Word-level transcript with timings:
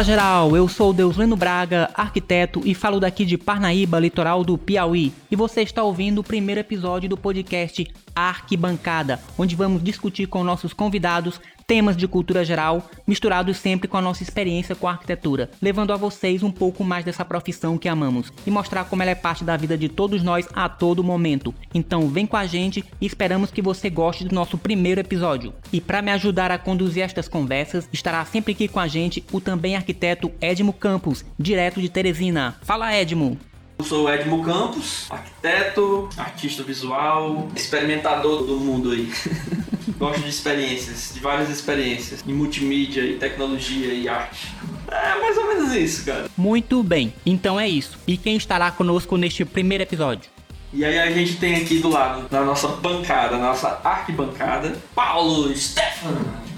Fala 0.00 0.06
geral, 0.06 0.56
eu 0.56 0.66
sou 0.66 0.94
Deus 0.94 1.18
Leno 1.18 1.36
Braga, 1.36 1.90
arquiteto 1.92 2.62
e 2.64 2.74
falo 2.74 2.98
daqui 2.98 3.22
de 3.22 3.36
Parnaíba, 3.36 4.00
litoral 4.00 4.42
do 4.42 4.56
Piauí. 4.56 5.12
E 5.30 5.36
você 5.36 5.60
está 5.60 5.82
ouvindo 5.82 6.20
o 6.20 6.24
primeiro 6.24 6.58
episódio 6.58 7.06
do 7.06 7.18
podcast 7.18 7.86
Arquibancada, 8.14 9.20
onde 9.36 9.54
vamos 9.54 9.84
discutir 9.84 10.26
com 10.26 10.42
nossos 10.42 10.72
convidados 10.72 11.38
temas 11.70 11.96
de 11.96 12.08
cultura 12.08 12.44
geral, 12.44 12.90
misturados 13.06 13.56
sempre 13.56 13.86
com 13.86 13.96
a 13.96 14.02
nossa 14.02 14.24
experiência 14.24 14.74
com 14.74 14.88
a 14.88 14.90
arquitetura, 14.90 15.48
levando 15.62 15.92
a 15.92 15.96
vocês 15.96 16.42
um 16.42 16.50
pouco 16.50 16.82
mais 16.82 17.04
dessa 17.04 17.24
profissão 17.24 17.78
que 17.78 17.88
amamos 17.88 18.32
e 18.44 18.50
mostrar 18.50 18.86
como 18.86 19.02
ela 19.02 19.12
é 19.12 19.14
parte 19.14 19.44
da 19.44 19.56
vida 19.56 19.78
de 19.78 19.88
todos 19.88 20.20
nós 20.20 20.48
a 20.52 20.68
todo 20.68 21.04
momento. 21.04 21.54
Então 21.72 22.08
vem 22.08 22.26
com 22.26 22.36
a 22.36 22.44
gente 22.44 22.84
e 23.00 23.06
esperamos 23.06 23.52
que 23.52 23.62
você 23.62 23.88
goste 23.88 24.24
do 24.24 24.34
nosso 24.34 24.58
primeiro 24.58 25.00
episódio. 25.00 25.54
E 25.72 25.80
para 25.80 26.02
me 26.02 26.10
ajudar 26.10 26.50
a 26.50 26.58
conduzir 26.58 27.04
estas 27.04 27.28
conversas, 27.28 27.88
estará 27.92 28.24
sempre 28.24 28.52
aqui 28.52 28.66
com 28.66 28.80
a 28.80 28.88
gente 28.88 29.24
o 29.30 29.40
também 29.40 29.76
arquiteto 29.76 30.32
Edmo 30.40 30.72
Campos, 30.72 31.24
direto 31.38 31.80
de 31.80 31.88
Teresina. 31.88 32.56
Fala 32.62 32.92
Edmo! 32.92 33.38
Eu 33.80 33.84
sou 33.84 34.12
Edmo 34.12 34.44
Campos, 34.44 35.06
arquiteto, 35.08 36.06
artista 36.14 36.62
visual, 36.62 37.48
experimentador 37.56 38.44
do 38.44 38.56
mundo 38.56 38.90
aí. 38.90 39.10
Gosto 39.96 40.20
de 40.20 40.28
experiências, 40.28 41.12
de 41.14 41.20
várias 41.20 41.48
experiências, 41.48 42.22
em 42.28 42.32
multimídia, 42.34 43.00
e 43.00 43.16
tecnologia 43.16 43.94
e 43.94 44.06
arte. 44.06 44.48
É 44.86 45.18
mais 45.18 45.34
ou 45.38 45.46
menos 45.46 45.72
isso, 45.72 46.04
cara. 46.04 46.28
Muito 46.36 46.82
bem, 46.82 47.14
então 47.24 47.58
é 47.58 47.66
isso. 47.66 47.98
E 48.06 48.18
quem 48.18 48.36
estará 48.36 48.70
conosco 48.70 49.16
neste 49.16 49.46
primeiro 49.46 49.82
episódio? 49.82 50.30
E 50.74 50.84
aí 50.84 50.98
a 50.98 51.10
gente 51.10 51.36
tem 51.36 51.56
aqui 51.56 51.78
do 51.78 51.88
lado, 51.88 52.26
na 52.30 52.44
nossa 52.44 52.68
bancada, 52.68 53.38
nossa 53.38 53.80
arquibancada, 53.82 54.76
Paulo 54.94 55.56
Stefano. 55.56 56.49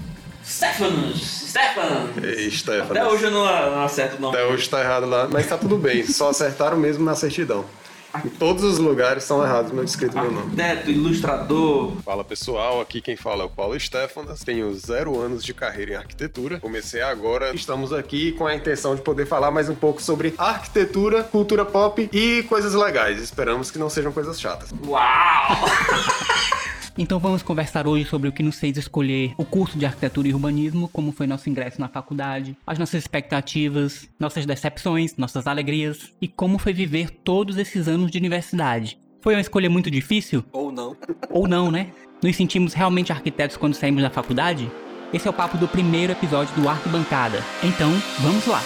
Stefanos! 0.45 1.49
Stefan! 1.49 2.09
Ei, 2.21 2.49
Stefan. 2.51 2.91
Até 2.91 3.05
hoje 3.05 3.23
eu 3.25 3.31
não, 3.31 3.45
não 3.45 3.83
acerto 3.83 4.17
o 4.17 4.19
nome. 4.19 4.35
Até 4.35 4.45
hoje 4.45 4.67
tá 4.69 4.81
errado 4.81 5.05
lá, 5.05 5.27
mas 5.31 5.47
tá 5.47 5.57
tudo 5.57 5.77
bem. 5.77 6.05
Só 6.05 6.29
acertaram 6.29 6.77
mesmo 6.77 7.03
na 7.03 7.15
certidão. 7.15 7.65
Em 8.23 8.29
todos 8.29 8.63
os 8.63 8.77
lugares 8.77 9.23
são 9.23 9.43
errados 9.43 9.71
meu 9.71 9.83
escrito 9.83 10.13
meu 10.13 10.31
nome. 10.31 10.61
Arquiteto, 10.61 10.91
ilustrador. 10.91 11.93
Fala 12.05 12.23
pessoal, 12.23 12.79
aqui 12.79 13.01
quem 13.01 13.15
fala 13.15 13.41
é 13.43 13.45
o 13.45 13.49
Paulo 13.49 13.79
Stefanas. 13.79 14.43
Tenho 14.43 14.71
zero 14.75 15.19
anos 15.19 15.43
de 15.43 15.51
carreira 15.51 15.93
em 15.93 15.95
arquitetura. 15.95 16.59
Comecei 16.59 17.01
agora. 17.01 17.55
Estamos 17.55 17.91
aqui 17.91 18.31
com 18.33 18.45
a 18.45 18.53
intenção 18.53 18.95
de 18.95 19.01
poder 19.01 19.25
falar 19.25 19.49
mais 19.49 19.67
um 19.67 19.75
pouco 19.75 19.99
sobre 19.99 20.35
arquitetura, 20.37 21.23
cultura 21.23 21.65
pop 21.65 22.07
e 22.13 22.43
coisas 22.43 22.73
legais. 22.75 23.19
Esperamos 23.19 23.71
que 23.71 23.79
não 23.79 23.89
sejam 23.89 24.11
coisas 24.11 24.39
chatas. 24.39 24.69
Uau! 24.85 24.99
Então 26.95 27.17
vamos 27.17 27.41
conversar 27.41 27.87
hoje 27.87 28.05
sobre 28.05 28.29
o 28.29 28.31
que 28.31 28.43
nos 28.43 28.59
fez 28.59 28.77
escolher 28.77 29.33
o 29.35 29.43
curso 29.43 29.79
de 29.79 29.85
arquitetura 29.85 30.27
e 30.27 30.33
urbanismo, 30.33 30.87
como 30.89 31.11
foi 31.11 31.25
nosso 31.25 31.49
ingresso 31.49 31.81
na 31.81 31.87
faculdade, 31.87 32.55
as 32.67 32.77
nossas 32.77 33.01
expectativas, 33.01 34.07
nossas 34.19 34.45
decepções, 34.45 35.17
nossas 35.17 35.47
alegrias 35.47 36.13
e 36.21 36.27
como 36.27 36.59
foi 36.59 36.71
viver 36.71 37.09
todos 37.09 37.57
esses 37.57 37.87
anos 37.87 38.11
de 38.11 38.19
universidade. 38.19 38.99
Foi 39.21 39.33
uma 39.33 39.41
escolha 39.41 39.71
muito 39.71 39.89
difícil? 39.89 40.43
Ou 40.51 40.71
não. 40.71 40.95
Ou 41.31 41.47
não, 41.47 41.71
né? 41.71 41.91
Nos 42.21 42.35
sentimos 42.35 42.73
realmente 42.73 43.11
arquitetos 43.11 43.57
quando 43.57 43.73
saímos 43.73 44.03
da 44.03 44.11
faculdade? 44.11 44.69
Esse 45.11 45.27
é 45.27 45.31
o 45.31 45.33
papo 45.33 45.57
do 45.57 45.67
primeiro 45.67 46.11
episódio 46.11 46.53
do 46.55 46.69
Arquibancada. 46.69 47.41
Então, 47.63 47.91
vamos 48.19 48.45
lá! 48.45 48.61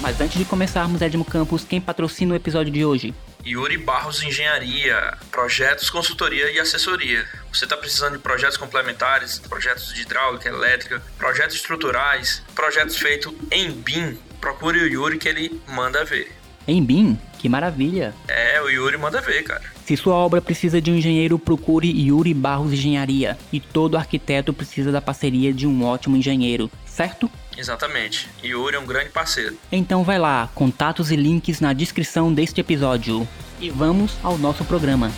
Mas 0.00 0.20
antes 0.20 0.38
de 0.38 0.44
começarmos, 0.44 1.00
Edmo 1.00 1.24
Campos, 1.24 1.64
quem 1.64 1.80
patrocina 1.80 2.32
o 2.32 2.36
episódio 2.36 2.72
de 2.72 2.84
hoje? 2.84 3.14
Yuri 3.46 3.78
Barros 3.78 4.22
Engenharia, 4.22 5.16
projetos, 5.30 5.88
consultoria 5.90 6.50
e 6.50 6.58
assessoria. 6.58 7.26
Você 7.52 7.64
está 7.64 7.76
precisando 7.76 8.14
de 8.14 8.18
projetos 8.18 8.56
complementares, 8.56 9.38
projetos 9.38 9.94
de 9.94 10.02
hidráulica, 10.02 10.48
elétrica, 10.48 11.02
projetos 11.16 11.56
estruturais, 11.56 12.42
projetos 12.54 12.96
feitos 12.96 13.32
em 13.50 13.70
BIM? 13.70 14.18
Procure 14.40 14.80
o 14.80 14.86
Yuri 14.86 15.18
que 15.18 15.28
ele 15.28 15.60
manda 15.68 16.04
ver. 16.04 16.32
Em 16.66 16.84
BIM? 16.84 17.18
Que 17.38 17.48
maravilha! 17.48 18.14
É, 18.26 18.60
o 18.60 18.68
Yuri 18.68 18.98
manda 18.98 19.20
ver, 19.20 19.42
cara. 19.44 19.62
Se 19.86 19.96
sua 19.96 20.14
obra 20.14 20.42
precisa 20.42 20.82
de 20.82 20.90
um 20.90 20.96
engenheiro, 20.96 21.38
procure 21.38 21.88
Yuri 21.88 22.34
Barros 22.34 22.72
Engenharia. 22.72 23.38
E 23.50 23.58
todo 23.58 23.96
arquiteto 23.96 24.52
precisa 24.52 24.92
da 24.92 25.00
parceria 25.00 25.52
de 25.52 25.66
um 25.66 25.84
ótimo 25.84 26.16
engenheiro, 26.16 26.70
certo? 26.84 27.30
Exatamente. 27.58 28.28
Yuri 28.42 28.76
é 28.76 28.78
um 28.78 28.86
grande 28.86 29.10
parceiro. 29.10 29.58
Então 29.70 30.04
vai 30.04 30.18
lá, 30.18 30.48
contatos 30.54 31.10
e 31.10 31.16
links 31.16 31.60
na 31.60 31.72
descrição 31.72 32.32
deste 32.32 32.60
episódio. 32.60 33.26
E 33.60 33.68
vamos 33.68 34.16
ao 34.22 34.38
nosso 34.38 34.64
programa. 34.64 35.10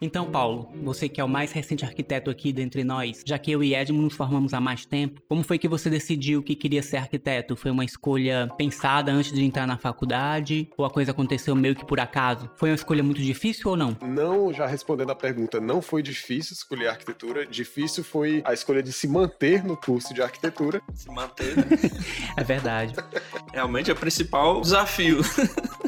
Então, 0.00 0.30
Paulo, 0.30 0.70
você 0.84 1.08
que 1.08 1.20
é 1.20 1.24
o 1.24 1.28
mais 1.28 1.50
recente 1.50 1.84
arquiteto 1.84 2.30
aqui 2.30 2.52
dentre 2.52 2.84
nós, 2.84 3.22
já 3.26 3.36
que 3.36 3.50
eu 3.50 3.64
e 3.64 3.74
Edmo 3.74 4.00
nos 4.00 4.14
formamos 4.14 4.54
há 4.54 4.60
mais 4.60 4.86
tempo, 4.86 5.20
como 5.28 5.42
foi 5.42 5.58
que 5.58 5.66
você 5.66 5.90
decidiu 5.90 6.40
que 6.40 6.54
queria 6.54 6.82
ser 6.84 6.98
arquiteto? 6.98 7.56
Foi 7.56 7.72
uma 7.72 7.84
escolha 7.84 8.48
pensada 8.56 9.10
antes 9.10 9.32
de 9.32 9.42
entrar 9.44 9.66
na 9.66 9.76
faculdade? 9.76 10.68
Ou 10.76 10.84
a 10.84 10.90
coisa 10.90 11.10
aconteceu 11.10 11.56
meio 11.56 11.74
que 11.74 11.84
por 11.84 11.98
acaso? 11.98 12.48
Foi 12.54 12.70
uma 12.70 12.76
escolha 12.76 13.02
muito 13.02 13.20
difícil 13.20 13.70
ou 13.70 13.76
não? 13.76 13.96
Não, 14.00 14.52
já 14.52 14.66
respondendo 14.66 15.10
a 15.10 15.16
pergunta, 15.16 15.60
não 15.60 15.82
foi 15.82 16.00
difícil 16.00 16.54
escolher 16.54 16.86
arquitetura. 16.88 17.44
Difícil 17.44 18.04
foi 18.04 18.40
a 18.44 18.52
escolha 18.54 18.82
de 18.82 18.92
se 18.92 19.08
manter 19.08 19.64
no 19.64 19.76
curso 19.76 20.14
de 20.14 20.22
arquitetura. 20.22 20.80
Se 20.94 21.10
manter. 21.10 21.56
né? 21.56 21.64
É 22.36 22.44
verdade. 22.44 22.94
Realmente 23.52 23.90
é 23.90 23.92
o 23.92 23.96
principal 23.96 24.60
desafio. 24.60 25.18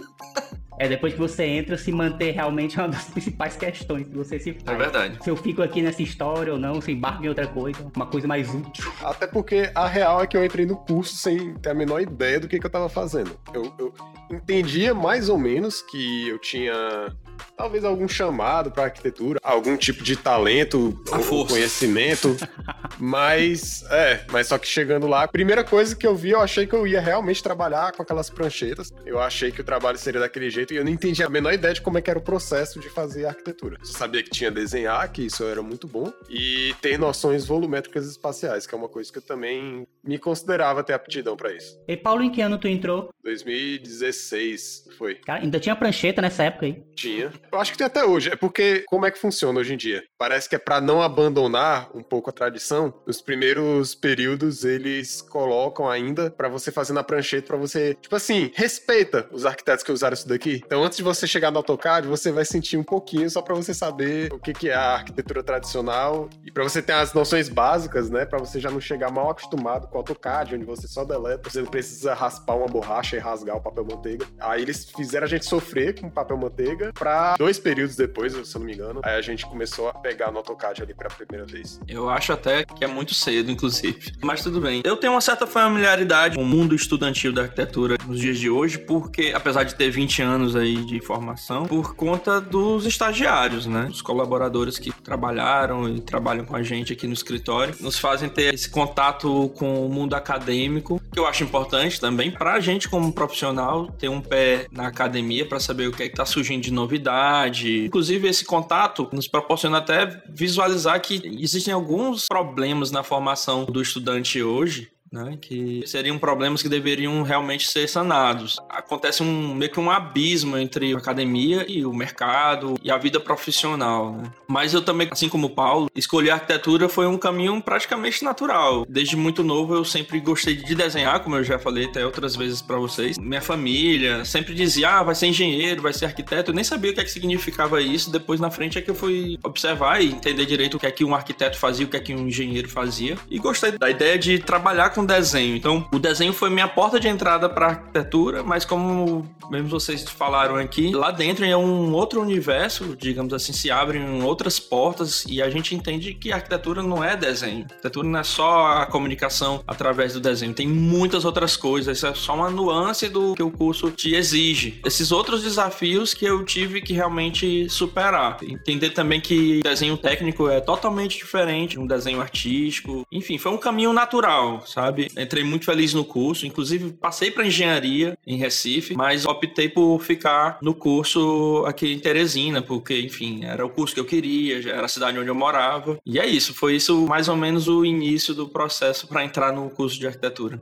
É 0.80 0.88
depois 0.88 1.12
que 1.12 1.18
você 1.18 1.44
entra, 1.44 1.76
se 1.76 1.92
manter 1.92 2.30
realmente 2.30 2.80
é 2.80 2.82
uma 2.82 2.88
das 2.88 3.04
principais 3.12 3.54
questões 3.54 4.08
que 4.08 4.16
você 4.16 4.38
se 4.38 4.54
faz. 4.54 4.66
É 4.66 4.82
verdade. 4.82 5.18
Se 5.22 5.28
eu 5.28 5.36
fico 5.36 5.60
aqui 5.60 5.82
nessa 5.82 6.02
história 6.02 6.54
ou 6.54 6.58
não, 6.58 6.80
se 6.80 6.90
embarco 6.90 7.22
em 7.22 7.28
outra 7.28 7.46
coisa, 7.46 7.78
uma 7.94 8.06
coisa 8.06 8.26
mais 8.26 8.48
útil. 8.54 8.90
Até 9.04 9.26
porque 9.26 9.70
a 9.74 9.86
real 9.86 10.22
é 10.22 10.26
que 10.26 10.38
eu 10.38 10.42
entrei 10.42 10.64
no 10.64 10.76
curso 10.76 11.14
sem 11.16 11.52
ter 11.56 11.68
a 11.68 11.74
menor 11.74 12.00
ideia 12.00 12.40
do 12.40 12.48
que, 12.48 12.58
que 12.58 12.64
eu 12.64 12.70
tava 12.70 12.88
fazendo. 12.88 13.38
Eu, 13.52 13.70
eu 13.78 13.92
entendia 14.30 14.94
mais 14.94 15.28
ou 15.28 15.36
menos 15.36 15.82
que 15.82 16.28
eu 16.28 16.38
tinha 16.38 17.14
talvez 17.56 17.84
algum 17.84 18.08
chamado 18.08 18.70
para 18.70 18.84
arquitetura, 18.84 19.38
algum 19.42 19.76
tipo 19.76 20.02
de 20.02 20.16
talento, 20.16 21.00
A 21.10 21.18
ou 21.18 21.22
força. 21.22 21.54
conhecimento, 21.54 22.36
mas 22.98 23.84
é, 23.90 24.24
mas 24.30 24.46
só 24.48 24.58
que 24.58 24.66
chegando 24.66 25.06
lá, 25.06 25.24
a 25.24 25.28
primeira 25.28 25.64
coisa 25.64 25.94
que 25.96 26.06
eu 26.06 26.14
vi, 26.14 26.30
eu 26.30 26.40
achei 26.40 26.66
que 26.66 26.74
eu 26.74 26.86
ia 26.86 27.00
realmente 27.00 27.42
trabalhar 27.42 27.92
com 27.92 28.02
aquelas 28.02 28.30
pranchetas. 28.30 28.92
Eu 29.04 29.20
achei 29.20 29.50
que 29.50 29.60
o 29.60 29.64
trabalho 29.64 29.98
seria 29.98 30.20
daquele 30.20 30.50
jeito 30.50 30.72
e 30.74 30.76
eu 30.76 30.84
não 30.84 30.90
entendia 30.92 31.26
a 31.26 31.30
menor 31.30 31.52
ideia 31.52 31.74
de 31.74 31.80
como 31.80 31.98
é 31.98 32.02
que 32.02 32.10
era 32.10 32.18
o 32.18 32.22
processo 32.22 32.80
de 32.80 32.88
fazer 32.88 33.26
arquitetura. 33.26 33.76
Eu 33.80 33.86
sabia 33.86 34.22
que 34.22 34.30
tinha 34.30 34.50
desenhar, 34.50 35.10
que 35.10 35.22
isso 35.26 35.44
era 35.44 35.62
muito 35.62 35.86
bom, 35.86 36.12
e 36.28 36.74
ter 36.80 36.98
noções 36.98 37.46
volumétricas 37.46 38.06
espaciais, 38.06 38.66
que 38.66 38.74
é 38.74 38.78
uma 38.78 38.88
coisa 38.88 39.10
que 39.10 39.18
eu 39.18 39.22
também 39.22 39.86
me 40.02 40.18
considerava 40.18 40.82
ter 40.82 40.92
aptidão 40.92 41.36
para 41.36 41.52
isso. 41.52 41.78
E 41.86 41.96
Paulo, 41.96 42.22
em 42.22 42.30
que 42.30 42.40
ano 42.40 42.58
tu 42.58 42.68
entrou? 42.68 43.10
2016 43.24 44.88
foi. 44.96 45.16
Cara, 45.16 45.42
ainda 45.42 45.58
tinha 45.60 45.74
prancheta 45.76 46.20
nessa 46.22 46.44
época 46.44 46.66
aí. 46.66 46.82
Tinha. 46.94 47.29
Eu 47.52 47.60
acho 47.60 47.72
que 47.72 47.78
tem 47.78 47.86
até 47.86 48.04
hoje. 48.04 48.30
É 48.30 48.36
porque 48.36 48.84
como 48.86 49.06
é 49.06 49.10
que 49.10 49.18
funciona 49.18 49.60
hoje 49.60 49.74
em 49.74 49.76
dia? 49.76 50.02
Parece 50.20 50.50
que 50.50 50.54
é 50.54 50.58
pra 50.58 50.82
não 50.82 51.00
abandonar 51.00 51.88
um 51.94 52.02
pouco 52.02 52.28
a 52.28 52.32
tradição. 52.32 52.92
Nos 53.06 53.22
primeiros 53.22 53.94
períodos 53.94 54.66
eles 54.66 55.22
colocam 55.22 55.88
ainda 55.88 56.30
pra 56.30 56.46
você 56.46 56.70
fazer 56.70 56.92
na 56.92 57.02
prancheta 57.02 57.46
pra 57.46 57.56
você, 57.56 57.94
tipo 57.94 58.14
assim, 58.14 58.52
respeita 58.54 59.26
os 59.32 59.46
arquitetos 59.46 59.82
que 59.82 59.90
usaram 59.90 60.12
isso 60.12 60.28
daqui. 60.28 60.60
Então 60.62 60.84
antes 60.84 60.98
de 60.98 61.02
você 61.02 61.26
chegar 61.26 61.50
no 61.50 61.56
AutoCAD, 61.56 62.06
você 62.06 62.30
vai 62.30 62.44
sentir 62.44 62.76
um 62.76 62.84
pouquinho 62.84 63.30
só 63.30 63.40
pra 63.40 63.54
você 63.54 63.72
saber 63.72 64.30
o 64.30 64.38
que 64.38 64.52
que 64.52 64.68
é 64.68 64.74
a 64.74 64.92
arquitetura 64.96 65.42
tradicional 65.42 66.28
e 66.44 66.52
pra 66.52 66.64
você 66.64 66.82
ter 66.82 66.92
as 66.92 67.14
noções 67.14 67.48
básicas, 67.48 68.10
né, 68.10 68.26
Pra 68.26 68.38
você 68.38 68.60
já 68.60 68.70
não 68.70 68.78
chegar 68.78 69.10
mal 69.10 69.30
acostumado 69.30 69.88
com 69.88 69.94
o 69.94 69.98
AutoCAD, 70.00 70.54
onde 70.54 70.66
você 70.66 70.86
só 70.86 71.02
deleta, 71.02 71.48
você 71.48 71.62
não 71.62 71.70
precisa 71.70 72.12
raspar 72.12 72.56
uma 72.56 72.66
borracha 72.66 73.16
e 73.16 73.18
rasgar 73.18 73.56
o 73.56 73.60
papel 73.62 73.86
manteiga. 73.86 74.26
Aí 74.38 74.60
eles 74.60 74.84
fizeram 74.84 75.24
a 75.24 75.28
gente 75.28 75.46
sofrer 75.46 75.98
com 75.98 76.10
papel 76.10 76.36
manteiga 76.36 76.92
pra 76.92 77.36
dois 77.38 77.58
períodos 77.58 77.96
depois, 77.96 78.34
se 78.34 78.54
eu 78.54 78.58
não 78.58 78.66
me 78.66 78.74
engano, 78.74 79.00
aí 79.02 79.14
a 79.16 79.22
gente 79.22 79.46
começou 79.46 79.88
a 79.88 80.09
pegar 80.10 80.32
no 80.32 80.38
AutoCAD 80.38 80.82
ali 80.82 80.92
pela 80.92 81.10
primeira 81.10 81.46
vez. 81.46 81.80
Eu 81.86 82.10
acho 82.10 82.32
até 82.32 82.64
que 82.64 82.84
é 82.84 82.88
muito 82.88 83.14
cedo, 83.14 83.50
inclusive. 83.50 84.12
Mas 84.20 84.42
tudo 84.42 84.60
bem. 84.60 84.82
Eu 84.84 84.96
tenho 84.96 85.12
uma 85.12 85.20
certa 85.20 85.46
familiaridade 85.46 86.34
com 86.34 86.42
o 86.42 86.46
mundo 86.46 86.74
estudantil 86.74 87.32
da 87.32 87.42
arquitetura 87.42 87.96
nos 88.06 88.18
dias 88.18 88.38
de 88.38 88.50
hoje, 88.50 88.76
porque, 88.78 89.32
apesar 89.34 89.62
de 89.62 89.76
ter 89.76 89.88
20 89.88 90.22
anos 90.22 90.56
aí 90.56 90.84
de 90.84 91.00
formação, 91.00 91.66
por 91.66 91.94
conta 91.94 92.40
dos 92.40 92.86
estagiários, 92.86 93.66
né? 93.66 93.88
Os 93.88 94.02
colaboradores 94.02 94.78
que 94.78 94.90
trabalharam 94.90 95.88
e 95.88 96.00
trabalham 96.00 96.44
com 96.44 96.56
a 96.56 96.62
gente 96.62 96.92
aqui 96.92 97.06
no 97.06 97.12
escritório, 97.12 97.74
nos 97.80 97.96
fazem 97.96 98.28
ter 98.28 98.52
esse 98.52 98.68
contato 98.68 99.48
com 99.50 99.86
o 99.86 99.88
mundo 99.88 100.14
acadêmico, 100.14 101.00
que 101.12 101.20
eu 101.20 101.26
acho 101.26 101.44
importante 101.44 102.00
também 102.00 102.32
pra 102.32 102.58
gente 102.58 102.88
como 102.88 103.12
profissional 103.12 103.86
ter 103.92 104.08
um 104.08 104.20
pé 104.20 104.66
na 104.72 104.88
academia 104.88 105.46
pra 105.46 105.60
saber 105.60 105.86
o 105.86 105.92
que 105.92 106.02
é 106.02 106.08
que 106.08 106.16
tá 106.16 106.26
surgindo 106.26 106.62
de 106.62 106.72
novidade. 106.72 107.86
Inclusive 107.86 108.28
esse 108.28 108.44
contato 108.44 109.08
nos 109.12 109.28
proporciona 109.28 109.78
até 109.78 109.99
visualizar 110.28 111.00
que 111.00 111.20
existem 111.40 111.72
alguns 111.72 112.26
problemas 112.28 112.90
na 112.90 113.02
formação 113.02 113.64
do 113.64 113.80
estudante 113.82 114.42
hoje 114.42 114.90
né? 115.12 115.36
Que 115.40 115.82
seriam 115.86 116.18
problemas 116.18 116.62
que 116.62 116.68
deveriam 116.68 117.22
realmente 117.22 117.68
ser 117.68 117.88
sanados. 117.88 118.58
Acontece 118.68 119.22
um 119.22 119.54
meio 119.54 119.70
que 119.70 119.80
um 119.80 119.90
abismo 119.90 120.56
entre 120.56 120.94
a 120.94 120.98
academia 120.98 121.64
e 121.68 121.84
o 121.84 121.92
mercado 121.92 122.74
e 122.82 122.90
a 122.90 122.96
vida 122.96 123.18
profissional, 123.18 124.12
né? 124.12 124.30
Mas 124.46 124.72
eu 124.72 124.82
também, 124.82 125.08
assim 125.10 125.28
como 125.28 125.48
o 125.48 125.50
Paulo, 125.50 125.88
escolher 125.94 126.30
arquitetura 126.30 126.88
foi 126.88 127.06
um 127.06 127.18
caminho 127.18 127.60
praticamente 127.60 128.24
natural. 128.24 128.86
Desde 128.88 129.16
muito 129.16 129.42
novo 129.42 129.74
eu 129.74 129.84
sempre 129.84 130.20
gostei 130.20 130.54
de 130.54 130.74
desenhar, 130.74 131.20
como 131.20 131.36
eu 131.36 131.44
já 131.44 131.58
falei 131.58 131.86
até 131.86 132.04
outras 132.04 132.36
vezes 132.36 132.62
para 132.62 132.76
vocês. 132.76 133.18
Minha 133.18 133.40
família 133.40 134.24
sempre 134.24 134.54
dizia: 134.54 134.98
"Ah, 134.98 135.02
vai 135.02 135.14
ser 135.14 135.26
engenheiro, 135.26 135.82
vai 135.82 135.92
ser 135.92 136.06
arquiteto". 136.06 136.50
Eu 136.50 136.54
nem 136.54 136.64
sabia 136.64 136.90
o 136.90 136.94
que 136.94 137.00
é 137.00 137.04
que 137.04 137.10
significava 137.10 137.80
isso. 137.80 138.10
Depois 138.10 138.40
na 138.40 138.50
frente 138.50 138.78
é 138.78 138.82
que 138.82 138.90
eu 138.90 138.94
fui 138.94 139.38
observar 139.42 140.02
e 140.02 140.12
entender 140.12 140.46
direito 140.46 140.76
o 140.76 140.80
que 140.80 140.86
é 140.86 140.90
que 140.90 141.04
um 141.04 141.14
arquiteto 141.14 141.58
fazia, 141.58 141.86
o 141.86 141.88
que 141.88 141.96
é 141.96 142.00
que 142.00 142.14
um 142.14 142.28
engenheiro 142.28 142.68
fazia. 142.68 143.16
E 143.30 143.38
gostei 143.38 143.72
da 143.72 143.90
ideia 143.90 144.18
de 144.18 144.38
trabalhar 144.38 144.90
com 144.90 144.99
desenho. 145.04 145.56
Então, 145.56 145.86
o 145.92 145.98
desenho 145.98 146.32
foi 146.32 146.50
minha 146.50 146.68
porta 146.68 146.98
de 146.98 147.08
entrada 147.08 147.48
para 147.48 147.66
arquitetura, 147.66 148.42
mas 148.42 148.64
como 148.64 149.28
mesmo 149.50 149.68
vocês 149.68 150.04
falaram 150.04 150.54
aqui, 150.56 150.92
lá 150.92 151.10
dentro 151.10 151.44
é 151.44 151.56
um 151.56 151.92
outro 151.92 152.22
universo, 152.22 152.96
digamos 152.96 153.34
assim, 153.34 153.52
se 153.52 153.70
abrem 153.70 154.22
outras 154.22 154.60
portas 154.60 155.24
e 155.28 155.42
a 155.42 155.50
gente 155.50 155.74
entende 155.74 156.14
que 156.14 156.32
arquitetura 156.32 156.82
não 156.82 157.02
é 157.02 157.16
desenho. 157.16 157.62
A 157.62 157.72
arquitetura 157.72 158.06
não 158.06 158.20
é 158.20 158.22
só 158.22 158.66
a 158.66 158.86
comunicação 158.86 159.62
através 159.66 160.12
do 160.12 160.20
desenho, 160.20 160.54
tem 160.54 160.68
muitas 160.68 161.24
outras 161.24 161.56
coisas, 161.56 161.98
isso 161.98 162.06
é 162.06 162.14
só 162.14 162.34
uma 162.34 162.50
nuance 162.50 163.08
do 163.08 163.34
que 163.34 163.42
o 163.42 163.50
curso 163.50 163.90
te 163.90 164.14
exige. 164.14 164.80
Esses 164.84 165.10
outros 165.10 165.42
desafios 165.42 166.14
que 166.14 166.24
eu 166.24 166.44
tive 166.44 166.80
que 166.80 166.92
realmente 166.92 167.68
superar. 167.68 168.38
Entender 168.42 168.90
também 168.90 169.20
que 169.20 169.60
desenho 169.62 169.96
técnico 169.96 170.48
é 170.48 170.60
totalmente 170.60 171.16
diferente 171.16 171.72
de 171.72 171.80
um 171.80 171.86
desenho 171.86 172.20
artístico. 172.20 173.06
Enfim, 173.10 173.36
foi 173.36 173.52
um 173.52 173.58
caminho 173.58 173.92
natural, 173.92 174.64
sabe? 174.66 174.89
Entrei 175.18 175.44
muito 175.44 175.64
feliz 175.64 175.94
no 175.94 176.04
curso, 176.04 176.46
inclusive 176.46 176.92
passei 176.92 177.30
para 177.30 177.46
engenharia 177.46 178.18
em 178.26 178.36
Recife, 178.36 178.94
mas 178.94 179.24
optei 179.24 179.68
por 179.68 180.00
ficar 180.00 180.58
no 180.62 180.74
curso 180.74 181.64
aqui 181.66 181.92
em 181.92 181.98
Teresina, 181.98 182.62
porque, 182.62 183.00
enfim, 183.00 183.44
era 183.44 183.64
o 183.64 183.70
curso 183.70 183.94
que 183.94 184.00
eu 184.00 184.04
queria, 184.04 184.60
já 184.62 184.70
era 184.70 184.84
a 184.84 184.88
cidade 184.88 185.18
onde 185.18 185.28
eu 185.28 185.34
morava. 185.34 185.98
E 186.04 186.18
é 186.18 186.26
isso, 186.26 186.54
foi 186.54 186.76
isso 186.76 187.06
mais 187.06 187.28
ou 187.28 187.36
menos 187.36 187.68
o 187.68 187.84
início 187.84 188.34
do 188.34 188.48
processo 188.48 189.06
para 189.06 189.24
entrar 189.24 189.52
no 189.52 189.68
curso 189.70 189.98
de 189.98 190.06
arquitetura. 190.06 190.60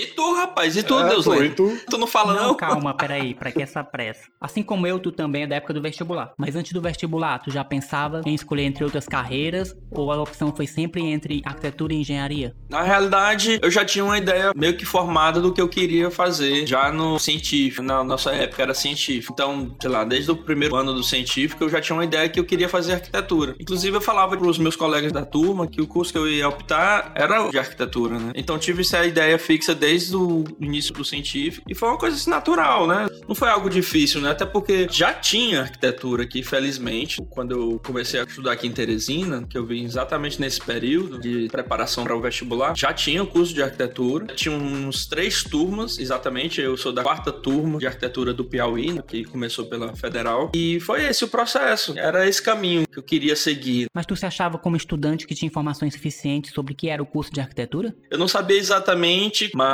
E 0.00 0.06
tu, 0.06 0.34
rapaz? 0.34 0.76
E 0.78 0.82
tu, 0.82 0.98
É, 0.98 1.08
Deus 1.10 1.26
e 1.26 1.50
tu? 1.50 1.78
Tu 1.90 1.98
não 1.98 2.06
fala 2.06 2.32
não? 2.32 2.48
Não, 2.48 2.54
calma, 2.54 2.94
peraí, 2.96 3.34
pra 3.34 3.52
que 3.52 3.60
essa 3.60 3.84
pressa? 3.84 4.22
Assim 4.40 4.62
como 4.62 4.86
eu, 4.86 4.98
tu 4.98 5.12
também 5.12 5.42
é 5.42 5.46
da 5.46 5.56
época 5.56 5.74
do 5.74 5.82
vestibular. 5.82 6.32
Mas 6.38 6.56
antes 6.56 6.72
do 6.72 6.80
vestibular, 6.80 7.38
tu 7.38 7.50
já 7.50 7.62
pensava 7.62 8.22
em 8.24 8.34
escolher 8.34 8.62
entre 8.62 8.82
outras 8.82 9.06
carreiras? 9.06 9.76
Ou 9.90 10.10
a 10.10 10.22
opção 10.22 10.56
foi 10.56 10.66
sempre 10.66 11.02
entre 11.02 11.42
arquitetura 11.44 11.92
e 11.92 11.98
engenharia? 11.98 12.54
Na 12.70 12.80
realidade, 12.80 13.58
eu 13.62 13.70
já 13.70 13.84
tinha 13.84 14.02
uma 14.02 14.16
ideia 14.16 14.52
meio 14.56 14.74
que 14.74 14.86
formada 14.86 15.38
do 15.38 15.52
que 15.52 15.60
eu 15.60 15.68
queria 15.68 16.10
fazer 16.10 16.66
já 16.66 16.90
no 16.90 17.18
científico. 17.18 17.82
Na 17.82 18.02
nossa 18.02 18.30
época 18.32 18.62
era 18.62 18.72
científico. 18.72 19.34
Então, 19.34 19.76
sei 19.78 19.90
lá, 19.90 20.02
desde 20.02 20.30
o 20.30 20.36
primeiro 20.36 20.76
ano 20.76 20.94
do 20.94 21.02
científico 21.04 21.62
eu 21.64 21.68
já 21.68 21.78
tinha 21.78 21.94
uma 21.94 22.04
ideia 22.04 22.26
que 22.26 22.40
eu 22.40 22.44
queria 22.44 22.70
fazer 22.70 22.94
arquitetura. 22.94 23.54
Inclusive, 23.60 23.98
eu 23.98 24.00
falava 24.00 24.34
para 24.34 24.48
os 24.48 24.56
meus 24.58 24.76
colegas 24.76 25.12
da 25.12 25.26
turma 25.26 25.66
que 25.66 25.82
o 25.82 25.86
curso 25.86 26.10
que 26.10 26.18
eu 26.18 26.26
ia 26.26 26.48
optar 26.48 27.12
era 27.14 27.50
de 27.50 27.58
arquitetura, 27.58 28.18
né? 28.18 28.32
Então, 28.34 28.58
tive 28.58 28.80
essa 28.80 29.04
ideia 29.04 29.38
fixa 29.38 29.74
desde 29.74 29.89
o 30.12 30.44
início 30.60 30.92
do 30.94 31.04
científico 31.04 31.64
e 31.68 31.74
foi 31.74 31.88
uma 31.88 31.98
coisa 31.98 32.16
assim, 32.16 32.30
natural, 32.30 32.86
né? 32.86 33.06
Não 33.28 33.34
foi 33.34 33.48
algo 33.48 33.68
difícil, 33.68 34.20
né? 34.20 34.30
Até 34.30 34.46
porque 34.46 34.86
já 34.90 35.12
tinha 35.12 35.62
arquitetura 35.62 36.22
aqui, 36.22 36.42
felizmente. 36.42 37.20
Quando 37.30 37.52
eu 37.52 37.80
comecei 37.84 38.20
a 38.20 38.24
estudar 38.24 38.52
aqui 38.52 38.66
em 38.66 38.72
Teresina, 38.72 39.46
que 39.48 39.56
eu 39.56 39.66
vim 39.66 39.84
exatamente 39.84 40.40
nesse 40.40 40.60
período 40.60 41.18
de 41.18 41.48
preparação 41.48 42.04
para 42.04 42.16
o 42.16 42.20
vestibular, 42.20 42.74
já 42.76 42.92
tinha 42.92 43.22
o 43.22 43.26
curso 43.26 43.54
de 43.54 43.62
arquitetura. 43.62 44.26
Tinha 44.34 44.54
uns 44.54 45.06
três 45.06 45.42
turmas, 45.42 45.98
exatamente. 45.98 46.60
Eu 46.60 46.76
sou 46.76 46.92
da 46.92 47.02
quarta 47.02 47.32
turma 47.32 47.78
de 47.78 47.86
arquitetura 47.86 48.32
do 48.32 48.44
Piauí, 48.44 48.92
né, 48.92 49.02
que 49.06 49.24
começou 49.24 49.66
pela 49.66 49.94
Federal. 49.94 50.50
E 50.54 50.80
foi 50.80 51.04
esse 51.04 51.24
o 51.24 51.28
processo. 51.28 51.98
Era 51.98 52.28
esse 52.28 52.42
caminho 52.42 52.86
que 52.86 52.98
eu 52.98 53.02
queria 53.02 53.36
seguir. 53.36 53.86
Mas 53.94 54.06
tu 54.06 54.16
se 54.16 54.26
achava 54.26 54.58
como 54.58 54.76
estudante 54.76 55.26
que 55.26 55.34
tinha 55.34 55.48
informações 55.48 55.94
suficientes 55.94 56.52
sobre 56.52 56.72
o 56.72 56.76
que 56.76 56.88
era 56.88 57.02
o 57.02 57.06
curso 57.06 57.32
de 57.32 57.40
arquitetura? 57.40 57.94
Eu 58.10 58.18
não 58.18 58.28
sabia 58.28 58.56
exatamente, 58.56 59.50
mas 59.54 59.69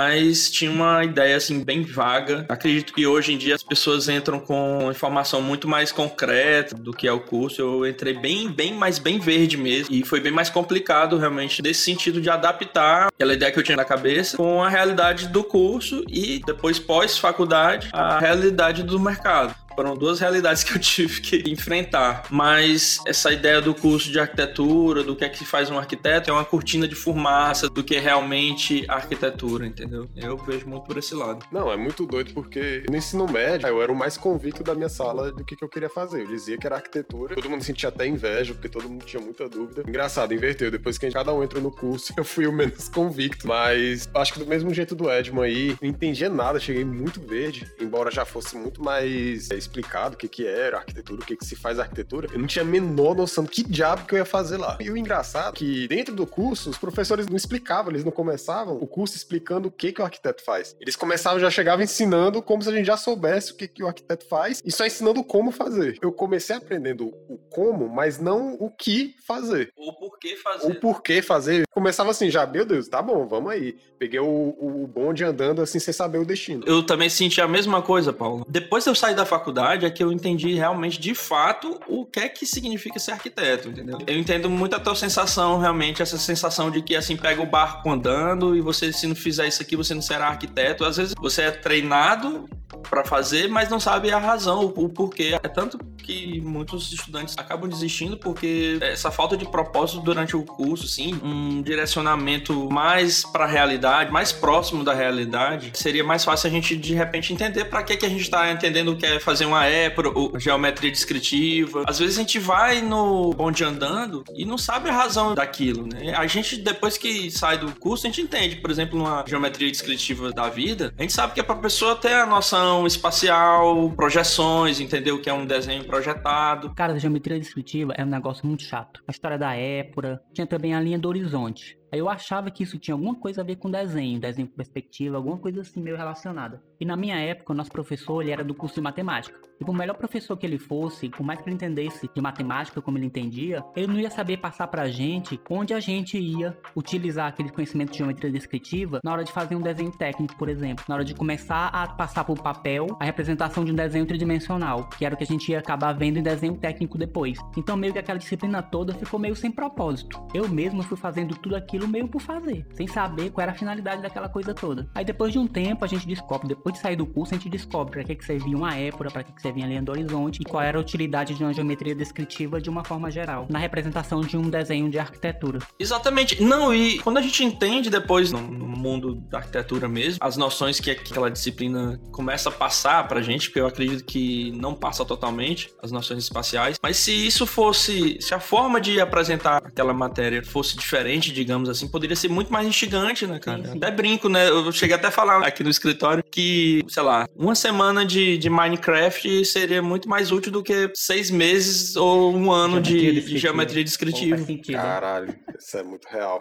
tinha 0.50 0.70
uma 0.70 1.04
ideia 1.04 1.36
assim 1.36 1.62
bem 1.62 1.82
vaga. 1.82 2.44
Acredito 2.48 2.92
que 2.92 3.06
hoje 3.06 3.32
em 3.32 3.38
dia 3.38 3.54
as 3.54 3.62
pessoas 3.62 4.08
entram 4.08 4.38
com 4.38 4.90
informação 4.90 5.40
muito 5.40 5.68
mais 5.68 5.92
concreta 5.92 6.74
do 6.74 6.92
que 6.92 7.06
é 7.06 7.12
o 7.12 7.20
curso. 7.20 7.60
Eu 7.60 7.86
entrei 7.86 8.14
bem, 8.14 8.48
bem, 8.50 8.74
mas 8.74 8.98
bem 8.98 9.18
verde 9.18 9.56
mesmo. 9.56 9.94
E 9.94 10.04
foi 10.04 10.20
bem 10.20 10.32
mais 10.32 10.50
complicado 10.50 11.18
realmente 11.18 11.62
nesse 11.62 11.80
sentido 11.80 12.20
de 12.20 12.30
adaptar 12.30 13.08
aquela 13.08 13.34
ideia 13.34 13.52
que 13.52 13.58
eu 13.58 13.62
tinha 13.62 13.76
na 13.76 13.84
cabeça 13.84 14.36
com 14.36 14.62
a 14.62 14.68
realidade 14.68 15.28
do 15.28 15.44
curso 15.44 16.04
e 16.08 16.40
depois 16.44 16.78
pós-faculdade 16.78 17.88
a 17.92 18.18
realidade 18.18 18.82
do 18.82 18.98
mercado. 18.98 19.65
Foram 19.76 19.94
duas 19.94 20.18
realidades 20.20 20.64
que 20.64 20.74
eu 20.74 20.78
tive 20.80 21.20
que 21.20 21.50
enfrentar. 21.50 22.24
Mas 22.30 22.98
essa 23.06 23.30
ideia 23.30 23.60
do 23.60 23.74
curso 23.74 24.10
de 24.10 24.18
arquitetura, 24.18 25.02
do 25.02 25.14
que 25.14 25.24
é 25.24 25.28
que 25.28 25.44
faz 25.44 25.70
um 25.70 25.78
arquiteto, 25.78 26.30
é 26.30 26.32
uma 26.32 26.44
cortina 26.44 26.88
de 26.88 26.94
fumaça 26.94 27.68
do 27.68 27.84
que 27.84 27.94
é 27.94 28.00
realmente 28.00 28.84
arquitetura, 28.88 29.66
entendeu? 29.66 30.08
Eu 30.16 30.36
vejo 30.38 30.66
muito 30.66 30.84
por 30.84 30.96
esse 30.96 31.14
lado. 31.14 31.44
Não, 31.52 31.70
é 31.70 31.76
muito 31.76 32.06
doido 32.06 32.32
porque 32.32 32.84
no 32.88 32.96
ensino 32.96 33.26
médio 33.30 33.68
eu 33.68 33.82
era 33.82 33.92
o 33.92 33.96
mais 33.96 34.16
convicto 34.16 34.64
da 34.64 34.74
minha 34.74 34.88
sala 34.88 35.30
do 35.30 35.44
que, 35.44 35.54
que 35.54 35.62
eu 35.62 35.68
queria 35.68 35.90
fazer. 35.90 36.22
Eu 36.22 36.28
dizia 36.28 36.56
que 36.56 36.66
era 36.66 36.76
arquitetura, 36.76 37.34
todo 37.34 37.50
mundo 37.50 37.62
sentia 37.62 37.90
até 37.90 38.06
inveja, 38.06 38.54
porque 38.54 38.68
todo 38.68 38.88
mundo 38.88 39.04
tinha 39.04 39.22
muita 39.22 39.48
dúvida. 39.48 39.82
Engraçado, 39.86 40.32
inverteu. 40.32 40.70
Depois 40.70 40.96
que 40.96 41.10
cada 41.10 41.32
um 41.34 41.42
entrou 41.42 41.62
no 41.62 41.70
curso, 41.70 42.14
eu 42.16 42.24
fui 42.24 42.46
o 42.46 42.52
menos 42.52 42.88
convicto. 42.88 43.46
Mas 43.46 44.08
acho 44.14 44.32
que 44.32 44.38
do 44.38 44.46
mesmo 44.46 44.72
jeito 44.72 44.94
do 44.94 45.10
Edmond 45.10 45.46
aí, 45.46 45.76
não 45.80 45.88
entendia 45.88 46.30
nada, 46.30 46.58
cheguei 46.58 46.84
muito 46.84 47.20
verde, 47.20 47.70
embora 47.80 48.10
já 48.10 48.24
fosse 48.24 48.56
muito 48.56 48.82
mais 48.82 49.50
é, 49.50 49.56
explicado 49.66 50.14
o 50.14 50.18
que, 50.18 50.28
que 50.28 50.46
era 50.46 50.78
arquitetura, 50.78 51.20
o 51.20 51.24
que, 51.24 51.36
que 51.36 51.44
se 51.44 51.56
faz 51.56 51.78
arquitetura. 51.78 52.28
Eu 52.32 52.38
não 52.38 52.46
tinha 52.46 52.62
a 52.62 52.66
menor 52.66 53.14
noção 53.14 53.44
do 53.44 53.50
que 53.50 53.62
diabo 53.62 54.06
que 54.06 54.14
eu 54.14 54.18
ia 54.18 54.24
fazer 54.24 54.56
lá. 54.56 54.78
E 54.80 54.90
o 54.90 54.96
engraçado 54.96 55.54
é 55.54 55.58
que 55.58 55.88
dentro 55.88 56.14
do 56.14 56.26
curso, 56.26 56.70
os 56.70 56.78
professores 56.78 57.26
não 57.26 57.36
explicavam, 57.36 57.92
eles 57.92 58.04
não 58.04 58.12
começavam 58.12 58.76
o 58.76 58.86
curso 58.86 59.16
explicando 59.16 59.68
o 59.68 59.70
que, 59.70 59.92
que 59.92 60.00
o 60.00 60.04
arquiteto 60.04 60.42
faz. 60.44 60.76
Eles 60.80 60.96
começavam, 60.96 61.40
já 61.40 61.50
chegavam 61.50 61.84
ensinando 61.84 62.40
como 62.42 62.62
se 62.62 62.68
a 62.68 62.72
gente 62.72 62.86
já 62.86 62.96
soubesse 62.96 63.52
o 63.52 63.56
que, 63.56 63.68
que 63.68 63.82
o 63.82 63.86
arquiteto 63.86 64.26
faz 64.28 64.62
e 64.64 64.70
só 64.70 64.86
ensinando 64.86 65.22
como 65.24 65.50
fazer. 65.50 65.98
Eu 66.00 66.12
comecei 66.12 66.56
aprendendo 66.56 67.12
o 67.28 67.38
como, 67.50 67.88
mas 67.88 68.18
não 68.18 68.54
o 68.54 68.70
que 68.70 69.14
fazer. 69.26 69.72
O 69.76 69.92
porquê 69.92 70.36
fazer. 70.36 70.66
O 70.66 70.74
porquê 70.80 71.22
fazer. 71.22 71.64
Começava 71.70 72.10
assim, 72.10 72.30
já, 72.30 72.46
meu 72.46 72.64
Deus, 72.64 72.88
tá 72.88 73.02
bom, 73.02 73.26
vamos 73.26 73.50
aí. 73.50 73.76
Peguei 73.98 74.20
o, 74.20 74.26
o 74.26 74.86
bonde 74.86 75.24
andando 75.24 75.62
assim, 75.62 75.78
sem 75.78 75.92
saber 75.92 76.18
o 76.18 76.24
destino. 76.24 76.62
Eu 76.66 76.84
também 76.84 77.08
senti 77.08 77.40
a 77.40 77.48
mesma 77.48 77.82
coisa, 77.82 78.12
Paulo. 78.12 78.46
Depois 78.48 78.84
de 78.84 78.90
eu 78.90 78.94
sair 78.94 79.14
da 79.14 79.26
faculdade, 79.26 79.55
é 79.58 79.90
que 79.90 80.02
eu 80.02 80.12
entendi 80.12 80.54
realmente, 80.54 81.00
de 81.00 81.14
fato, 81.14 81.80
o 81.86 82.04
que 82.04 82.20
é 82.20 82.28
que 82.28 82.46
significa 82.46 82.98
ser 82.98 83.12
arquiteto, 83.12 83.68
entendeu? 83.68 83.98
Eu 84.06 84.18
entendo 84.18 84.48
muito 84.50 84.76
a 84.76 84.80
tua 84.80 84.94
sensação, 84.94 85.58
realmente, 85.58 86.02
essa 86.02 86.18
sensação 86.18 86.70
de 86.70 86.82
que, 86.82 86.94
assim, 86.94 87.16
pega 87.16 87.42
o 87.42 87.46
barco 87.46 87.88
andando 87.90 88.56
e 88.56 88.60
você, 88.60 88.92
se 88.92 89.06
não 89.06 89.14
fizer 89.14 89.46
isso 89.46 89.62
aqui, 89.62 89.76
você 89.76 89.94
não 89.94 90.02
será 90.02 90.28
arquiteto. 90.28 90.84
Às 90.84 90.96
vezes 90.96 91.14
você 91.18 91.42
é 91.42 91.50
treinado 91.50 92.48
para 92.88 93.04
fazer, 93.04 93.48
mas 93.48 93.68
não 93.68 93.80
sabe 93.80 94.10
a 94.10 94.18
razão, 94.18 94.72
o 94.76 94.88
porquê. 94.88 95.38
É 95.42 95.48
tanto 95.48 95.78
que 95.98 96.40
muitos 96.40 96.92
estudantes 96.92 97.34
acabam 97.36 97.68
desistindo 97.68 98.16
porque 98.16 98.78
essa 98.80 99.10
falta 99.10 99.36
de 99.36 99.44
propósito 99.44 100.00
durante 100.00 100.36
o 100.36 100.42
curso, 100.42 100.86
sim, 100.86 101.18
um 101.22 101.62
direcionamento 101.62 102.68
mais 102.70 103.24
para 103.24 103.44
a 103.44 103.48
realidade, 103.48 104.10
mais 104.10 104.32
próximo 104.32 104.84
da 104.84 104.94
realidade, 104.94 105.72
seria 105.74 106.04
mais 106.04 106.24
fácil 106.24 106.48
a 106.48 106.50
gente 106.50 106.76
de 106.76 106.94
repente 106.94 107.32
entender 107.32 107.64
para 107.66 107.82
que 107.82 107.96
que 107.96 108.06
a 108.06 108.08
gente 108.08 108.22
está 108.22 108.50
entendendo 108.50 108.92
o 108.92 108.96
que 108.96 109.06
é 109.06 109.18
fazer 109.18 109.45
uma 109.46 109.66
épora, 109.66 110.10
ou 110.10 110.38
geometria 110.38 110.90
descritiva. 110.90 111.84
Às 111.86 111.98
vezes 111.98 112.16
a 112.16 112.20
gente 112.20 112.38
vai 112.38 112.82
no 112.82 113.30
bonde 113.30 113.64
andando 113.64 114.24
e 114.34 114.44
não 114.44 114.58
sabe 114.58 114.88
a 114.88 114.92
razão 114.92 115.34
daquilo, 115.34 115.86
né? 115.86 116.14
A 116.16 116.26
gente 116.26 116.56
depois 116.56 116.98
que 116.98 117.30
sai 117.30 117.58
do 117.58 117.74
curso, 117.78 118.06
a 118.06 118.10
gente 118.10 118.20
entende, 118.20 118.56
por 118.56 118.70
exemplo, 118.70 118.98
numa 118.98 119.24
geometria 119.26 119.70
descritiva 119.70 120.32
da 120.32 120.48
vida, 120.48 120.92
a 120.98 121.02
gente 121.02 121.12
sabe 121.12 121.34
que 121.34 121.40
é 121.40 121.42
para 121.42 121.56
pessoa 121.56 121.96
ter 121.96 122.14
a 122.14 122.26
noção 122.26 122.86
espacial, 122.86 123.90
projeções, 123.90 124.80
entendeu? 124.80 125.20
Que 125.20 125.30
é 125.30 125.32
um 125.32 125.46
desenho 125.46 125.84
projetado. 125.84 126.74
Cara, 126.74 126.94
a 126.94 126.98
geometria 126.98 127.38
descritiva 127.38 127.92
é 127.96 128.04
um 128.04 128.08
negócio 128.08 128.46
muito 128.46 128.62
chato. 128.62 129.02
A 129.06 129.10
história 129.10 129.38
da 129.38 129.54
épora, 129.54 130.20
tinha 130.32 130.46
também 130.46 130.74
a 130.74 130.80
linha 130.80 130.98
do 130.98 131.08
horizonte. 131.08 131.78
Aí 131.90 131.98
eu 131.98 132.08
achava 132.08 132.50
que 132.50 132.62
isso 132.62 132.78
tinha 132.78 132.94
alguma 132.94 133.14
coisa 133.14 133.40
a 133.40 133.44
ver 133.44 133.56
com 133.56 133.70
desenho, 133.70 134.20
desenho 134.20 134.48
com 134.48 134.56
perspectiva, 134.56 135.16
alguma 135.16 135.38
coisa 135.38 135.60
assim 135.60 135.80
meio 135.80 135.96
relacionada. 135.96 136.62
E 136.80 136.84
na 136.84 136.96
minha 136.96 137.16
época, 137.16 137.52
o 137.52 137.56
nosso 137.56 137.70
professor, 137.70 138.22
ele 138.22 138.32
era 138.32 138.44
do 138.44 138.54
curso 138.54 138.76
de 138.76 138.80
matemática. 138.80 139.38
E 139.60 139.64
por 139.64 139.74
melhor 139.74 139.94
professor 139.94 140.36
que 140.36 140.46
ele 140.46 140.58
fosse, 140.58 141.08
por 141.08 141.24
mais 141.24 141.40
que 141.40 141.48
ele 141.48 141.54
entendesse 141.54 142.08
de 142.14 142.20
matemática 142.20 142.82
como 142.82 142.98
ele 142.98 143.06
entendia, 143.06 143.64
ele 143.74 143.86
não 143.86 143.98
ia 143.98 144.10
saber 144.10 144.36
passar 144.36 144.66
pra 144.68 144.88
gente 144.88 145.40
onde 145.48 145.72
a 145.72 145.80
gente 145.80 146.18
ia 146.18 146.56
utilizar 146.74 147.28
aquele 147.28 147.50
conhecimento 147.50 147.92
de 147.92 147.98
geometria 147.98 148.30
descritiva 148.30 149.00
na 149.02 149.12
hora 149.12 149.24
de 149.24 149.32
fazer 149.32 149.56
um 149.56 149.60
desenho 149.60 149.90
técnico, 149.90 150.36
por 150.36 150.48
exemplo. 150.48 150.84
Na 150.88 150.96
hora 150.96 151.04
de 151.04 151.14
começar 151.14 151.68
a 151.68 151.86
passar 151.86 152.24
pro 152.24 152.34
papel 152.34 152.86
a 153.00 153.04
representação 153.04 153.64
de 153.64 153.72
um 153.72 153.74
desenho 153.74 154.06
tridimensional, 154.06 154.88
que 154.90 155.04
era 155.04 155.14
o 155.14 155.18
que 155.18 155.24
a 155.24 155.26
gente 155.26 155.50
ia 155.50 155.58
acabar 155.58 155.92
vendo 155.92 156.18
em 156.18 156.22
desenho 156.22 156.56
técnico 156.56 156.98
depois. 156.98 157.38
Então 157.56 157.76
meio 157.76 157.92
que 157.92 157.98
aquela 157.98 158.18
disciplina 158.18 158.62
toda 158.62 158.94
ficou 158.94 159.18
meio 159.18 159.34
sem 159.34 159.50
propósito. 159.50 160.26
Eu 160.34 160.48
mesmo 160.48 160.82
fui 160.82 160.96
fazendo 160.96 161.34
tudo 161.36 161.56
aquilo 161.56 161.88
meio 161.88 162.08
por 162.08 162.20
fazer, 162.20 162.66
sem 162.72 162.86
saber 162.86 163.30
qual 163.30 163.42
era 163.42 163.52
a 163.52 163.54
finalidade 163.54 164.02
daquela 164.02 164.28
coisa 164.28 164.54
toda. 164.54 164.88
Aí 164.94 165.04
depois 165.04 165.32
de 165.32 165.38
um 165.38 165.46
tempo 165.46 165.84
a 165.84 165.88
gente 165.88 166.06
descobre, 166.06 166.48
depois 166.48 166.74
de 166.74 166.80
sair 166.80 166.96
do 166.96 167.06
curso, 167.06 167.34
a 167.34 167.38
gente 167.38 167.48
descobre 167.48 167.92
para 167.92 168.04
que, 168.04 168.14
que 168.14 168.24
servia 168.24 168.56
uma 168.56 168.76
épora, 168.76 169.10
para 169.10 169.22
que, 169.22 169.32
que 169.32 169.42
servia 169.46 169.64
a 169.64 169.68
linha 169.68 169.82
do 169.82 169.92
horizonte 169.92 170.40
e 170.40 170.44
qual 170.44 170.62
era 170.62 170.76
a 170.76 170.80
utilidade 170.80 171.34
de 171.34 171.42
uma 171.44 171.52
geometria 171.52 171.94
descritiva 171.94 172.60
de 172.60 172.68
uma 172.68 172.84
forma 172.84 173.10
geral, 173.10 173.46
na 173.48 173.58
representação 173.58 174.20
de 174.20 174.36
um 174.36 174.50
desenho 174.50 174.90
de 174.90 174.98
arquitetura. 174.98 175.60
Exatamente. 175.78 176.42
Não, 176.42 176.74
e 176.74 176.98
quando 176.98 177.18
a 177.18 177.22
gente 177.22 177.44
entende 177.44 177.88
depois 177.88 178.32
no 178.32 178.40
mundo 178.40 179.14
da 179.14 179.38
arquitetura 179.38 179.88
mesmo, 179.88 180.18
as 180.20 180.36
noções 180.36 180.80
que 180.80 180.90
aquela 180.90 181.30
disciplina 181.30 182.00
começa 182.10 182.48
a 182.48 182.52
passar 182.52 183.06
pra 183.06 183.22
gente, 183.22 183.48
porque 183.48 183.60
eu 183.60 183.66
acredito 183.66 184.04
que 184.04 184.50
não 184.52 184.74
passa 184.74 185.04
totalmente 185.04 185.70
as 185.82 185.92
noções 185.92 186.24
espaciais, 186.24 186.78
mas 186.82 186.96
se 186.96 187.12
isso 187.12 187.46
fosse, 187.46 188.18
se 188.20 188.34
a 188.34 188.40
forma 188.40 188.80
de 188.80 189.00
apresentar 189.00 189.58
aquela 189.58 189.94
matéria 189.94 190.44
fosse 190.44 190.76
diferente, 190.76 191.32
digamos 191.32 191.68
assim, 191.68 191.86
poderia 191.86 192.16
ser 192.16 192.28
muito 192.28 192.52
mais 192.52 192.66
instigante, 192.66 193.26
né, 193.26 193.38
cara? 193.38 193.58
Sim, 193.58 193.72
sim. 193.72 193.76
Até 193.76 193.90
brinco, 193.90 194.28
né? 194.28 194.48
Eu 194.48 194.72
cheguei 194.72 194.96
até 194.96 195.08
a 195.08 195.10
falar 195.10 195.44
aqui 195.46 195.62
no 195.62 195.70
escritório 195.70 196.24
que, 196.28 196.84
sei 196.88 197.02
lá, 197.02 197.28
uma 197.36 197.54
semana 197.54 198.04
de, 198.04 198.38
de 198.38 198.50
Minecraft 198.50 199.35
seria 199.44 199.82
muito 199.82 200.08
mais 200.08 200.32
útil 200.32 200.52
do 200.52 200.62
que 200.62 200.90
seis 200.94 201.30
meses 201.30 201.96
ou 201.96 202.34
um 202.34 202.50
ano 202.50 202.80
de, 202.80 203.20
de 203.20 203.38
geometria 203.38 203.84
descritiva. 203.84 204.36
Caralho, 204.72 205.34
isso 205.58 205.76
é 205.76 205.82
muito 205.82 206.06
real. 206.08 206.40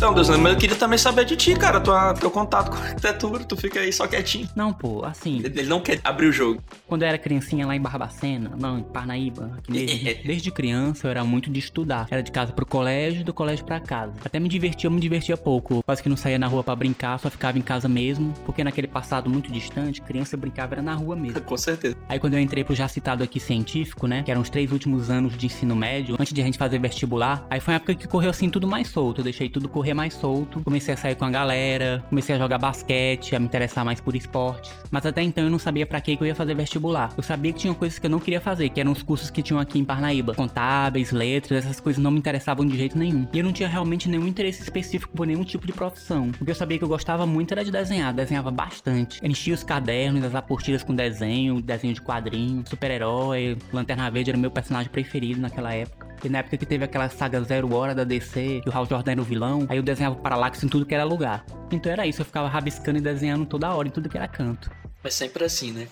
Então, 0.00 0.14
Deus, 0.14 0.30
mas 0.30 0.54
eu 0.54 0.58
queria 0.58 0.76
também 0.76 0.96
saber 0.96 1.26
de 1.26 1.36
ti, 1.36 1.54
cara, 1.54 1.78
tua, 1.78 2.14
teu 2.14 2.30
contato 2.30 2.70
com 2.70 2.76
a 2.78 2.80
arquitetura, 2.80 3.44
tu 3.44 3.54
fica 3.54 3.80
aí 3.80 3.92
só 3.92 4.06
quietinho. 4.06 4.48
Não, 4.56 4.72
pô, 4.72 5.04
assim. 5.04 5.42
Ele 5.44 5.64
não 5.64 5.78
quer 5.78 6.00
abrir 6.02 6.26
o 6.26 6.32
jogo. 6.32 6.58
Quando 6.86 7.02
eu 7.02 7.08
era 7.08 7.18
criancinha 7.18 7.66
lá 7.66 7.76
em 7.76 7.80
Barbacena, 7.82 8.50
não, 8.58 8.78
em 8.78 8.82
Parnaíba, 8.82 9.58
desde, 9.68 10.14
desde 10.24 10.50
criança 10.50 11.06
eu 11.06 11.10
era 11.10 11.22
muito 11.22 11.50
de 11.50 11.58
estudar. 11.58 12.06
Era 12.10 12.22
de 12.22 12.32
casa 12.32 12.50
pro 12.50 12.64
colégio, 12.64 13.22
do 13.22 13.34
colégio 13.34 13.62
pra 13.62 13.78
casa. 13.78 14.14
Até 14.24 14.40
me 14.40 14.48
divertia, 14.48 14.86
eu 14.86 14.90
me 14.90 15.02
divertia 15.02 15.36
pouco. 15.36 15.82
Quase 15.84 16.02
que 16.02 16.08
não 16.08 16.16
saía 16.16 16.38
na 16.38 16.46
rua 16.46 16.64
para 16.64 16.74
brincar, 16.74 17.18
só 17.20 17.28
ficava 17.28 17.58
em 17.58 17.62
casa 17.62 17.86
mesmo, 17.86 18.32
porque 18.46 18.64
naquele 18.64 18.86
passado 18.86 19.28
muito 19.28 19.52
distante, 19.52 20.00
criança 20.00 20.34
brincava 20.34 20.76
era 20.76 20.82
na 20.82 20.94
rua 20.94 21.14
mesmo. 21.14 21.42
com 21.42 21.58
certeza. 21.58 21.94
Aí 22.08 22.18
quando 22.18 22.32
eu 22.32 22.40
entrei 22.40 22.64
pro 22.64 22.74
já 22.74 22.88
citado 22.88 23.22
aqui 23.22 23.38
científico, 23.38 24.06
né, 24.06 24.22
que 24.22 24.30
eram 24.30 24.40
os 24.40 24.48
três 24.48 24.72
últimos 24.72 25.10
anos 25.10 25.36
de 25.36 25.44
ensino 25.44 25.76
médio, 25.76 26.16
antes 26.18 26.32
de 26.32 26.40
a 26.40 26.44
gente 26.44 26.56
fazer 26.56 26.78
vestibular, 26.78 27.46
aí 27.50 27.60
foi 27.60 27.74
uma 27.74 27.76
época 27.76 27.94
que 27.94 28.08
correu 28.08 28.30
assim 28.30 28.48
tudo 28.48 28.66
mais 28.66 28.88
solto. 28.88 29.20
Eu 29.20 29.24
deixei 29.24 29.50
tudo 29.50 29.68
correr 29.68 29.89
mais 29.94 30.14
solto. 30.14 30.60
Comecei 30.62 30.94
a 30.94 30.96
sair 30.96 31.14
com 31.14 31.24
a 31.24 31.30
galera, 31.30 32.04
comecei 32.08 32.34
a 32.34 32.38
jogar 32.38 32.58
basquete, 32.58 33.34
a 33.34 33.38
me 33.38 33.46
interessar 33.46 33.84
mais 33.84 34.00
por 34.00 34.14
esportes. 34.14 34.72
Mas 34.90 35.06
até 35.06 35.22
então 35.22 35.44
eu 35.44 35.50
não 35.50 35.58
sabia 35.58 35.86
para 35.86 36.00
que 36.00 36.16
eu 36.20 36.26
ia 36.26 36.34
fazer 36.34 36.54
vestibular. 36.54 37.12
Eu 37.16 37.22
sabia 37.22 37.52
que 37.52 37.60
tinha 37.60 37.74
coisas 37.74 37.98
que 37.98 38.06
eu 38.06 38.10
não 38.10 38.18
queria 38.18 38.40
fazer, 38.40 38.68
que 38.68 38.80
eram 38.80 38.92
os 38.92 39.02
cursos 39.02 39.30
que 39.30 39.42
tinham 39.42 39.60
aqui 39.60 39.78
em 39.78 39.84
Parnaíba. 39.84 40.34
Contábeis, 40.34 41.12
letras, 41.12 41.64
essas 41.64 41.80
coisas 41.80 42.02
não 42.02 42.10
me 42.10 42.18
interessavam 42.18 42.66
de 42.66 42.76
jeito 42.76 42.98
nenhum. 42.98 43.26
E 43.32 43.38
eu 43.38 43.44
não 43.44 43.52
tinha 43.52 43.68
realmente 43.68 44.08
nenhum 44.08 44.26
interesse 44.26 44.62
específico 44.62 45.12
por 45.14 45.26
nenhum 45.26 45.44
tipo 45.44 45.66
de 45.66 45.72
profissão. 45.72 46.30
O 46.40 46.44
que 46.44 46.50
eu 46.50 46.54
sabia 46.54 46.78
que 46.78 46.84
eu 46.84 46.88
gostava 46.88 47.26
muito 47.26 47.52
era 47.52 47.64
de 47.64 47.70
desenhar, 47.70 48.12
desenhava 48.12 48.50
bastante. 48.50 49.20
Enchia 49.22 49.54
os 49.54 49.62
cadernos, 49.62 50.24
as 50.24 50.34
apostilas 50.34 50.82
com 50.82 50.94
desenho, 50.94 51.60
desenho 51.60 51.94
de 51.94 52.00
quadrinho, 52.00 52.64
super-herói, 52.66 53.56
Lanterna 53.72 54.10
Verde 54.10 54.30
era 54.30 54.38
meu 54.38 54.50
personagem 54.50 54.90
preferido 54.90 55.40
naquela 55.40 55.72
época. 55.72 56.10
E 56.22 56.28
na 56.28 56.38
época 56.38 56.56
que 56.56 56.66
teve 56.66 56.84
aquela 56.84 57.08
saga 57.08 57.40
Zero 57.42 57.74
Hora 57.74 57.94
da 57.94 58.04
DC, 58.04 58.60
que 58.62 58.68
o 58.68 58.72
Hal 58.76 58.86
Jordan 58.86 59.12
era 59.12 59.20
o 59.20 59.24
vilão, 59.24 59.66
aí 59.68 59.79
eu 59.80 59.84
desenhava 59.84 60.16
Parallax 60.16 60.62
em 60.62 60.68
tudo 60.68 60.86
que 60.86 60.94
era 60.94 61.04
lugar. 61.04 61.44
Então 61.70 61.90
era 61.90 62.06
isso, 62.06 62.20
eu 62.20 62.26
ficava 62.26 62.48
rabiscando 62.48 62.98
e 62.98 63.02
desenhando 63.02 63.46
toda 63.46 63.74
hora 63.74 63.88
em 63.88 63.90
tudo 63.90 64.08
que 64.08 64.16
era 64.16 64.28
canto. 64.28 64.70
Mas 65.02 65.14
sempre 65.14 65.42
assim, 65.44 65.72
né? 65.72 65.88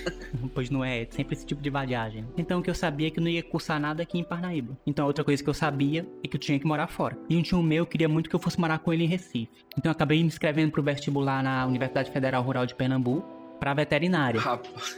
pois 0.54 0.68
não 0.68 0.84
é, 0.84 1.06
sempre 1.10 1.34
esse 1.34 1.46
tipo 1.46 1.62
de 1.62 1.70
vadiagem. 1.70 2.26
Então 2.36 2.60
o 2.60 2.62
que 2.62 2.68
eu 2.68 2.74
sabia 2.74 3.08
é 3.08 3.10
que 3.10 3.18
eu 3.18 3.22
não 3.22 3.30
ia 3.30 3.42
cursar 3.42 3.80
nada 3.80 4.02
aqui 4.02 4.18
em 4.18 4.24
Parnaíba. 4.24 4.76
Então 4.86 5.06
outra 5.06 5.24
coisa 5.24 5.42
que 5.42 5.48
eu 5.48 5.54
sabia 5.54 6.06
é 6.22 6.28
que 6.28 6.36
eu 6.36 6.40
tinha 6.40 6.58
que 6.58 6.66
morar 6.66 6.86
fora. 6.86 7.16
E 7.28 7.36
um 7.36 7.42
tio 7.42 7.62
meu 7.62 7.86
queria 7.86 8.08
muito 8.08 8.28
que 8.28 8.36
eu 8.36 8.40
fosse 8.40 8.60
morar 8.60 8.78
com 8.78 8.92
ele 8.92 9.04
em 9.04 9.08
Recife. 9.08 9.50
Então 9.78 9.90
eu 9.90 9.92
acabei 9.92 10.20
me 10.20 10.26
inscrevendo 10.26 10.72
pro 10.72 10.82
vestibular 10.82 11.42
na 11.42 11.66
Universidade 11.66 12.10
Federal 12.10 12.42
Rural 12.42 12.66
de 12.66 12.74
Pernambuco 12.74 13.39
para 13.60 13.74
veterinária. 13.74 14.40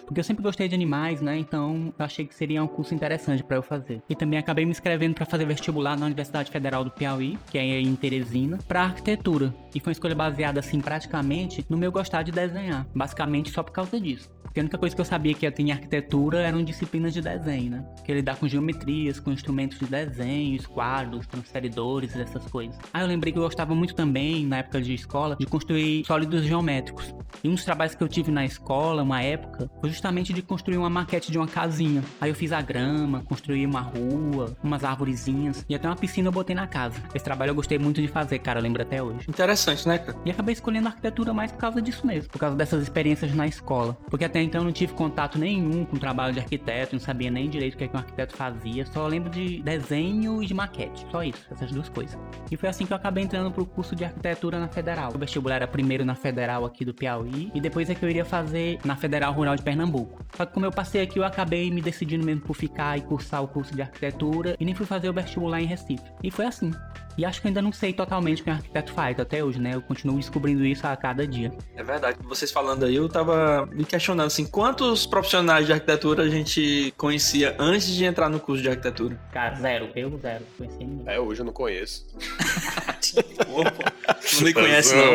Porque 0.06 0.20
eu 0.20 0.24
sempre 0.24 0.42
gostei 0.42 0.68
de 0.68 0.74
animais, 0.74 1.20
né? 1.20 1.36
Então 1.36 1.92
eu 1.98 2.04
achei 2.04 2.24
que 2.24 2.34
seria 2.34 2.62
um 2.62 2.68
curso 2.68 2.94
interessante 2.94 3.42
para 3.42 3.56
eu 3.56 3.62
fazer. 3.62 4.00
E 4.08 4.14
também 4.14 4.38
acabei 4.38 4.64
me 4.64 4.70
inscrevendo 4.70 5.14
para 5.14 5.26
fazer 5.26 5.44
vestibular 5.44 5.98
na 5.98 6.06
Universidade 6.06 6.50
Federal 6.50 6.84
do 6.84 6.90
Piauí, 6.90 7.36
que 7.50 7.58
é 7.58 7.80
em 7.80 7.94
Teresina, 7.96 8.58
para 8.68 8.84
arquitetura. 8.84 9.52
E 9.74 9.80
foi 9.80 9.90
uma 9.90 9.92
escolha 9.92 10.14
baseada 10.14 10.60
assim 10.60 10.80
praticamente 10.80 11.66
no 11.68 11.76
meu 11.76 11.90
gostar 11.90 12.22
de 12.22 12.30
desenhar, 12.30 12.86
basicamente 12.94 13.50
só 13.50 13.62
por 13.62 13.72
causa 13.72 14.00
disso. 14.00 14.30
Porque 14.42 14.60
a 14.60 14.62
única 14.62 14.78
coisa 14.78 14.94
que 14.94 15.00
eu 15.00 15.04
sabia 15.04 15.34
que 15.34 15.46
ia 15.46 15.52
ter 15.52 15.62
em 15.62 15.72
arquitetura 15.72 16.40
eram 16.40 16.62
disciplinas 16.62 17.14
de 17.14 17.20
desenho, 17.20 17.70
né? 17.70 17.84
Que 18.04 18.12
lidar 18.12 18.36
com 18.36 18.46
geometrias, 18.46 19.18
com 19.18 19.32
instrumentos 19.32 19.78
de 19.78 19.86
desenho, 19.86 20.62
quadros, 20.68 21.26
transferidores, 21.26 22.14
essas 22.16 22.44
coisas. 22.46 22.76
Aí 22.92 23.02
eu 23.02 23.08
lembrei 23.08 23.32
que 23.32 23.38
eu 23.38 23.42
gostava 23.42 23.74
muito 23.74 23.94
também, 23.94 24.46
na 24.46 24.58
época 24.58 24.80
de 24.80 24.94
escola, 24.94 25.36
de 25.38 25.46
construir 25.46 26.04
sólidos 26.04 26.44
geométricos. 26.44 27.14
E 27.42 27.48
um 27.48 27.54
dos 27.54 27.64
trabalhos 27.64 27.94
que 27.94 28.02
eu 28.02 28.08
tive 28.08 28.30
na 28.30 28.44
escola, 28.44 29.02
uma 29.02 29.22
época, 29.22 29.70
foi 29.80 29.90
justamente 29.90 30.32
de 30.32 30.42
construir 30.42 30.76
uma 30.76 30.90
maquete 30.90 31.32
de 31.32 31.38
uma 31.38 31.46
casinha. 31.46 32.02
Aí 32.20 32.30
eu 32.30 32.34
fiz 32.34 32.52
a 32.52 32.60
grama, 32.60 33.22
construí 33.22 33.64
uma 33.66 33.80
rua, 33.80 34.56
umas 34.62 34.84
arvorezinhas 34.84 35.64
e 35.68 35.74
até 35.74 35.88
uma 35.88 35.96
piscina 35.96 36.28
eu 36.28 36.32
botei 36.32 36.54
na 36.54 36.66
casa. 36.66 37.02
Esse 37.14 37.24
trabalho 37.24 37.50
eu 37.50 37.54
gostei 37.54 37.78
muito 37.78 38.00
de 38.00 38.08
fazer, 38.08 38.38
cara, 38.38 38.58
eu 38.60 38.62
lembro 38.62 38.82
até 38.82 39.02
hoje. 39.02 39.26
Interessante, 39.28 39.86
né, 39.88 39.98
cara? 39.98 40.18
E 40.24 40.30
acabei 40.30 40.52
escolhendo 40.52 40.88
arquitetura 40.88 41.32
mais 41.32 41.50
por 41.50 41.58
causa 41.58 41.80
disso 41.80 42.06
mesmo, 42.06 42.30
por 42.30 42.38
causa 42.38 42.56
dessas 42.56 42.82
experiências 42.82 43.34
na 43.34 43.46
escola. 43.46 43.96
Porque 44.08 44.24
até 44.32 44.40
então 44.40 44.64
não 44.64 44.72
tive 44.72 44.94
contato 44.94 45.38
nenhum 45.38 45.84
com 45.84 45.96
o 45.96 45.98
trabalho 45.98 46.32
de 46.32 46.40
arquiteto, 46.40 46.94
não 46.94 47.00
sabia 47.00 47.30
nem 47.30 47.50
direito 47.50 47.74
o 47.74 47.76
que, 47.76 47.84
é 47.84 47.88
que 47.88 47.94
um 47.94 47.98
arquiteto 47.98 48.34
fazia, 48.34 48.86
só 48.86 49.06
lembro 49.06 49.28
de 49.28 49.62
desenho 49.62 50.42
e 50.42 50.46
de 50.46 50.54
maquete, 50.54 51.06
só 51.10 51.22
isso, 51.22 51.46
essas 51.50 51.70
duas 51.70 51.90
coisas. 51.90 52.18
E 52.50 52.56
foi 52.56 52.70
assim 52.70 52.86
que 52.86 52.94
eu 52.94 52.96
acabei 52.96 53.24
entrando 53.24 53.52
pro 53.52 53.66
curso 53.66 53.94
de 53.94 54.06
arquitetura 54.06 54.58
na 54.58 54.68
Federal. 54.68 55.12
O 55.14 55.18
vestibular 55.18 55.56
era 55.56 55.68
primeiro 55.68 56.02
na 56.02 56.14
Federal 56.14 56.64
aqui 56.64 56.82
do 56.82 56.94
Piauí 56.94 57.52
e 57.54 57.60
depois 57.60 57.90
é 57.90 57.94
que 57.94 58.02
eu 58.02 58.08
iria 58.08 58.24
fazer 58.24 58.78
na 58.86 58.96
Federal 58.96 59.34
Rural 59.34 59.54
de 59.54 59.62
Pernambuco. 59.62 60.24
Só 60.34 60.46
que 60.46 60.54
como 60.54 60.64
eu 60.64 60.70
passei 60.70 61.02
aqui, 61.02 61.18
eu 61.18 61.24
acabei 61.24 61.70
me 61.70 61.82
decidindo 61.82 62.24
mesmo 62.24 62.40
por 62.40 62.54
ficar 62.54 62.96
e 62.96 63.02
cursar 63.02 63.42
o 63.42 63.48
curso 63.48 63.74
de 63.74 63.82
arquitetura 63.82 64.56
e 64.58 64.64
nem 64.64 64.74
fui 64.74 64.86
fazer 64.86 65.10
o 65.10 65.12
vestibular 65.12 65.60
em 65.60 65.66
Recife. 65.66 66.10
E 66.22 66.30
foi 66.30 66.46
assim. 66.46 66.70
E 67.16 67.24
acho 67.24 67.40
que 67.40 67.48
ainda 67.48 67.60
não 67.60 67.72
sei 67.72 67.92
totalmente 67.92 68.40
o 68.40 68.44
que 68.44 68.50
um 68.50 68.54
arquiteto 68.54 68.92
faz 68.92 69.18
até 69.18 69.44
hoje, 69.44 69.60
né? 69.60 69.74
Eu 69.74 69.82
continuo 69.82 70.16
descobrindo 70.16 70.64
isso 70.64 70.86
a 70.86 70.96
cada 70.96 71.26
dia. 71.26 71.52
É 71.76 71.82
verdade. 71.82 72.18
Vocês 72.22 72.50
falando 72.50 72.84
aí, 72.84 72.96
eu 72.96 73.08
tava 73.08 73.66
me 73.66 73.84
questionando 73.84 74.26
assim, 74.26 74.46
quantos 74.46 75.06
profissionais 75.06 75.66
de 75.66 75.72
arquitetura 75.72 76.22
a 76.22 76.28
gente 76.28 76.92
conhecia 76.96 77.54
antes 77.58 77.88
de 77.88 78.04
entrar 78.04 78.28
no 78.28 78.40
curso 78.40 78.62
de 78.62 78.68
arquitetura? 78.68 79.18
Cara, 79.32 79.56
zero. 79.56 79.90
Eu 79.94 80.18
zero. 80.18 80.44
Conheci 80.56 80.78
ninguém. 80.78 81.04
É, 81.06 81.20
hoje 81.20 81.40
eu 81.40 81.44
não 81.44 81.52
conheço. 81.52 82.06
não 84.34 84.42
me 84.42 84.52
conhece, 84.52 84.94
não. 84.94 85.12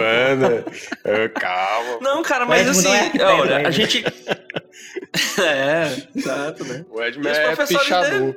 É, 1.04 1.27
calma. 1.30 2.00
Não, 2.01 2.24
cara, 2.24 2.46
mas 2.46 2.68
assim, 2.68 2.89
é 2.89 3.24
olha, 3.24 3.68
a 3.68 3.72
gente. 3.72 4.04
é, 5.39 6.08
exato, 6.16 6.63
né? 6.66 6.86
O 6.89 7.01
Edman 7.01 7.32
é 7.32 7.56
pichador. 7.56 8.36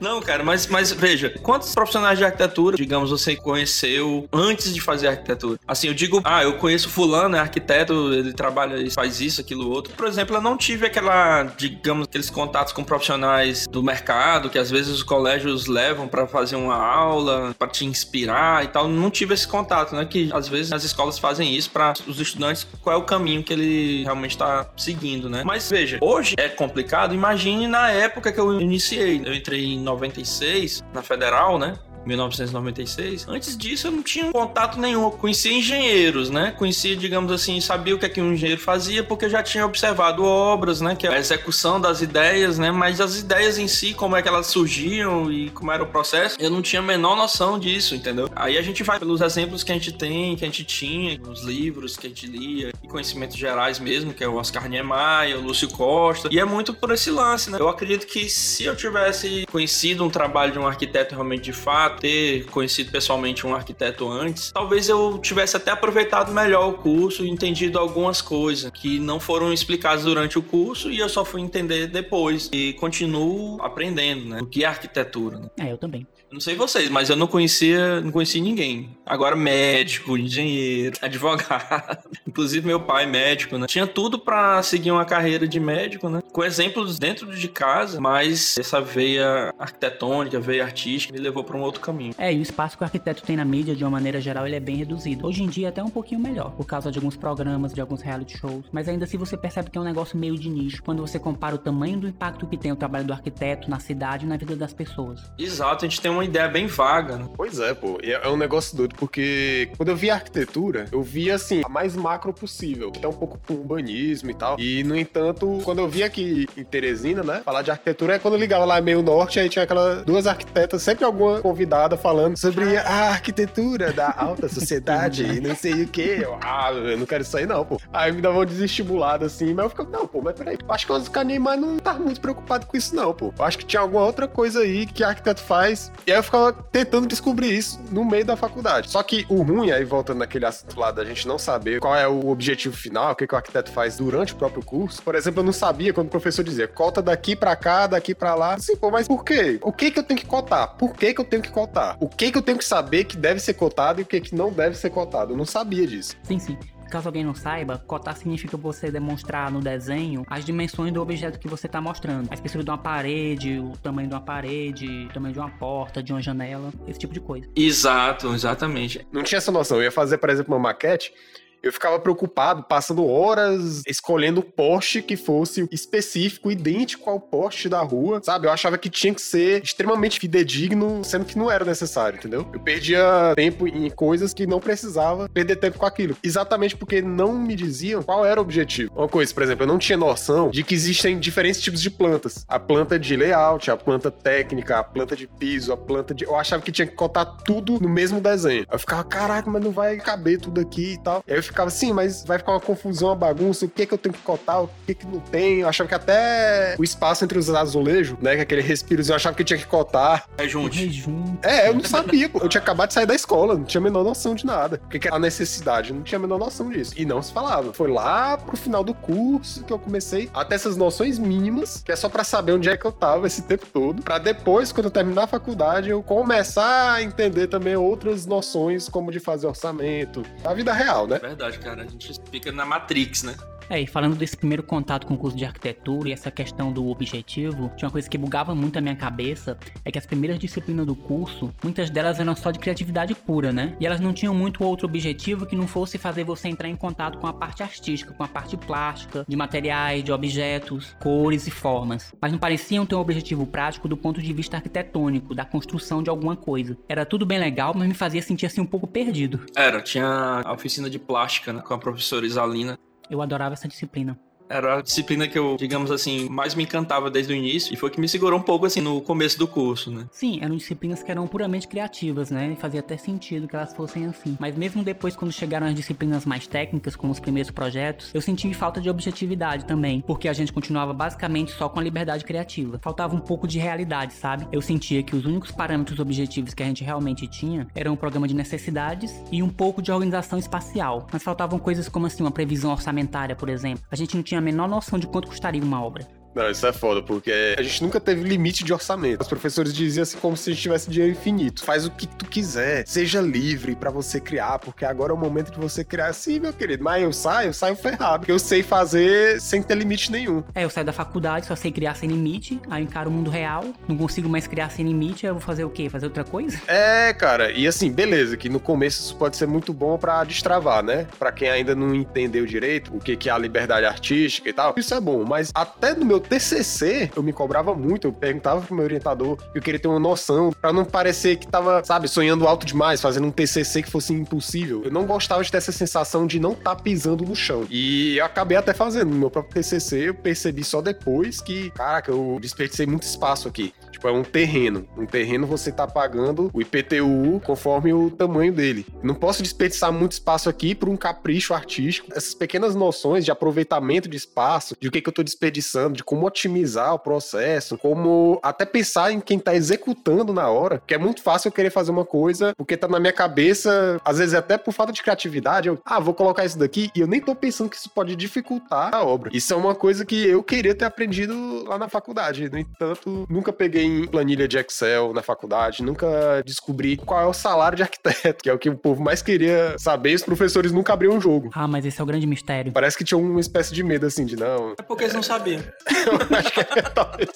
Não, 0.00 0.20
cara, 0.20 0.42
mas, 0.42 0.66
mas 0.66 0.92
veja, 0.92 1.32
quantos 1.42 1.72
profissionais 1.74 2.18
de 2.18 2.24
arquitetura, 2.24 2.76
digamos, 2.76 3.10
você 3.10 3.36
conheceu 3.36 4.28
antes 4.32 4.74
de 4.74 4.80
fazer 4.80 5.08
arquitetura? 5.08 5.58
Assim, 5.66 5.86
eu 5.86 5.94
digo, 5.94 6.20
ah, 6.24 6.42
eu 6.42 6.54
conheço 6.54 6.88
fulano, 6.88 7.36
é 7.36 7.38
arquiteto, 7.38 8.12
ele 8.12 8.32
trabalha, 8.32 8.90
faz 8.90 9.20
isso, 9.20 9.40
aquilo, 9.40 9.70
outro. 9.70 9.94
Por 9.94 10.06
exemplo, 10.06 10.36
eu 10.36 10.40
não 10.40 10.56
tive 10.56 10.86
aquela, 10.86 11.44
digamos, 11.56 12.08
aqueles 12.08 12.30
contatos 12.30 12.72
com 12.72 12.82
profissionais 12.82 13.66
do 13.66 13.82
mercado 13.82 14.50
que 14.50 14.58
às 14.58 14.70
vezes 14.70 14.92
os 14.92 15.02
colégios 15.02 15.66
levam 15.66 16.08
para 16.08 16.26
fazer 16.26 16.56
uma 16.56 16.74
aula, 16.74 17.54
para 17.58 17.68
te 17.68 17.84
inspirar 17.84 18.64
e 18.64 18.68
tal. 18.68 18.88
Não 18.88 19.10
tive 19.10 19.34
esse 19.34 19.46
contato, 19.46 19.94
né? 19.94 20.04
Que 20.04 20.30
às 20.32 20.48
vezes 20.48 20.72
as 20.72 20.84
escolas 20.84 21.18
fazem 21.18 21.54
isso 21.54 21.70
para 21.70 21.92
os 22.06 22.20
estudantes, 22.20 22.66
qual 22.80 22.96
é 22.96 22.98
o 22.98 23.04
caminho 23.04 23.42
que 23.42 23.52
ele 23.52 24.02
realmente 24.02 24.32
está 24.32 24.66
seguindo, 24.76 25.28
né? 25.28 25.42
Mas 25.44 25.70
veja, 25.70 25.98
hoje 26.00 26.34
é 26.38 26.48
complicado, 26.48 27.14
imagine 27.14 27.66
na 27.66 27.90
época 27.90 28.32
que 28.32 28.40
eu 28.40 28.60
iniciei. 28.62 29.20
Eu 29.24 29.34
entrei 29.34 29.64
em 29.64 29.80
96 29.80 30.82
na 30.94 31.02
Federal, 31.02 31.58
né? 31.58 31.74
1996. 32.04 33.26
Antes 33.28 33.56
disso, 33.56 33.86
eu 33.86 33.92
não 33.92 34.02
tinha 34.02 34.30
contato 34.32 34.78
nenhum. 34.78 35.10
Conhecia 35.10 35.52
engenheiros, 35.52 36.30
né? 36.30 36.52
Conhecia, 36.52 36.96
digamos 36.96 37.32
assim, 37.32 37.60
sabia 37.60 37.94
o 37.94 37.98
que, 37.98 38.06
é 38.06 38.08
que 38.08 38.20
um 38.20 38.32
engenheiro 38.32 38.60
fazia, 38.60 39.02
porque 39.02 39.26
eu 39.26 39.30
já 39.30 39.42
tinha 39.42 39.64
observado 39.64 40.24
obras, 40.24 40.80
né? 40.80 40.94
Que 40.94 41.06
é 41.06 41.14
a 41.14 41.18
execução 41.18 41.80
das 41.80 42.00
ideias, 42.00 42.58
né? 42.58 42.70
Mas 42.70 43.00
as 43.00 43.18
ideias 43.18 43.58
em 43.58 43.68
si, 43.68 43.94
como 43.94 44.16
é 44.16 44.22
que 44.22 44.28
elas 44.28 44.46
surgiam 44.46 45.30
e 45.30 45.50
como 45.50 45.70
era 45.70 45.82
o 45.82 45.86
processo, 45.86 46.36
eu 46.38 46.50
não 46.50 46.62
tinha 46.62 46.80
a 46.80 46.84
menor 46.84 47.16
noção 47.16 47.58
disso, 47.58 47.94
entendeu? 47.94 48.28
Aí 48.34 48.58
a 48.58 48.62
gente 48.62 48.82
vai 48.82 48.98
pelos 48.98 49.20
exemplos 49.20 49.62
que 49.62 49.72
a 49.72 49.74
gente 49.74 49.92
tem, 49.92 50.36
que 50.36 50.44
a 50.44 50.48
gente 50.48 50.64
tinha, 50.64 51.18
nos 51.18 51.42
livros 51.42 51.96
que 51.96 52.06
a 52.06 52.10
gente 52.10 52.26
lia, 52.26 52.72
e 52.82 52.88
conhecimentos 52.88 53.36
gerais 53.36 53.78
mesmo, 53.78 54.12
que 54.12 54.24
é 54.24 54.28
o 54.28 54.36
Oscar 54.36 54.68
Niemeyer, 54.68 55.38
o 55.38 55.42
Lúcio 55.42 55.68
Costa, 55.68 56.28
e 56.30 56.38
é 56.38 56.44
muito 56.44 56.74
por 56.74 56.90
esse 56.92 57.10
lance, 57.10 57.50
né? 57.50 57.58
Eu 57.60 57.68
acredito 57.68 58.06
que 58.06 58.28
se 58.28 58.64
eu 58.64 58.76
tivesse 58.76 59.46
conhecido 59.50 60.04
um 60.04 60.10
trabalho 60.10 60.52
de 60.52 60.58
um 60.58 60.66
arquiteto 60.66 61.14
realmente 61.14 61.42
de 61.42 61.52
fato, 61.52 61.91
ter 61.92 62.46
conhecido 62.46 62.90
pessoalmente 62.90 63.46
um 63.46 63.54
arquiteto 63.54 64.08
antes, 64.08 64.52
talvez 64.52 64.88
eu 64.88 65.18
tivesse 65.18 65.56
até 65.56 65.70
aproveitado 65.70 66.32
melhor 66.32 66.68
o 66.68 66.74
curso 66.74 67.24
e 67.24 67.30
entendido 67.30 67.78
algumas 67.78 68.20
coisas 68.20 68.70
que 68.70 68.98
não 68.98 69.20
foram 69.20 69.52
explicadas 69.52 70.04
durante 70.04 70.38
o 70.38 70.42
curso 70.42 70.90
e 70.90 70.98
eu 70.98 71.08
só 71.08 71.24
fui 71.24 71.40
entender 71.40 71.86
depois. 71.86 72.48
E 72.52 72.72
continuo 72.74 73.60
aprendendo, 73.62 74.26
né? 74.26 74.40
O 74.40 74.46
que 74.46 74.64
é 74.64 74.66
arquitetura. 74.66 75.38
Né? 75.38 75.50
É, 75.60 75.72
eu 75.72 75.78
também. 75.78 76.06
Não 76.32 76.40
sei 76.40 76.54
vocês, 76.54 76.88
mas 76.88 77.10
eu 77.10 77.16
não 77.16 77.26
conhecia, 77.26 78.00
não 78.00 78.10
conhecia 78.10 78.40
ninguém. 78.40 78.96
Agora 79.04 79.36
médico, 79.36 80.16
engenheiro, 80.16 80.96
advogado. 81.02 82.08
Inclusive 82.26 82.66
meu 82.66 82.80
pai 82.80 83.04
médico, 83.04 83.58
né? 83.58 83.66
Tinha 83.66 83.86
tudo 83.86 84.18
para 84.18 84.62
seguir 84.62 84.90
uma 84.90 85.04
carreira 85.04 85.46
de 85.46 85.60
médico, 85.60 86.08
né? 86.08 86.22
Com 86.32 86.42
exemplos 86.42 86.98
dentro 86.98 87.30
de 87.36 87.48
casa, 87.48 88.00
mas 88.00 88.56
essa 88.56 88.80
veia 88.80 89.52
arquitetônica, 89.58 90.40
veia 90.40 90.64
artística 90.64 91.12
me 91.12 91.18
levou 91.18 91.44
para 91.44 91.56
um 91.56 91.60
outro 91.60 91.81
caminho. 91.82 92.14
É, 92.16 92.32
e 92.32 92.38
o 92.38 92.42
espaço 92.42 92.76
que 92.76 92.82
o 92.82 92.86
arquiteto 92.86 93.22
tem 93.22 93.36
na 93.36 93.44
mídia, 93.44 93.74
de 93.74 93.84
uma 93.84 93.90
maneira 93.90 94.20
geral, 94.20 94.46
ele 94.46 94.56
é 94.56 94.60
bem 94.60 94.76
reduzido. 94.76 95.26
Hoje 95.26 95.42
em 95.42 95.48
dia 95.48 95.68
até 95.68 95.82
um 95.82 95.90
pouquinho 95.90 96.20
melhor, 96.20 96.52
por 96.52 96.64
causa 96.64 96.90
de 96.90 96.98
alguns 96.98 97.16
programas, 97.16 97.74
de 97.74 97.80
alguns 97.80 98.00
reality 98.00 98.38
shows, 98.38 98.64
mas 98.72 98.88
ainda 98.88 99.04
assim 99.04 99.18
você 99.18 99.36
percebe 99.36 99.70
que 99.70 99.76
é 99.76 99.80
um 99.80 99.84
negócio 99.84 100.16
meio 100.16 100.38
de 100.38 100.48
nicho 100.48 100.82
quando 100.82 101.00
você 101.00 101.18
compara 101.18 101.54
o 101.54 101.58
tamanho 101.58 101.98
do 101.98 102.08
impacto 102.08 102.46
que 102.46 102.56
tem 102.56 102.72
o 102.72 102.76
trabalho 102.76 103.04
do 103.04 103.12
arquiteto 103.12 103.68
na 103.68 103.80
cidade 103.80 104.24
e 104.24 104.28
na 104.28 104.36
vida 104.36 104.54
das 104.54 104.72
pessoas. 104.72 105.20
Exato, 105.38 105.84
a 105.84 105.88
gente 105.88 106.00
tem 106.00 106.10
uma 106.10 106.24
ideia 106.24 106.48
bem 106.48 106.66
vaga, 106.66 107.16
né? 107.16 107.28
Pois 107.36 107.58
é, 107.58 107.74
pô. 107.74 107.98
E 108.02 108.12
é 108.12 108.28
um 108.28 108.36
negócio 108.36 108.76
doido, 108.76 108.94
porque 108.96 109.70
quando 109.76 109.88
eu 109.88 109.96
via 109.96 110.14
arquitetura, 110.14 110.86
eu 110.92 111.02
via 111.02 111.34
assim, 111.34 111.62
a 111.64 111.68
mais 111.68 111.96
macro 111.96 112.32
possível, 112.32 112.92
até 112.94 113.08
um 113.08 113.12
pouco 113.12 113.38
com 113.46 113.54
urbanismo 113.54 114.30
e 114.30 114.34
tal. 114.34 114.58
E, 114.58 114.84
no 114.84 114.96
entanto, 114.96 115.58
quando 115.64 115.78
eu 115.78 115.88
via 115.88 116.06
aqui 116.06 116.46
em 116.56 116.64
Teresina, 116.64 117.22
né, 117.22 117.42
falar 117.44 117.62
de 117.62 117.70
arquitetura, 117.70 118.14
é 118.14 118.18
quando 118.18 118.34
eu 118.34 118.40
ligava 118.40 118.64
lá 118.64 118.80
meio 118.80 119.02
norte, 119.02 119.40
aí 119.40 119.48
tinha 119.48 119.64
aquelas 119.64 120.04
duas 120.04 120.26
arquitetas, 120.26 120.82
sempre 120.82 121.04
alguma 121.04 121.40
convidada 121.40 121.71
falando 121.96 122.36
sobre 122.36 122.76
a 122.76 123.10
arquitetura 123.10 123.92
da 123.92 124.14
alta 124.16 124.48
sociedade 124.48 125.24
e 125.24 125.40
não 125.46 125.56
sei 125.56 125.82
o 125.82 125.88
que. 125.88 126.02
Eu, 126.02 126.38
ah, 126.40 126.70
eu 126.72 126.98
não 126.98 127.06
quero 127.06 127.22
isso 127.22 127.36
aí 127.36 127.46
não, 127.46 127.64
pô. 127.64 127.80
Aí 127.92 128.12
me 128.12 128.20
dava 128.20 128.36
uma 128.36 128.46
desestimulada 128.46 129.26
assim, 129.26 129.54
mas 129.54 129.64
eu 129.64 129.70
ficava, 129.70 129.90
não, 129.90 130.06
pô, 130.06 130.20
mas 130.20 130.34
peraí, 130.34 130.58
acho 130.68 130.86
que 130.86 130.92
os 130.92 131.08
caninhos 131.08 131.42
mas 131.42 131.60
não 131.60 131.78
tá 131.78 131.94
muito 131.94 132.20
preocupado 132.20 132.66
com 132.66 132.76
isso 132.76 132.94
não, 132.94 133.12
pô. 133.12 133.32
Eu 133.38 133.44
acho 133.44 133.58
que 133.58 133.64
tinha 133.64 133.80
alguma 133.80 134.04
outra 134.04 134.28
coisa 134.28 134.60
aí 134.60 134.86
que 134.86 135.02
arquiteto 135.02 135.40
faz. 135.40 135.90
E 136.06 136.12
aí 136.12 136.18
eu 136.18 136.22
ficava 136.22 136.52
tentando 136.52 137.06
descobrir 137.06 137.56
isso 137.56 137.80
no 137.90 138.04
meio 138.04 138.24
da 138.24 138.36
faculdade. 138.36 138.90
Só 138.90 139.02
que 139.02 139.26
o 139.28 139.42
ruim, 139.42 139.70
aí 139.70 139.84
voltando 139.84 140.18
naquele 140.18 140.46
assunto 140.46 140.78
lá 140.78 140.90
da 140.90 141.04
gente 141.04 141.26
não 141.26 141.38
saber 141.38 141.80
qual 141.80 141.96
é 141.96 142.06
o 142.06 142.28
objetivo 142.28 142.76
final, 142.76 143.12
o 143.12 143.16
que, 143.16 143.26
que 143.26 143.34
o 143.34 143.36
arquiteto 143.36 143.70
faz 143.70 143.96
durante 143.96 144.32
o 144.32 144.36
próprio 144.36 144.64
curso. 144.64 145.02
Por 145.02 145.14
exemplo, 145.14 145.40
eu 145.40 145.44
não 145.44 145.52
sabia 145.52 145.92
quando 145.92 146.08
o 146.08 146.10
professor 146.10 146.44
dizia, 146.44 146.68
cota 146.68 147.00
daqui 147.00 147.34
para 147.34 147.56
cá, 147.56 147.86
daqui 147.86 148.14
para 148.14 148.34
lá. 148.34 148.54
Assim, 148.54 148.76
pô, 148.76 148.90
mas 148.90 149.08
por 149.08 149.24
quê? 149.24 149.58
O 149.62 149.72
que 149.72 149.90
que 149.90 149.98
eu 149.98 150.02
tenho 150.02 150.18
que 150.18 150.26
cotar? 150.26 150.76
Por 150.76 150.94
que 150.94 151.14
que 151.14 151.20
eu 151.20 151.24
tenho 151.24 151.42
que 151.42 151.50
cotar? 151.50 151.61
O 152.00 152.08
que 152.08 152.30
que 152.30 152.38
eu 152.38 152.42
tenho 152.42 152.58
que 152.58 152.64
saber 152.64 153.04
que 153.04 153.16
deve 153.16 153.40
ser 153.40 153.54
cotado 153.54 154.00
e 154.00 154.02
o 154.02 154.06
que 154.06 154.20
que 154.20 154.34
não 154.34 154.52
deve 154.52 154.76
ser 154.76 154.90
cotado? 154.90 155.32
Eu 155.32 155.36
não 155.36 155.44
sabia 155.44 155.86
disso. 155.86 156.16
Sim, 156.22 156.38
sim. 156.38 156.58
Caso 156.90 157.08
alguém 157.08 157.24
não 157.24 157.34
saiba, 157.34 157.78
cotar 157.78 158.14
significa 158.14 158.54
você 158.54 158.90
demonstrar 158.90 159.50
no 159.50 159.60
desenho 159.60 160.26
as 160.28 160.44
dimensões 160.44 160.92
do 160.92 161.00
objeto 161.00 161.38
que 161.38 161.48
você 161.48 161.66
está 161.66 161.80
mostrando. 161.80 162.28
A 162.30 162.34
espessura 162.34 162.62
de 162.62 162.68
uma 162.68 162.76
parede, 162.76 163.58
o 163.58 163.72
tamanho 163.78 164.08
de 164.08 164.14
uma 164.14 164.20
parede, 164.20 165.06
o 165.06 165.08
tamanho 165.08 165.32
de 165.32 165.40
uma 165.40 165.48
porta, 165.48 166.02
de 166.02 166.12
uma 166.12 166.20
janela, 166.20 166.70
esse 166.86 166.98
tipo 166.98 167.14
de 167.14 167.20
coisa. 167.20 167.48
Exato, 167.56 168.34
exatamente. 168.34 169.06
Não 169.10 169.22
tinha 169.22 169.38
essa 169.38 169.50
noção. 169.50 169.78
Eu 169.78 169.84
ia 169.84 169.90
fazer, 169.90 170.18
por 170.18 170.28
exemplo, 170.28 170.54
uma 170.54 170.60
maquete 170.60 171.14
eu 171.62 171.72
ficava 171.72 171.98
preocupado, 171.98 172.64
passando 172.64 173.06
horas 173.06 173.82
escolhendo 173.86 174.40
o 174.40 174.42
poste 174.42 175.00
que 175.00 175.16
fosse 175.16 175.66
específico, 175.70 176.50
idêntico 176.50 177.08
ao 177.08 177.20
poste 177.20 177.68
da 177.68 177.80
rua, 177.80 178.20
sabe? 178.22 178.46
Eu 178.46 178.52
achava 178.52 178.76
que 178.76 178.90
tinha 178.90 179.14
que 179.14 179.22
ser 179.22 179.62
extremamente 179.62 180.18
fidedigno, 180.18 181.04
sendo 181.04 181.24
que 181.24 181.38
não 181.38 181.50
era 181.50 181.64
necessário, 181.64 182.18
entendeu? 182.18 182.48
Eu 182.52 182.60
perdia 182.60 183.32
tempo 183.36 183.66
em 183.66 183.88
coisas 183.90 184.34
que 184.34 184.46
não 184.46 184.60
precisava 184.60 185.28
perder 185.28 185.56
tempo 185.56 185.78
com 185.78 185.86
aquilo. 185.86 186.16
Exatamente 186.22 186.76
porque 186.76 187.00
não 187.00 187.32
me 187.34 187.54
diziam 187.54 188.02
qual 188.02 188.24
era 188.24 188.40
o 188.40 188.42
objetivo. 188.42 188.92
Uma 188.94 189.08
coisa, 189.08 189.32
por 189.32 189.42
exemplo, 189.42 189.64
eu 189.64 189.68
não 189.68 189.78
tinha 189.78 189.96
noção 189.96 190.50
de 190.50 190.62
que 190.62 190.74
existem 190.74 191.18
diferentes 191.18 191.60
tipos 191.60 191.80
de 191.80 191.90
plantas. 191.90 192.44
A 192.48 192.58
planta 192.58 192.98
de 192.98 193.16
layout, 193.16 193.70
a 193.70 193.76
planta 193.76 194.10
técnica, 194.10 194.78
a 194.78 194.84
planta 194.84 195.14
de 195.14 195.26
piso, 195.26 195.72
a 195.72 195.76
planta 195.76 196.14
de. 196.14 196.24
Eu 196.24 196.36
achava 196.36 196.62
que 196.62 196.72
tinha 196.72 196.86
que 196.86 196.94
cotar 196.94 197.24
tudo 197.44 197.78
no 197.80 197.88
mesmo 197.88 198.20
desenho. 198.20 198.66
Eu 198.70 198.78
ficava, 198.78 199.04
caraca, 199.04 199.50
mas 199.50 199.62
não 199.62 199.70
vai 199.70 199.96
caber 199.98 200.40
tudo 200.40 200.60
aqui 200.60 200.94
e 200.94 200.98
tal. 200.98 201.22
E 201.26 201.32
aí 201.32 201.38
eu 201.38 201.42
ficava 201.52 201.68
assim, 201.68 201.92
mas 201.92 202.24
vai 202.24 202.38
ficar 202.38 202.52
uma 202.52 202.60
confusão, 202.60 203.08
uma 203.08 203.16
bagunça, 203.16 203.64
o 203.64 203.68
que 203.68 203.86
que 203.86 203.94
eu 203.94 203.98
tenho 203.98 204.14
que 204.14 204.22
cotar, 204.22 204.62
o 204.62 204.70
que 204.86 204.94
que 204.94 205.06
não 205.06 205.20
tem. 205.20 205.60
Eu 205.60 205.68
achava 205.68 205.88
que 205.88 205.94
até 205.94 206.74
o 206.78 206.84
espaço 206.84 207.24
entre 207.24 207.38
os 207.38 207.48
azulejos, 207.50 208.18
né, 208.20 208.34
que 208.34 208.40
é 208.40 208.42
aquele 208.42 208.62
respirozinho, 208.62 209.12
eu 209.12 209.16
achava 209.16 209.36
que 209.36 209.44
tinha 209.44 209.58
que 209.58 209.66
cotar. 209.66 210.28
É 210.36 210.48
junto. 210.48 210.74
Rejunte. 210.76 211.38
É, 211.42 211.68
eu 211.68 211.74
não 211.74 211.84
sabia, 211.84 212.28
pô. 212.28 212.38
Eu 212.38 212.48
tinha 212.48 212.60
acabado 212.60 212.88
de 212.88 212.94
sair 212.94 213.06
da 213.06 213.14
escola, 213.14 213.54
não 213.54 213.64
tinha 213.64 213.80
a 213.80 213.84
menor 213.84 214.04
noção 214.04 214.34
de 214.34 214.44
nada. 214.44 214.80
O 214.84 214.88
que 214.88 215.06
era 215.06 215.16
a 215.16 215.18
necessidade, 215.18 215.92
não 215.92 216.02
tinha 216.02 216.18
a 216.18 216.22
menor 216.22 216.38
noção 216.38 216.70
disso. 216.70 216.94
E 216.96 217.04
não 217.04 217.22
se 217.22 217.32
falava. 217.32 217.72
Foi 217.72 217.90
lá 217.90 218.36
pro 218.36 218.56
final 218.56 218.82
do 218.82 218.94
curso 218.94 219.64
que 219.64 219.72
eu 219.72 219.78
comecei 219.78 220.30
a 220.32 220.44
ter 220.44 220.54
essas 220.54 220.76
noções 220.76 221.18
mínimas, 221.18 221.82
que 221.84 221.92
é 221.92 221.96
só 221.96 222.08
pra 222.08 222.24
saber 222.24 222.52
onde 222.52 222.68
é 222.68 222.76
que 222.76 222.84
eu 222.84 222.92
tava 222.92 223.26
esse 223.26 223.42
tempo 223.42 223.66
todo, 223.72 224.02
pra 224.02 224.18
depois, 224.18 224.72
quando 224.72 224.86
eu 224.86 224.90
terminar 224.90 225.24
a 225.24 225.26
faculdade, 225.26 225.90
eu 225.90 226.02
começar 226.02 226.92
a 226.92 227.02
entender 227.02 227.46
também 227.46 227.76
outras 227.76 228.26
noções, 228.26 228.88
como 228.88 229.10
de 229.10 229.20
fazer 229.20 229.46
orçamento, 229.46 230.22
a 230.44 230.54
vida 230.54 230.72
real, 230.72 231.06
né? 231.06 231.18
Verdade 231.18 231.41
verdade, 231.42 231.58
cara. 231.58 231.82
A 231.82 231.86
gente 231.86 232.12
fica 232.30 232.52
na 232.52 232.64
Matrix, 232.64 233.22
né? 233.22 233.34
É, 233.72 233.80
e 233.80 233.86
falando 233.86 234.14
desse 234.14 234.36
primeiro 234.36 234.62
contato 234.62 235.06
com 235.06 235.14
o 235.14 235.16
curso 235.16 235.34
de 235.34 235.46
arquitetura 235.46 236.10
e 236.10 236.12
essa 236.12 236.30
questão 236.30 236.70
do 236.70 236.90
objetivo, 236.90 237.72
tinha 237.74 237.86
uma 237.86 237.90
coisa 237.90 238.06
que 238.06 238.18
bugava 238.18 238.54
muito 238.54 238.78
a 238.78 238.82
minha 238.82 238.94
cabeça, 238.94 239.56
é 239.82 239.90
que 239.90 239.98
as 239.98 240.04
primeiras 240.04 240.38
disciplinas 240.38 240.84
do 240.84 240.94
curso, 240.94 241.50
muitas 241.64 241.88
delas 241.88 242.20
eram 242.20 242.36
só 242.36 242.50
de 242.50 242.58
criatividade 242.58 243.14
pura, 243.14 243.50
né? 243.50 243.74
E 243.80 243.86
elas 243.86 243.98
não 243.98 244.12
tinham 244.12 244.34
muito 244.34 244.62
outro 244.62 244.86
objetivo 244.86 245.46
que 245.46 245.56
não 245.56 245.66
fosse 245.66 245.96
fazer 245.96 246.22
você 246.22 246.48
entrar 246.48 246.68
em 246.68 246.76
contato 246.76 247.16
com 247.16 247.26
a 247.26 247.32
parte 247.32 247.62
artística, 247.62 248.12
com 248.12 248.22
a 248.22 248.28
parte 248.28 248.58
plástica, 248.58 249.24
de 249.26 249.34
materiais, 249.34 250.04
de 250.04 250.12
objetos, 250.12 250.94
cores 251.00 251.46
e 251.46 251.50
formas. 251.50 252.14
Mas 252.20 252.30
não 252.30 252.38
pareciam 252.38 252.84
ter 252.84 252.94
um 252.94 253.00
objetivo 253.00 253.46
prático 253.46 253.88
do 253.88 253.96
ponto 253.96 254.20
de 254.20 254.34
vista 254.34 254.58
arquitetônico, 254.58 255.34
da 255.34 255.46
construção 255.46 256.02
de 256.02 256.10
alguma 256.10 256.36
coisa. 256.36 256.76
Era 256.86 257.06
tudo 257.06 257.24
bem 257.24 257.38
legal, 257.38 257.72
mas 257.74 257.88
me 257.88 257.94
fazia 257.94 258.20
sentir 258.20 258.44
assim 258.44 258.60
um 258.60 258.66
pouco 258.66 258.86
perdido. 258.86 259.40
Era, 259.56 259.80
tinha 259.80 260.42
a 260.44 260.52
oficina 260.52 260.90
de 260.90 260.98
plástica, 260.98 261.54
né, 261.54 261.62
com 261.62 261.72
a 261.72 261.78
professora 261.78 262.26
Isalina. 262.26 262.78
Eu 263.12 263.20
adorava 263.20 263.52
essa 263.52 263.68
disciplina. 263.68 264.18
Era 264.52 264.76
a 264.78 264.82
disciplina 264.82 265.26
que 265.26 265.38
eu, 265.38 265.56
digamos 265.58 265.90
assim, 265.90 266.28
mais 266.28 266.54
me 266.54 266.64
encantava 266.64 267.10
desde 267.10 267.32
o 267.32 267.36
início 267.36 267.72
e 267.72 267.76
foi 267.76 267.88
que 267.88 267.98
me 267.98 268.06
segurou 268.06 268.38
um 268.38 268.42
pouco 268.42 268.66
assim 268.66 268.82
no 268.82 269.00
começo 269.00 269.38
do 269.38 269.48
curso, 269.48 269.90
né? 269.90 270.06
Sim, 270.12 270.40
eram 270.42 270.54
disciplinas 270.54 271.02
que 271.02 271.10
eram 271.10 271.26
puramente 271.26 271.66
criativas, 271.66 272.30
né? 272.30 272.52
E 272.52 272.56
fazia 272.60 272.80
até 272.80 272.98
sentido 272.98 273.48
que 273.48 273.56
elas 273.56 273.74
fossem 273.74 274.04
assim. 274.04 274.36
Mas 274.38 274.54
mesmo 274.54 274.84
depois, 274.84 275.16
quando 275.16 275.32
chegaram 275.32 275.66
as 275.66 275.74
disciplinas 275.74 276.26
mais 276.26 276.46
técnicas, 276.46 276.94
como 276.94 277.10
os 277.10 277.18
primeiros 277.18 277.50
projetos, 277.50 278.10
eu 278.12 278.20
senti 278.20 278.52
falta 278.52 278.78
de 278.78 278.90
objetividade 278.90 279.64
também, 279.64 280.02
porque 280.06 280.28
a 280.28 280.34
gente 280.34 280.52
continuava 280.52 280.92
basicamente 280.92 281.52
só 281.52 281.66
com 281.66 281.80
a 281.80 281.82
liberdade 281.82 282.22
criativa. 282.22 282.78
Faltava 282.82 283.16
um 283.16 283.20
pouco 283.20 283.48
de 283.48 283.58
realidade, 283.58 284.12
sabe? 284.12 284.46
Eu 284.52 284.60
sentia 284.60 285.02
que 285.02 285.16
os 285.16 285.24
únicos 285.24 285.50
parâmetros 285.50 285.98
objetivos 285.98 286.52
que 286.52 286.62
a 286.62 286.66
gente 286.66 286.84
realmente 286.84 287.26
tinha 287.26 287.66
eram 287.74 287.94
um 287.94 287.96
programa 287.96 288.28
de 288.28 288.34
necessidades 288.34 289.14
e 289.32 289.42
um 289.42 289.48
pouco 289.48 289.80
de 289.80 289.90
organização 289.90 290.38
espacial. 290.38 291.06
Mas 291.10 291.22
faltavam 291.22 291.58
coisas 291.58 291.88
como 291.88 292.04
assim, 292.04 292.22
uma 292.22 292.30
previsão 292.30 292.70
orçamentária, 292.70 293.34
por 293.34 293.48
exemplo. 293.48 293.82
A 293.90 293.96
gente 293.96 294.14
não 294.14 294.22
tinha 294.22 294.41
menor 294.42 294.68
noção 294.68 294.98
de 294.98 295.06
quanto 295.06 295.28
custaria 295.28 295.62
uma 295.62 295.82
obra. 295.82 296.06
Não, 296.34 296.50
isso 296.50 296.66
é 296.66 296.72
foda, 296.72 297.02
porque 297.02 297.54
a 297.58 297.62
gente 297.62 297.82
nunca 297.82 298.00
teve 298.00 298.22
limite 298.22 298.64
de 298.64 298.72
orçamento. 298.72 299.20
Os 299.20 299.28
professores 299.28 299.72
diziam 299.72 300.02
assim 300.02 300.18
como 300.18 300.36
se 300.36 300.50
a 300.50 300.52
gente 300.52 300.62
tivesse 300.62 300.90
dinheiro 300.90 301.12
infinito. 301.12 301.64
Faz 301.64 301.86
o 301.86 301.90
que 301.90 302.06
tu 302.06 302.24
quiser, 302.26 302.84
seja 302.86 303.20
livre 303.20 303.74
para 303.74 303.90
você 303.90 304.18
criar, 304.18 304.58
porque 304.58 304.84
agora 304.84 305.12
é 305.12 305.14
o 305.14 305.18
momento 305.18 305.50
de 305.52 305.58
você 305.58 305.84
criar. 305.84 306.12
Sim, 306.12 306.40
meu 306.40 306.52
querido, 306.52 306.82
mas 306.82 307.02
eu 307.02 307.12
saio, 307.12 307.48
eu 307.48 307.52
saio 307.52 307.76
ferrado, 307.76 308.20
porque 308.20 308.32
eu 308.32 308.38
sei 308.38 308.62
fazer 308.62 309.40
sem 309.40 309.62
ter 309.62 309.76
limite 309.76 310.10
nenhum. 310.10 310.42
É, 310.54 310.64
eu 310.64 310.70
saio 310.70 310.86
da 310.86 310.92
faculdade, 310.92 311.46
só 311.46 311.54
sei 311.54 311.70
criar 311.70 311.94
sem 311.94 312.08
limite, 312.08 312.60
aí 312.70 312.82
encaro 312.82 313.10
o 313.10 313.12
mundo 313.12 313.30
real, 313.30 313.64
não 313.86 313.96
consigo 313.96 314.28
mais 314.28 314.46
criar 314.46 314.70
sem 314.70 314.86
limite, 314.86 315.26
eu 315.26 315.34
vou 315.34 315.42
fazer 315.42 315.64
o 315.64 315.70
quê? 315.70 315.88
Fazer 315.90 316.06
outra 316.06 316.24
coisa? 316.24 316.60
É, 316.66 317.12
cara, 317.12 317.50
e 317.52 317.66
assim, 317.66 317.92
beleza, 317.92 318.36
que 318.36 318.48
no 318.48 318.60
começo 318.60 319.02
isso 319.02 319.16
pode 319.16 319.36
ser 319.36 319.46
muito 319.46 319.72
bom 319.72 319.98
para 319.98 320.24
destravar, 320.24 320.82
né? 320.82 321.06
Para 321.18 321.30
quem 321.30 321.50
ainda 321.50 321.74
não 321.74 321.94
entendeu 321.94 322.46
direito 322.46 322.94
o 322.96 323.00
que 323.00 323.16
que 323.16 323.28
é 323.28 323.32
a 323.32 323.38
liberdade 323.38 323.84
artística 323.84 324.48
e 324.48 324.52
tal, 324.52 324.74
isso 324.76 324.94
é 324.94 325.00
bom, 325.00 325.24
mas 325.24 325.50
até 325.54 325.94
no 325.94 326.04
meu 326.04 326.21
TCC, 326.22 327.10
eu 327.14 327.22
me 327.22 327.32
cobrava 327.32 327.74
muito. 327.74 328.06
Eu 328.06 328.12
perguntava 328.12 328.60
pro 328.60 328.74
meu 328.74 328.84
orientador, 328.84 329.38
eu 329.54 329.60
queria 329.60 329.78
ter 329.78 329.88
uma 329.88 329.98
noção, 329.98 330.52
para 330.52 330.72
não 330.72 330.84
parecer 330.84 331.36
que 331.36 331.46
tava, 331.46 331.82
sabe, 331.84 332.08
sonhando 332.08 332.46
alto 332.46 332.66
demais, 332.66 333.00
fazendo 333.00 333.26
um 333.26 333.30
TCC 333.30 333.82
que 333.82 333.90
fosse 333.90 334.12
impossível. 334.12 334.82
Eu 334.84 334.90
não 334.90 335.04
gostava 335.04 335.42
de 335.42 335.50
ter 335.50 335.58
essa 335.58 335.72
sensação 335.72 336.26
de 336.26 336.38
não 336.38 336.52
estar 336.52 336.76
tá 336.76 336.82
pisando 336.82 337.24
no 337.24 337.34
chão. 337.34 337.66
E 337.70 338.16
eu 338.16 338.24
acabei 338.24 338.56
até 338.56 338.72
fazendo. 338.72 339.10
No 339.10 339.18
meu 339.18 339.30
próprio 339.30 339.54
TCC, 339.54 340.08
eu 340.08 340.14
percebi 340.14 340.64
só 340.64 340.80
depois 340.80 341.40
que, 341.40 341.70
caraca, 341.70 342.10
eu 342.10 342.38
desperdicei 342.40 342.86
muito 342.86 343.02
espaço 343.02 343.48
aqui. 343.48 343.72
Tipo, 343.90 344.08
é 344.08 344.12
um 344.12 344.24
terreno. 344.24 344.88
Um 344.96 345.06
terreno 345.06 345.46
você 345.46 345.70
tá 345.70 345.86
pagando 345.86 346.50
o 346.52 346.60
IPTU 346.60 347.40
conforme 347.44 347.92
o 347.92 348.10
tamanho 348.10 348.52
dele. 348.52 348.86
Não 349.02 349.14
posso 349.14 349.42
desperdiçar 349.42 349.92
muito 349.92 350.12
espaço 350.12 350.48
aqui 350.48 350.74
por 350.74 350.88
um 350.88 350.96
capricho 350.96 351.54
artístico. 351.54 352.08
Essas 352.12 352.34
pequenas 352.34 352.74
noções 352.74 353.24
de 353.24 353.30
aproveitamento 353.30 354.08
de 354.08 354.16
espaço, 354.16 354.76
de 354.80 354.88
o 354.88 354.90
que, 354.90 355.00
que 355.00 355.08
eu 355.08 355.12
tô 355.12 355.22
desperdiçando, 355.22 355.96
de 355.96 356.02
como 356.12 356.26
otimizar 356.26 356.92
o 356.92 356.98
processo, 356.98 357.78
como 357.78 358.38
até 358.42 358.66
pensar 358.66 359.10
em 359.12 359.18
quem 359.18 359.38
tá 359.38 359.54
executando 359.54 360.30
na 360.30 360.46
hora, 360.50 360.82
que 360.86 360.92
é 360.92 360.98
muito 360.98 361.22
fácil 361.22 361.48
eu 361.48 361.52
querer 361.52 361.70
fazer 361.70 361.90
uma 361.90 362.04
coisa 362.04 362.52
porque 362.54 362.76
tá 362.76 362.86
na 362.86 363.00
minha 363.00 363.14
cabeça, 363.14 363.98
às 364.04 364.18
vezes 364.18 364.34
até 364.34 364.58
por 364.58 364.74
falta 364.74 364.92
de 364.92 365.02
criatividade, 365.02 365.68
eu, 365.68 365.78
ah, 365.86 365.98
vou 365.98 366.12
colocar 366.12 366.44
isso 366.44 366.58
daqui 366.58 366.90
e 366.94 367.00
eu 367.00 367.06
nem 367.06 367.18
tô 367.18 367.34
pensando 367.34 367.70
que 367.70 367.76
isso 367.76 367.88
pode 367.88 368.14
dificultar 368.14 368.94
a 368.94 369.02
obra. 369.02 369.30
Isso 369.32 369.54
é 369.54 369.56
uma 369.56 369.74
coisa 369.74 370.04
que 370.04 370.26
eu 370.26 370.42
queria 370.42 370.74
ter 370.74 370.84
aprendido 370.84 371.64
lá 371.66 371.78
na 371.78 371.88
faculdade. 371.88 372.50
No 372.50 372.58
entanto, 372.58 373.26
nunca 373.30 373.50
peguei 373.50 373.84
em 373.84 374.06
planilha 374.06 374.46
de 374.46 374.58
Excel 374.58 375.14
na 375.14 375.22
faculdade, 375.22 375.82
nunca 375.82 376.42
descobri 376.44 376.98
qual 376.98 377.22
é 377.22 377.26
o 377.26 377.32
salário 377.32 377.76
de 377.76 377.84
arquiteto, 377.84 378.44
que 378.44 378.50
é 378.50 378.52
o 378.52 378.58
que 378.58 378.68
o 378.68 378.76
povo 378.76 379.02
mais 379.02 379.22
queria 379.22 379.76
saber, 379.78 380.14
os 380.14 380.22
professores 380.22 380.72
nunca 380.72 380.92
abriam 380.92 381.16
o 381.16 381.20
jogo. 381.22 381.48
Ah, 381.54 381.66
mas 381.66 381.86
esse 381.86 381.98
é 381.98 382.04
o 382.04 382.06
grande 382.06 382.26
mistério. 382.26 382.70
Parece 382.70 382.98
que 382.98 383.04
tinha 383.04 383.16
uma 383.16 383.40
espécie 383.40 383.72
de 383.72 383.82
medo 383.82 384.04
assim 384.04 384.26
de 384.26 384.36
não. 384.36 384.74
É 384.78 384.82
porque 384.82 385.04
eles 385.04 385.14
não 385.14 385.22
sabiam. 385.22 385.62
Eu 386.06 386.36
acho 386.38 386.52
que 386.52 386.60
é, 386.60 386.82
talvez, 386.94 387.28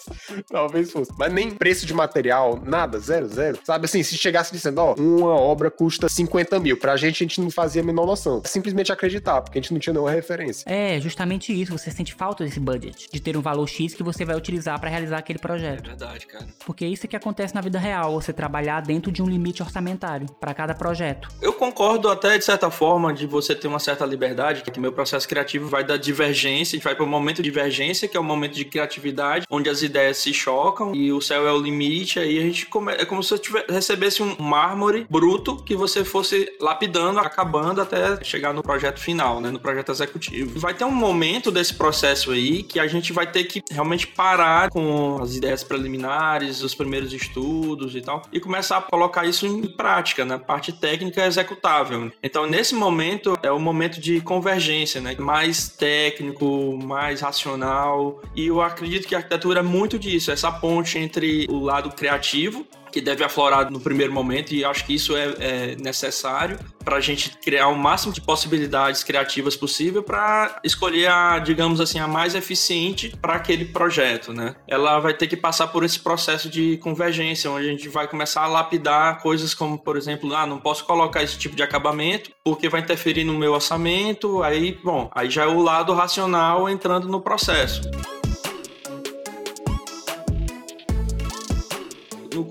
talvez 0.50 0.90
fosse. 0.92 1.12
Mas 1.18 1.32
nem 1.32 1.50
preço 1.50 1.86
de 1.86 1.94
material, 1.94 2.60
nada, 2.64 2.98
zero, 2.98 3.26
zero. 3.28 3.58
Sabe 3.64 3.84
assim, 3.86 4.02
se 4.02 4.16
chegasse 4.16 4.52
dizendo, 4.52 4.78
ó, 4.78 4.94
uma 4.94 5.34
obra 5.34 5.70
custa 5.70 6.08
50 6.08 6.58
mil, 6.60 6.76
pra 6.78 6.96
gente 6.96 7.16
a 7.22 7.26
gente 7.26 7.40
não 7.40 7.50
fazia 7.50 7.82
a 7.82 7.84
menor 7.84 8.06
noção. 8.06 8.42
Simplesmente 8.44 8.92
acreditar, 8.92 9.40
porque 9.42 9.58
a 9.58 9.62
gente 9.62 9.72
não 9.72 9.80
tinha 9.80 9.92
nenhuma 9.92 10.10
referência. 10.10 10.64
É, 10.70 11.00
justamente 11.00 11.52
isso. 11.58 11.76
Você 11.76 11.90
sente 11.90 12.14
falta 12.14 12.44
desse 12.44 12.60
budget, 12.60 13.08
de 13.12 13.20
ter 13.20 13.36
um 13.36 13.40
valor 13.42 13.66
X 13.68 13.94
que 13.94 14.02
você 14.02 14.24
vai 14.24 14.36
utilizar 14.36 14.78
pra 14.80 14.88
realizar 14.90 15.18
aquele 15.18 15.38
É 15.38 15.42
projeto. 15.42 15.86
verdade, 15.86 16.26
cara. 16.26 16.46
Porque 16.64 16.86
isso 16.86 17.06
é 17.06 17.08
que 17.08 17.16
acontece 17.16 17.54
na 17.54 17.60
vida 17.60 17.78
real, 17.78 18.12
você 18.20 18.32
trabalhar 18.32 18.80
dentro 18.82 19.10
de 19.12 19.22
um 19.22 19.26
limite 19.26 19.62
orçamentário 19.62 20.26
pra 20.40 20.52
cada 20.54 20.74
projeto. 20.74 21.28
Eu 21.40 21.52
concordo 21.52 22.08
até 22.08 22.36
de 22.38 22.44
certa 22.44 22.70
forma 22.70 23.12
de 23.12 23.26
você 23.26 23.54
ter 23.54 23.68
uma 23.68 23.78
certa 23.78 24.04
liberdade, 24.04 24.62
que 24.62 24.80
meu 24.80 24.92
processo 24.92 25.26
criativo 25.28 25.68
vai 25.68 25.84
da 25.84 25.96
divergência, 25.96 26.74
a 26.74 26.76
gente 26.76 26.84
vai 26.84 26.94
para 26.94 27.04
o 27.04 27.08
momento 27.08 27.36
de 27.36 27.42
divergência, 27.44 28.06
que 28.08 28.16
é 28.16 28.20
o 28.20 28.24
momento 28.24 28.54
de 28.56 28.64
criatividade, 28.64 29.46
onde 29.50 29.68
as 29.68 29.82
ideias 29.82 30.18
se 30.18 30.32
chocam 30.32 30.94
e 30.94 31.12
o 31.12 31.20
céu 31.20 31.46
é 31.46 31.52
o 31.52 31.58
limite, 31.58 32.18
aí 32.18 32.38
a 32.38 32.42
gente 32.42 32.66
come... 32.66 32.92
é 32.92 33.04
como 33.04 33.22
se 33.22 33.30
você 33.30 33.38
tivesse... 33.38 33.66
recebesse 33.70 34.22
um 34.22 34.36
mármore 34.38 35.06
bruto 35.08 35.56
que 35.56 35.74
você 35.74 36.04
fosse 36.04 36.52
lapidando, 36.60 37.18
acabando 37.18 37.80
até 37.80 38.22
chegar 38.24 38.52
no 38.52 38.62
projeto 38.62 39.00
final, 39.00 39.40
né, 39.40 39.50
no 39.50 39.60
projeto 39.60 39.92
executivo. 39.92 40.58
Vai 40.58 40.74
ter 40.74 40.84
um 40.84 40.90
momento 40.90 41.50
desse 41.50 41.74
processo 41.74 42.32
aí 42.32 42.62
que 42.62 42.80
a 42.80 42.86
gente 42.86 43.12
vai 43.12 43.26
ter 43.26 43.44
que 43.44 43.62
realmente 43.70 44.06
parar 44.06 44.70
com 44.70 45.18
as 45.20 45.34
ideias 45.34 45.62
preliminares, 45.62 46.62
os 46.62 46.74
primeiros 46.74 47.12
estudos 47.12 47.94
e 47.94 48.00
tal, 48.00 48.22
e 48.32 48.40
começar 48.40 48.78
a 48.78 48.82
colocar 48.82 49.24
isso 49.26 49.46
em 49.46 49.62
prática, 49.66 50.24
na 50.24 50.38
parte 50.38 50.72
técnica 50.72 51.24
executável. 51.26 52.10
Então, 52.22 52.46
nesse 52.46 52.74
momento, 52.74 53.36
é 53.42 53.50
o 53.50 53.58
momento 53.58 54.00
de 54.00 54.20
convergência, 54.20 55.00
né? 55.00 55.14
Mais 55.18 55.68
técnico, 55.68 56.78
mais 56.82 57.20
racional. 57.20 58.22
E 58.34 58.45
eu 58.46 58.60
acredito 58.60 59.06
que 59.06 59.14
a 59.14 59.18
arquitetura 59.18 59.60
é 59.60 59.62
muito 59.62 59.98
disso, 59.98 60.30
essa 60.30 60.50
ponte 60.50 60.98
entre 60.98 61.46
o 61.48 61.60
lado 61.60 61.90
criativo, 61.90 62.66
que 62.96 63.00
deve 63.02 63.22
aflorar 63.22 63.70
no 63.70 63.78
primeiro 63.78 64.10
momento, 64.10 64.54
e 64.54 64.64
acho 64.64 64.86
que 64.86 64.94
isso 64.94 65.14
é, 65.14 65.34
é 65.38 65.76
necessário 65.76 66.58
para 66.82 66.96
a 66.96 67.00
gente 67.00 67.36
criar 67.44 67.68
o 67.68 67.76
máximo 67.76 68.10
de 68.10 68.22
possibilidades 68.22 69.02
criativas 69.02 69.54
possível 69.54 70.02
para 70.02 70.60
escolher 70.64 71.10
a, 71.10 71.38
digamos 71.38 71.78
assim, 71.78 71.98
a 71.98 72.08
mais 72.08 72.34
eficiente 72.34 73.14
para 73.20 73.34
aquele 73.34 73.66
projeto, 73.66 74.32
né? 74.32 74.54
Ela 74.66 74.98
vai 74.98 75.12
ter 75.12 75.26
que 75.26 75.36
passar 75.36 75.66
por 75.66 75.84
esse 75.84 76.00
processo 76.00 76.48
de 76.48 76.78
convergência, 76.78 77.50
onde 77.50 77.66
a 77.66 77.70
gente 77.70 77.86
vai 77.88 78.08
começar 78.08 78.44
a 78.44 78.46
lapidar 78.46 79.20
coisas 79.20 79.52
como, 79.52 79.78
por 79.78 79.98
exemplo, 79.98 80.34
ah, 80.34 80.46
não 80.46 80.58
posso 80.58 80.84
colocar 80.84 81.22
esse 81.22 81.36
tipo 81.36 81.54
de 81.54 81.62
acabamento 81.62 82.30
porque 82.42 82.66
vai 82.66 82.80
interferir 82.80 83.24
no 83.24 83.34
meu 83.34 83.52
orçamento, 83.52 84.42
aí, 84.42 84.78
bom, 84.82 85.10
aí 85.14 85.28
já 85.28 85.44
é 85.44 85.46
o 85.46 85.60
lado 85.60 85.92
racional 85.92 86.66
entrando 86.66 87.08
no 87.08 87.20
processo. 87.20 87.82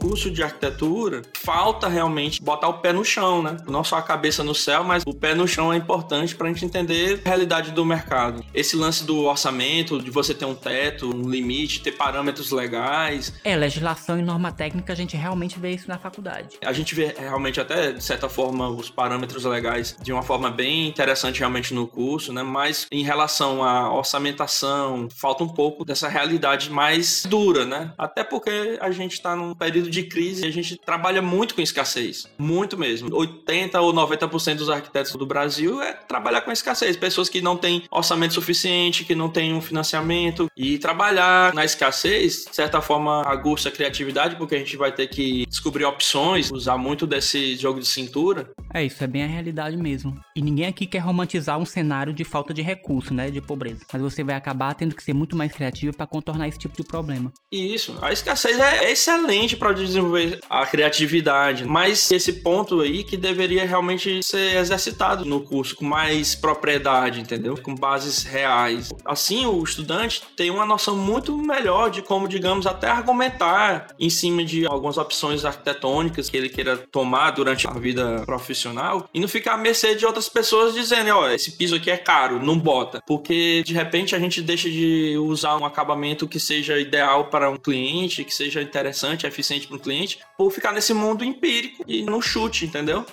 Curso 0.07 0.29
de 0.29 0.43
arquitetura, 0.43 1.23
falta 1.43 1.87
realmente 1.87 2.39
botar 2.39 2.67
o 2.67 2.75
pé 2.75 2.93
no 2.93 3.03
chão, 3.03 3.41
né? 3.41 3.57
Não 3.67 3.83
só 3.83 3.97
a 3.97 4.03
cabeça 4.03 4.43
no 4.43 4.53
céu, 4.53 4.83
mas 4.83 5.01
o 5.03 5.11
pé 5.11 5.33
no 5.33 5.47
chão 5.47 5.73
é 5.73 5.77
importante 5.77 6.35
para 6.35 6.47
a 6.47 6.53
gente 6.53 6.63
entender 6.63 7.21
a 7.25 7.27
realidade 7.27 7.71
do 7.71 7.83
mercado. 7.83 8.45
Esse 8.53 8.75
lance 8.75 9.03
do 9.03 9.23
orçamento, 9.23 9.99
de 9.99 10.11
você 10.11 10.35
ter 10.35 10.45
um 10.45 10.53
teto, 10.53 11.09
um 11.09 11.27
limite, 11.27 11.81
ter 11.81 11.93
parâmetros 11.93 12.51
legais. 12.51 13.33
É, 13.43 13.55
legislação 13.55 14.19
e 14.19 14.21
norma 14.21 14.51
técnica, 14.51 14.93
a 14.93 14.95
gente 14.95 15.17
realmente 15.17 15.59
vê 15.59 15.71
isso 15.71 15.87
na 15.87 15.97
faculdade. 15.97 16.59
A 16.63 16.71
gente 16.71 16.93
vê 16.93 17.15
realmente 17.17 17.59
até, 17.59 17.91
de 17.91 18.03
certa 18.03 18.29
forma, 18.29 18.69
os 18.69 18.91
parâmetros 18.91 19.43
legais 19.43 19.97
de 20.03 20.13
uma 20.13 20.21
forma 20.21 20.51
bem 20.51 20.87
interessante 20.87 21.39
realmente 21.39 21.73
no 21.73 21.87
curso, 21.87 22.31
né? 22.31 22.43
Mas 22.43 22.85
em 22.91 23.03
relação 23.03 23.63
à 23.63 23.91
orçamentação, 23.91 25.07
falta 25.09 25.43
um 25.43 25.49
pouco 25.49 25.83
dessa 25.83 26.07
realidade 26.07 26.69
mais 26.69 27.25
dura, 27.25 27.65
né? 27.65 27.91
Até 27.97 28.23
porque 28.23 28.77
a 28.79 28.91
gente 28.91 29.13
está 29.13 29.35
num 29.35 29.55
período 29.55 29.94
de 29.94 29.94
crise 30.03 30.45
e 30.45 30.47
a 30.47 30.51
gente 30.51 30.77
trabalha 30.77 31.21
muito 31.21 31.55
com 31.55 31.61
escassez. 31.61 32.27
Muito 32.37 32.77
mesmo. 32.77 33.13
80 33.13 33.79
ou 33.81 33.93
90% 33.93 34.55
dos 34.55 34.69
arquitetos 34.69 35.13
do 35.13 35.25
Brasil 35.25 35.81
é 35.81 35.93
trabalhar 35.93 36.41
com 36.41 36.51
escassez. 36.51 36.95
Pessoas 36.97 37.29
que 37.29 37.41
não 37.41 37.57
têm 37.57 37.83
orçamento 37.91 38.33
suficiente, 38.33 39.03
que 39.03 39.15
não 39.15 39.29
têm 39.29 39.53
um 39.53 39.61
financiamento. 39.61 40.49
E 40.55 40.77
trabalhar 40.77 41.53
na 41.53 41.65
escassez, 41.65 42.45
de 42.49 42.55
certa 42.55 42.81
forma, 42.81 43.23
aguça 43.25 43.69
a 43.69 43.71
criatividade, 43.71 44.35
porque 44.35 44.55
a 44.55 44.59
gente 44.59 44.77
vai 44.77 44.91
ter 44.91 45.07
que 45.07 45.45
descobrir 45.47 45.85
opções, 45.85 46.51
usar 46.51 46.77
muito 46.77 47.07
desse 47.07 47.55
jogo 47.55 47.79
de 47.79 47.87
cintura. 47.87 48.49
É, 48.73 48.83
isso 48.83 49.03
é 49.03 49.07
bem 49.07 49.23
a 49.23 49.27
realidade 49.27 49.77
mesmo. 49.77 50.19
E 50.35 50.41
ninguém 50.41 50.67
aqui 50.67 50.85
quer 50.85 50.99
romantizar 50.99 51.57
um 51.57 51.65
cenário 51.65 52.13
de 52.13 52.23
falta 52.23 52.53
de 52.53 52.61
recurso, 52.61 53.13
né? 53.13 53.29
De 53.29 53.41
pobreza. 53.41 53.81
Mas 53.91 54.01
você 54.01 54.23
vai 54.23 54.35
acabar 54.35 54.73
tendo 54.73 54.95
que 54.95 55.03
ser 55.03 55.13
muito 55.13 55.35
mais 55.35 55.51
criativo 55.51 55.95
para 55.95 56.07
contornar 56.07 56.47
esse 56.47 56.59
tipo 56.59 56.75
de 56.75 56.83
problema. 56.83 57.31
E 57.51 57.73
isso, 57.73 57.97
a 58.01 58.11
escassez 58.11 58.59
é 58.59 58.91
excelente 58.91 59.55
para 59.55 59.69
desenvolver 59.85 60.39
a 60.49 60.65
criatividade, 60.65 61.65
mas 61.65 62.11
esse 62.11 62.33
ponto 62.33 62.81
aí 62.81 63.03
que 63.03 63.17
deveria 63.17 63.65
realmente 63.65 64.21
ser 64.23 64.57
exercitado 64.57 65.25
no 65.25 65.41
curso 65.41 65.75
com 65.75 65.85
mais 65.85 66.35
propriedade, 66.35 67.19
entendeu? 67.19 67.57
Com 67.61 67.75
bases 67.75 68.23
reais. 68.23 68.89
Assim, 69.03 69.45
o 69.45 69.63
estudante 69.63 70.21
tem 70.35 70.49
uma 70.49 70.65
noção 70.65 70.95
muito 70.97 71.37
melhor 71.37 71.89
de 71.89 72.01
como, 72.01 72.27
digamos, 72.27 72.65
até 72.67 72.87
argumentar 72.87 73.87
em 73.99 74.09
cima 74.09 74.43
de 74.43 74.65
algumas 74.65 74.97
opções 74.97 75.45
arquitetônicas 75.45 76.29
que 76.29 76.37
ele 76.37 76.49
queira 76.49 76.77
tomar 76.77 77.31
durante 77.31 77.67
a 77.67 77.71
vida 77.71 78.23
profissional 78.25 79.09
e 79.13 79.19
não 79.19 79.27
ficar 79.27 79.53
à 79.53 79.57
mercê 79.57 79.95
de 79.95 80.05
outras 80.05 80.29
pessoas 80.29 80.73
dizendo, 80.73 81.11
ó, 81.11 81.29
esse 81.29 81.51
piso 81.51 81.75
aqui 81.75 81.89
é 81.89 81.97
caro, 81.97 82.43
não 82.43 82.57
bota. 82.57 83.01
Porque 83.05 83.63
de 83.65 83.73
repente 83.73 84.15
a 84.15 84.19
gente 84.19 84.41
deixa 84.41 84.69
de 84.69 85.17
usar 85.17 85.57
um 85.57 85.65
acabamento 85.65 86.27
que 86.27 86.39
seja 86.39 86.79
ideal 86.79 87.25
para 87.25 87.49
um 87.49 87.57
cliente, 87.57 88.23
que 88.23 88.33
seja 88.33 88.61
interessante, 88.61 89.25
eficiente 89.25 89.67
um 89.75 89.79
cliente, 89.79 90.19
por 90.37 90.51
ficar 90.51 90.71
nesse 90.71 90.93
mundo 90.93 91.23
empírico 91.23 91.83
e 91.87 92.01
no 92.03 92.21
chute, 92.21 92.65
entendeu? 92.65 93.05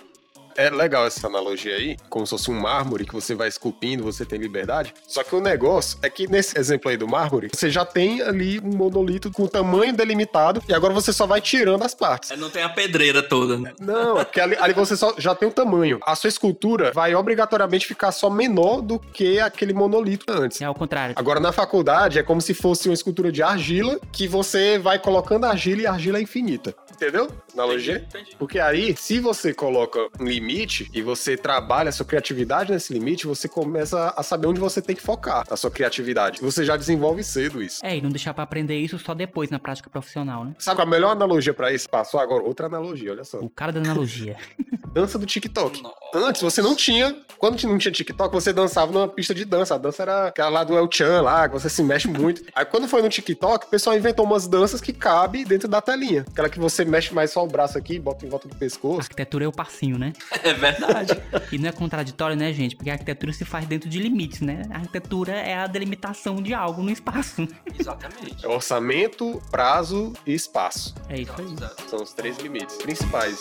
É 0.56 0.70
legal 0.70 1.06
essa 1.06 1.26
analogia 1.26 1.74
aí, 1.74 1.96
como 2.08 2.26
se 2.26 2.30
fosse 2.30 2.50
um 2.50 2.58
mármore 2.58 3.04
que 3.04 3.14
você 3.14 3.34
vai 3.34 3.48
esculpindo, 3.48 4.02
você 4.02 4.24
tem 4.24 4.38
liberdade. 4.38 4.94
Só 5.06 5.22
que 5.22 5.34
o 5.34 5.40
negócio 5.40 5.98
é 6.02 6.10
que 6.10 6.26
nesse 6.30 6.58
exemplo 6.58 6.90
aí 6.90 6.96
do 6.96 7.08
mármore, 7.08 7.50
você 7.52 7.70
já 7.70 7.84
tem 7.84 8.22
ali 8.22 8.60
um 8.60 8.76
monolito 8.76 9.30
com 9.30 9.46
tamanho 9.46 9.92
delimitado 9.92 10.62
e 10.68 10.74
agora 10.74 10.92
você 10.92 11.12
só 11.12 11.26
vai 11.26 11.40
tirando 11.40 11.82
as 11.82 11.94
partes. 11.94 12.36
Não 12.38 12.50
tem 12.50 12.62
a 12.62 12.68
pedreira 12.68 13.22
toda, 13.22 13.58
né? 13.58 13.72
Não, 13.80 14.18
é 14.18 14.24
porque 14.24 14.40
ali, 14.40 14.56
ali 14.58 14.72
você 14.72 14.96
só, 14.96 15.14
já 15.18 15.34
tem 15.34 15.48
o 15.48 15.52
tamanho. 15.52 16.00
A 16.04 16.14
sua 16.14 16.28
escultura 16.28 16.92
vai 16.92 17.14
obrigatoriamente 17.14 17.86
ficar 17.86 18.12
só 18.12 18.28
menor 18.30 18.80
do 18.80 18.98
que 18.98 19.38
aquele 19.38 19.72
monolito 19.72 20.24
antes. 20.32 20.60
É 20.60 20.64
ao 20.64 20.74
contrário. 20.74 21.14
Agora, 21.18 21.40
na 21.40 21.52
faculdade, 21.52 22.18
é 22.18 22.22
como 22.22 22.40
se 22.40 22.54
fosse 22.54 22.88
uma 22.88 22.94
escultura 22.94 23.30
de 23.30 23.42
argila 23.42 23.98
que 24.10 24.26
você 24.26 24.78
vai 24.78 24.98
colocando 24.98 25.44
argila 25.44 25.82
e 25.82 25.86
a 25.86 25.92
argila 25.92 26.18
é 26.18 26.22
infinita. 26.22 26.74
Entendeu? 27.02 27.28
Analogia? 27.52 27.96
Entendi, 27.96 28.22
entendi. 28.22 28.36
Porque 28.36 28.60
aí, 28.60 28.96
se 28.96 29.18
você 29.18 29.52
coloca 29.52 29.98
um 30.20 30.24
limite 30.24 30.88
e 30.94 31.02
você 31.02 31.36
trabalha 31.36 31.88
a 31.88 31.92
sua 31.92 32.06
criatividade 32.06 32.70
nesse 32.70 32.92
limite, 32.92 33.26
você 33.26 33.48
começa 33.48 34.14
a 34.16 34.22
saber 34.22 34.46
onde 34.46 34.60
você 34.60 34.80
tem 34.80 34.94
que 34.94 35.02
focar 35.02 35.44
a 35.50 35.56
sua 35.56 35.70
criatividade. 35.70 36.40
Você 36.40 36.64
já 36.64 36.76
desenvolve 36.76 37.24
cedo 37.24 37.60
isso. 37.60 37.84
É, 37.84 37.96
e 37.96 38.00
não 38.00 38.10
deixar 38.10 38.32
pra 38.32 38.44
aprender 38.44 38.76
isso 38.78 39.00
só 39.00 39.14
depois 39.14 39.50
na 39.50 39.58
prática 39.58 39.90
profissional, 39.90 40.44
né? 40.44 40.54
Sabe 40.60 40.76
qual 40.76 40.86
a 40.86 40.90
melhor 40.90 41.10
analogia 41.10 41.52
pra 41.52 41.72
isso? 41.72 41.88
Passou 41.90 42.20
agora 42.20 42.44
outra 42.44 42.66
analogia, 42.66 43.10
olha 43.10 43.24
só. 43.24 43.38
O 43.40 43.50
cara 43.50 43.72
da 43.72 43.80
analogia. 43.80 44.36
Dança 44.92 45.18
do 45.18 45.26
TikTok. 45.26 45.82
Nossa. 45.82 45.96
Antes 46.14 46.42
você 46.42 46.60
não 46.60 46.76
tinha, 46.76 47.16
quando 47.38 47.60
não 47.62 47.78
tinha 47.78 47.90
TikTok, 47.90 48.32
você 48.32 48.52
dançava 48.52 48.92
numa 48.92 49.08
pista 49.08 49.34
de 49.34 49.46
dança. 49.46 49.74
A 49.74 49.78
dança 49.78 50.02
era 50.02 50.26
aquela 50.28 50.50
lá 50.50 50.64
do 50.64 50.76
El 50.76 50.86
Chan 50.92 51.22
lá, 51.22 51.48
que 51.48 51.54
você 51.54 51.70
se 51.70 51.82
mexe 51.82 52.06
muito. 52.06 52.42
Aí 52.54 52.66
quando 52.66 52.86
foi 52.86 53.00
no 53.00 53.08
TikTok, 53.08 53.66
o 53.66 53.68
pessoal 53.70 53.96
inventou 53.96 54.26
umas 54.26 54.46
danças 54.46 54.82
que 54.82 54.92
cabem 54.92 55.44
dentro 55.44 55.66
da 55.66 55.80
telinha. 55.80 56.26
Aquela 56.30 56.50
que 56.50 56.58
você 56.58 56.84
mexe 56.92 57.14
mais 57.14 57.30
só 57.30 57.42
o 57.42 57.46
braço 57.46 57.78
aqui, 57.78 57.98
bota 57.98 58.26
em 58.26 58.28
volta 58.28 58.46
do 58.46 58.54
pescoço. 58.54 59.00
arquitetura 59.00 59.46
é 59.46 59.48
o 59.48 59.52
passinho, 59.52 59.98
né? 59.98 60.12
É 60.44 60.52
verdade. 60.52 61.12
E 61.52 61.58
não 61.58 61.68
é 61.68 61.72
contraditório, 61.72 62.36
né, 62.36 62.52
gente? 62.52 62.74
Porque 62.74 62.90
a 62.90 62.94
arquitetura 62.94 63.32
se 63.32 63.44
faz 63.44 63.64
dentro 63.64 63.88
de 63.88 63.98
limites, 63.98 64.40
né? 64.40 64.62
A 64.70 64.76
arquitetura 64.76 65.32
é 65.32 65.54
a 65.54 65.66
delimitação 65.66 66.36
de 66.36 66.52
algo 66.52 66.82
no 66.82 66.90
espaço. 66.90 67.46
Exatamente. 67.78 68.44
É 68.44 68.48
orçamento, 68.48 69.40
prazo 69.50 70.12
e 70.26 70.34
espaço. 70.34 70.94
É 71.08 71.20
isso 71.20 71.32
aí. 71.38 71.88
São 71.88 72.02
os 72.02 72.12
três 72.12 72.36
limites 72.38 72.76
principais. 72.76 73.38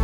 É 0.00 0.03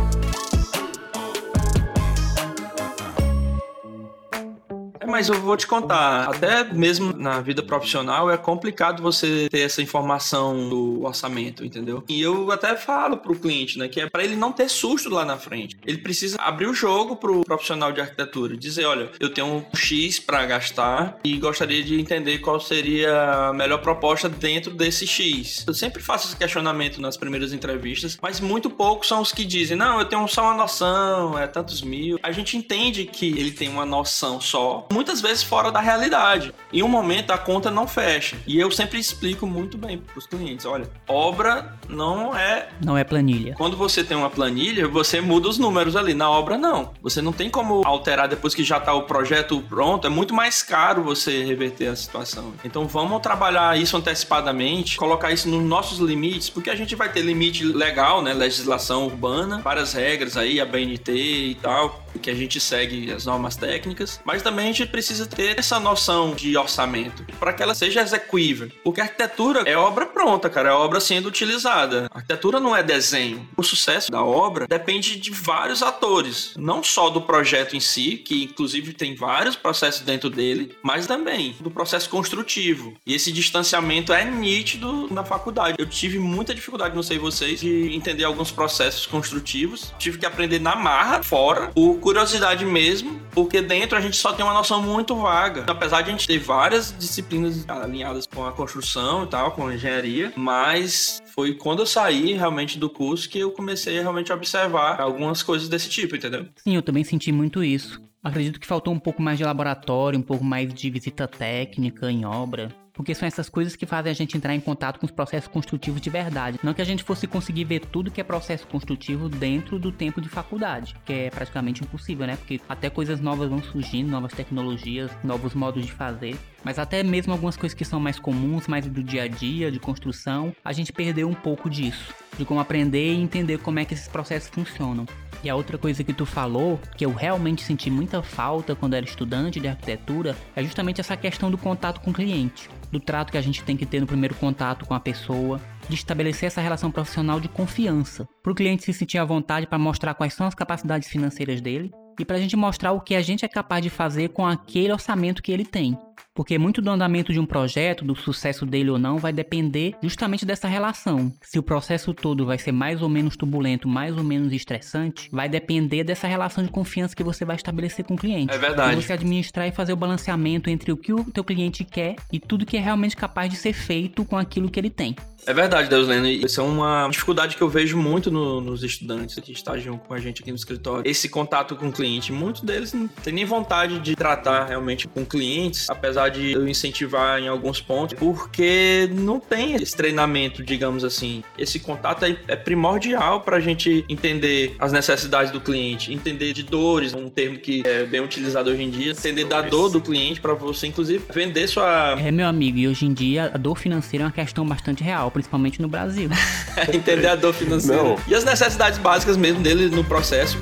Mas 5.11 5.27
eu 5.27 5.35
vou 5.35 5.57
te 5.57 5.67
contar, 5.67 6.29
até 6.29 6.63
mesmo 6.63 7.11
na 7.13 7.41
vida 7.41 7.61
profissional 7.61 8.31
é 8.31 8.37
complicado 8.37 9.03
você 9.03 9.49
ter 9.51 9.59
essa 9.59 9.81
informação 9.81 10.69
do 10.69 11.03
orçamento, 11.03 11.65
entendeu? 11.65 12.01
E 12.07 12.21
eu 12.21 12.49
até 12.49 12.77
falo 12.77 13.17
pro 13.17 13.35
cliente, 13.35 13.77
né, 13.77 13.89
que 13.89 13.99
é 13.99 14.09
para 14.09 14.23
ele 14.23 14.37
não 14.37 14.53
ter 14.53 14.69
susto 14.69 15.09
lá 15.09 15.25
na 15.25 15.37
frente. 15.37 15.77
Ele 15.85 15.97
precisa 15.97 16.37
abrir 16.39 16.67
o 16.67 16.73
jogo 16.73 17.17
pro 17.17 17.43
profissional 17.43 17.91
de 17.91 17.99
arquitetura, 17.99 18.55
dizer, 18.55 18.85
olha, 18.85 19.11
eu 19.19 19.27
tenho 19.27 19.47
um 19.47 19.65
X 19.75 20.17
para 20.17 20.45
gastar 20.45 21.19
e 21.25 21.37
gostaria 21.37 21.83
de 21.83 21.99
entender 21.99 22.39
qual 22.39 22.59
seria 22.61 23.49
a 23.49 23.53
melhor 23.53 23.79
proposta 23.79 24.29
dentro 24.29 24.73
desse 24.73 25.05
X. 25.05 25.65
Eu 25.67 25.73
sempre 25.73 26.01
faço 26.01 26.29
esse 26.29 26.37
questionamento 26.37 27.01
nas 27.01 27.17
primeiras 27.17 27.51
entrevistas, 27.51 28.17
mas 28.21 28.39
muito 28.39 28.69
poucos 28.69 29.09
são 29.09 29.21
os 29.21 29.33
que 29.33 29.43
dizem, 29.43 29.75
não, 29.75 29.99
eu 29.99 30.05
tenho 30.05 30.25
só 30.29 30.43
uma 30.43 30.55
noção, 30.55 31.37
é 31.37 31.47
tantos 31.47 31.81
mil. 31.81 32.17
A 32.23 32.31
gente 32.31 32.55
entende 32.55 33.03
que 33.05 33.27
ele 33.27 33.51
tem 33.51 33.67
uma 33.67 33.85
noção 33.85 34.39
só, 34.39 34.87
muitas 35.01 35.19
vezes 35.19 35.41
fora 35.41 35.71
da 35.71 35.79
realidade. 35.79 36.53
Em 36.71 36.83
um 36.83 36.87
momento 36.87 37.31
a 37.31 37.37
conta 37.37 37.71
não 37.71 37.87
fecha. 37.87 38.37
E 38.45 38.59
eu 38.59 38.69
sempre 38.69 38.99
explico 38.99 39.47
muito 39.47 39.75
bem 39.75 39.97
para 39.97 40.17
os 40.17 40.27
clientes, 40.27 40.63
olha, 40.63 40.87
obra 41.07 41.75
não 41.89 42.37
é 42.37 42.69
não 42.79 42.95
é 42.95 43.03
planilha. 43.03 43.55
Quando 43.57 43.75
você 43.75 44.03
tem 44.03 44.15
uma 44.15 44.29
planilha, 44.29 44.87
você 44.87 45.19
muda 45.19 45.49
os 45.49 45.57
números 45.57 45.95
ali. 45.95 46.13
Na 46.13 46.29
obra 46.29 46.55
não. 46.55 46.93
Você 47.01 47.19
não 47.19 47.33
tem 47.33 47.49
como 47.49 47.81
alterar 47.83 48.27
depois 48.27 48.53
que 48.53 48.63
já 48.63 48.77
está 48.77 48.93
o 48.93 49.03
projeto 49.03 49.59
pronto. 49.67 50.05
É 50.05 50.09
muito 50.09 50.35
mais 50.35 50.61
caro 50.61 51.03
você 51.03 51.43
reverter 51.43 51.87
a 51.87 51.95
situação. 51.95 52.53
Então 52.63 52.87
vamos 52.87 53.19
trabalhar 53.21 53.77
isso 53.79 53.97
antecipadamente, 53.97 54.97
colocar 54.97 55.31
isso 55.31 55.49
nos 55.49 55.63
nossos 55.63 55.97
limites, 55.97 56.49
porque 56.49 56.69
a 56.69 56.75
gente 56.75 56.95
vai 56.95 57.11
ter 57.11 57.21
limite 57.21 57.63
legal, 57.63 58.21
né, 58.21 58.33
legislação 58.33 59.05
urbana, 59.05 59.59
várias 59.63 59.93
regras 59.93 60.37
aí, 60.37 60.61
a 60.61 60.65
BNT 60.65 61.11
e 61.11 61.55
tal 61.55 62.05
que 62.19 62.29
a 62.29 62.35
gente 62.35 62.59
segue 62.59 63.11
as 63.11 63.25
normas 63.25 63.55
técnicas, 63.55 64.19
mas 64.25 64.41
também 64.41 64.65
a 64.65 64.71
gente 64.71 64.85
precisa 64.91 65.25
ter 65.25 65.57
essa 65.57 65.79
noção 65.79 66.35
de 66.35 66.55
orçamento 66.57 67.25
para 67.39 67.53
que 67.53 67.63
ela 67.63 67.73
seja 67.73 68.01
execuível. 68.01 68.69
Porque 68.83 69.01
a 69.01 69.05
arquitetura 69.05 69.63
é 69.65 69.77
obra 69.77 70.05
pronta, 70.05 70.49
cara, 70.49 70.69
é 70.69 70.73
obra 70.73 70.99
sendo 70.99 71.27
utilizada. 71.27 72.07
A 72.11 72.17
arquitetura 72.17 72.59
não 72.59 72.75
é 72.75 72.83
desenho. 72.83 73.47
O 73.57 73.63
sucesso 73.63 74.11
da 74.11 74.23
obra 74.23 74.67
depende 74.67 75.17
de 75.17 75.31
vários 75.31 75.81
atores, 75.81 76.53
não 76.57 76.83
só 76.83 77.09
do 77.09 77.21
projeto 77.21 77.75
em 77.75 77.79
si, 77.79 78.17
que 78.17 78.43
inclusive 78.43 78.93
tem 78.93 79.15
vários 79.15 79.55
processos 79.55 80.01
dentro 80.01 80.29
dele, 80.29 80.75
mas 80.83 81.07
também 81.07 81.55
do 81.59 81.71
processo 81.71 82.09
construtivo. 82.09 82.93
E 83.05 83.15
esse 83.15 83.31
distanciamento 83.31 84.11
é 84.11 84.25
nítido 84.25 85.07
na 85.11 85.23
faculdade. 85.23 85.77
Eu 85.79 85.87
tive 85.87 86.19
muita 86.19 86.53
dificuldade, 86.53 86.95
não 86.95 87.03
sei 87.03 87.17
vocês, 87.17 87.61
de 87.61 87.95
entender 87.95 88.23
alguns 88.23 88.51
processos 88.51 89.05
construtivos. 89.05 89.93
Tive 89.97 90.17
que 90.17 90.25
aprender 90.25 90.59
na 90.59 90.75
marra, 90.75 91.23
fora, 91.23 91.71
o 91.75 91.95
curiosidade 91.95 92.65
mesmo, 92.65 93.21
porque 93.31 93.61
dentro 93.61 93.97
a 93.97 94.01
gente 94.01 94.17
só 94.17 94.33
tem 94.33 94.43
uma 94.43 94.53
noção 94.53 94.80
muito 94.81 95.15
vaga. 95.15 95.63
Apesar 95.67 96.01
de 96.01 96.09
a 96.09 96.11
gente 96.11 96.27
ter 96.27 96.39
várias 96.39 96.93
disciplinas 96.97 97.67
alinhadas 97.69 98.25
com 98.25 98.45
a 98.45 98.51
construção 98.51 99.23
e 99.23 99.27
tal, 99.27 99.51
com 99.51 99.67
a 99.67 99.75
engenharia, 99.75 100.33
mas 100.35 101.21
foi 101.33 101.55
quando 101.55 101.79
eu 101.79 101.85
saí 101.85 102.33
realmente 102.33 102.77
do 102.77 102.89
curso 102.89 103.29
que 103.29 103.39
eu 103.39 103.51
comecei 103.51 103.99
realmente 103.99 104.31
a 104.31 104.35
observar 104.35 104.99
algumas 104.99 105.43
coisas 105.43 105.69
desse 105.69 105.89
tipo, 105.89 106.15
entendeu? 106.15 106.47
Sim, 106.55 106.75
eu 106.75 106.81
também 106.81 107.03
senti 107.03 107.31
muito 107.31 107.63
isso. 107.63 108.01
Acredito 108.23 108.59
que 108.59 108.67
faltou 108.67 108.93
um 108.93 108.99
pouco 108.99 109.21
mais 109.21 109.37
de 109.37 109.43
laboratório, 109.43 110.19
um 110.19 110.23
pouco 110.23 110.43
mais 110.43 110.71
de 110.71 110.89
visita 110.89 111.27
técnica 111.27 112.11
em 112.11 112.23
obra 112.23 112.69
porque 112.93 113.15
são 113.15 113.27
essas 113.27 113.49
coisas 113.49 113.75
que 113.75 113.85
fazem 113.85 114.11
a 114.11 114.15
gente 114.15 114.37
entrar 114.37 114.55
em 114.55 114.59
contato 114.59 114.99
com 114.99 115.05
os 115.05 115.11
processos 115.11 115.47
construtivos 115.47 116.01
de 116.01 116.09
verdade. 116.09 116.59
Não 116.63 116.73
que 116.73 116.81
a 116.81 116.85
gente 116.85 117.03
fosse 117.03 117.27
conseguir 117.27 117.65
ver 117.65 117.85
tudo 117.85 118.11
que 118.11 118.21
é 118.21 118.23
processo 118.23 118.67
construtivo 118.67 119.29
dentro 119.29 119.79
do 119.79 119.91
tempo 119.91 120.21
de 120.21 120.29
faculdade, 120.29 120.95
que 121.05 121.13
é 121.13 121.29
praticamente 121.29 121.83
impossível, 121.83 122.27
né? 122.27 122.35
Porque 122.35 122.59
até 122.67 122.89
coisas 122.89 123.19
novas 123.19 123.49
vão 123.49 123.61
surgindo, 123.61 124.09
novas 124.09 124.33
tecnologias, 124.33 125.11
novos 125.23 125.53
modos 125.53 125.85
de 125.85 125.91
fazer. 125.91 126.37
Mas 126.63 126.77
até 126.77 127.01
mesmo 127.03 127.33
algumas 127.33 127.57
coisas 127.57 127.75
que 127.75 127.85
são 127.85 127.99
mais 127.99 128.19
comuns, 128.19 128.67
mais 128.67 128.85
do 128.85 129.03
dia 129.03 129.23
a 129.23 129.27
dia, 129.27 129.71
de 129.71 129.79
construção, 129.79 130.55
a 130.63 130.71
gente 130.73 130.93
perdeu 130.93 131.27
um 131.27 131.33
pouco 131.33 131.69
disso. 131.69 132.13
De 132.37 132.45
como 132.45 132.59
aprender 132.59 133.13
e 133.13 133.21
entender 133.21 133.57
como 133.59 133.79
é 133.79 133.85
que 133.85 133.93
esses 133.93 134.07
processos 134.07 134.49
funcionam. 134.49 135.05
E 135.43 135.49
a 135.49 135.55
outra 135.55 135.77
coisa 135.77 136.03
que 136.03 136.13
tu 136.13 136.23
falou, 136.23 136.79
que 136.95 137.03
eu 137.03 137.11
realmente 137.11 137.63
senti 137.63 137.89
muita 137.89 138.21
falta 138.21 138.75
quando 138.75 138.93
era 138.93 139.03
estudante 139.03 139.59
de 139.59 139.67
arquitetura, 139.67 140.35
é 140.55 140.63
justamente 140.63 141.01
essa 141.01 141.17
questão 141.17 141.49
do 141.49 141.57
contato 141.57 141.99
com 142.01 142.11
o 142.11 142.13
cliente, 142.13 142.69
do 142.91 142.99
trato 142.99 143.31
que 143.31 143.37
a 143.37 143.41
gente 143.41 143.63
tem 143.63 143.77
que 143.77 143.85
ter 143.85 143.99
no 143.99 144.07
primeiro 144.07 144.35
contato 144.35 144.85
com 144.85 144.93
a 144.93 144.99
pessoa, 144.99 145.61
de 145.87 145.95
estabelecer 145.95 146.47
essa 146.47 146.61
relação 146.61 146.91
profissional 146.91 147.39
de 147.39 147.47
confiança, 147.47 148.27
para 148.43 148.51
o 148.51 148.55
cliente 148.55 148.83
se 148.83 148.93
sentir 148.93 149.17
à 149.17 149.25
vontade 149.25 149.67
para 149.67 149.77
mostrar 149.77 150.13
quais 150.13 150.33
são 150.33 150.47
as 150.47 150.55
capacidades 150.55 151.09
financeiras 151.09 151.61
dele 151.61 151.91
e 152.19 152.25
para 152.25 152.37
a 152.37 152.39
gente 152.39 152.55
mostrar 152.55 152.91
o 152.91 153.01
que 153.01 153.15
a 153.15 153.21
gente 153.21 153.45
é 153.45 153.47
capaz 153.47 153.81
de 153.81 153.89
fazer 153.89 154.29
com 154.29 154.45
aquele 154.45 154.91
orçamento 154.91 155.41
que 155.41 155.51
ele 155.51 155.65
tem. 155.65 155.97
Porque 156.33 156.57
muito 156.57 156.81
do 156.81 156.89
andamento 156.89 157.33
de 157.33 157.39
um 157.39 157.45
projeto, 157.45 158.05
do 158.05 158.15
sucesso 158.15 158.65
dele 158.65 158.89
ou 158.89 158.97
não, 158.97 159.17
vai 159.17 159.33
depender 159.33 159.95
justamente 160.01 160.45
dessa 160.45 160.67
relação. 160.67 161.31
Se 161.41 161.59
o 161.59 161.63
processo 161.63 162.13
todo 162.13 162.45
vai 162.45 162.57
ser 162.57 162.71
mais 162.71 163.01
ou 163.01 163.09
menos 163.09 163.35
turbulento, 163.35 163.87
mais 163.87 164.15
ou 164.17 164.23
menos 164.23 164.53
estressante, 164.53 165.29
vai 165.31 165.49
depender 165.49 166.03
dessa 166.03 166.27
relação 166.27 166.63
de 166.63 166.69
confiança 166.69 167.15
que 167.15 167.23
você 167.23 167.43
vai 167.43 167.55
estabelecer 167.55 168.05
com 168.05 168.13
o 168.13 168.17
cliente. 168.17 168.53
É 168.53 168.57
verdade. 168.57 168.93
E 168.93 169.01
você 169.01 169.13
administrar 169.13 169.67
e 169.67 169.71
fazer 169.71 169.93
o 169.93 169.97
balanceamento 169.97 170.69
entre 170.69 170.91
o 170.91 170.97
que 170.97 171.13
o 171.13 171.23
teu 171.25 171.43
cliente 171.43 171.83
quer 171.83 172.15
e 172.31 172.39
tudo 172.39 172.65
que 172.65 172.77
é 172.77 172.79
realmente 172.79 173.15
capaz 173.15 173.49
de 173.49 173.55
ser 173.55 173.73
feito 173.73 174.23
com 174.25 174.37
aquilo 174.37 174.69
que 174.69 174.79
ele 174.79 174.89
tem. 174.89 175.15
É 175.45 175.53
verdade, 175.53 175.89
Deus 175.89 176.07
Leno. 176.07 176.27
Isso 176.27 176.61
é 176.61 176.63
uma 176.63 177.07
dificuldade 177.09 177.55
que 177.55 177.61
eu 177.61 177.69
vejo 177.69 177.97
muito 177.97 178.29
no, 178.29 178.61
nos 178.61 178.83
estudantes 178.83 179.35
que 179.39 179.51
estagiam 179.51 179.97
com 179.97 180.13
a 180.13 180.19
gente 180.19 180.41
aqui 180.41 180.51
no 180.51 180.55
escritório. 180.55 181.09
Esse 181.09 181.27
contato 181.27 181.75
com 181.75 181.87
o 181.87 181.91
cliente. 181.91 182.31
Muitos 182.31 182.61
deles 182.61 182.93
não 182.93 183.07
têm 183.07 183.33
nem 183.33 183.45
vontade 183.45 183.99
de 183.99 184.15
tratar 184.15 184.65
realmente 184.65 185.07
com 185.07 185.25
clientes, 185.25 185.89
apesar 186.01 186.29
de 186.29 186.53
eu 186.53 186.67
incentivar 186.67 187.39
em 187.39 187.47
alguns 187.47 187.79
pontos, 187.79 188.17
porque 188.17 189.07
não 189.13 189.39
tem 189.39 189.75
esse 189.75 189.95
treinamento, 189.95 190.63
digamos 190.63 191.03
assim. 191.03 191.43
Esse 191.55 191.79
contato 191.79 192.25
é, 192.25 192.35
é 192.47 192.55
primordial 192.55 193.41
para 193.41 193.57
a 193.57 193.59
gente 193.59 194.03
entender 194.09 194.75
as 194.79 194.91
necessidades 194.91 195.51
do 195.51 195.61
cliente, 195.61 196.11
entender 196.11 196.53
de 196.53 196.63
dores, 196.63 197.13
um 197.13 197.29
termo 197.29 197.59
que 197.59 197.83
é 197.85 198.03
bem 198.03 198.19
utilizado 198.19 198.71
hoje 198.71 198.81
em 198.81 198.89
dia, 198.89 199.11
entender 199.11 199.45
da 199.45 199.61
dor 199.61 199.89
do 199.89 200.01
cliente 200.01 200.41
para 200.41 200.55
você, 200.55 200.87
inclusive, 200.87 201.23
vender 201.31 201.67
sua. 201.67 202.15
É, 202.19 202.31
meu 202.31 202.47
amigo, 202.47 202.79
e 202.79 202.87
hoje 202.87 203.05
em 203.05 203.13
dia 203.13 203.51
a 203.53 203.57
dor 203.57 203.77
financeira 203.77 204.23
é 204.23 204.25
uma 204.25 204.31
questão 204.31 204.65
bastante 204.65 205.03
real 205.03 205.29
principalmente 205.29 205.81
no 205.81 205.87
Brasil. 205.87 206.29
Entender 206.91 207.27
a 207.27 207.35
dor 207.35 207.53
financeira. 207.53 208.01
Não. 208.01 208.17
E 208.27 208.33
as 208.33 208.43
necessidades 208.43 208.97
básicas 208.97 209.37
mesmo 209.37 209.61
dele 209.61 209.87
no 209.89 210.03
processo. 210.03 210.57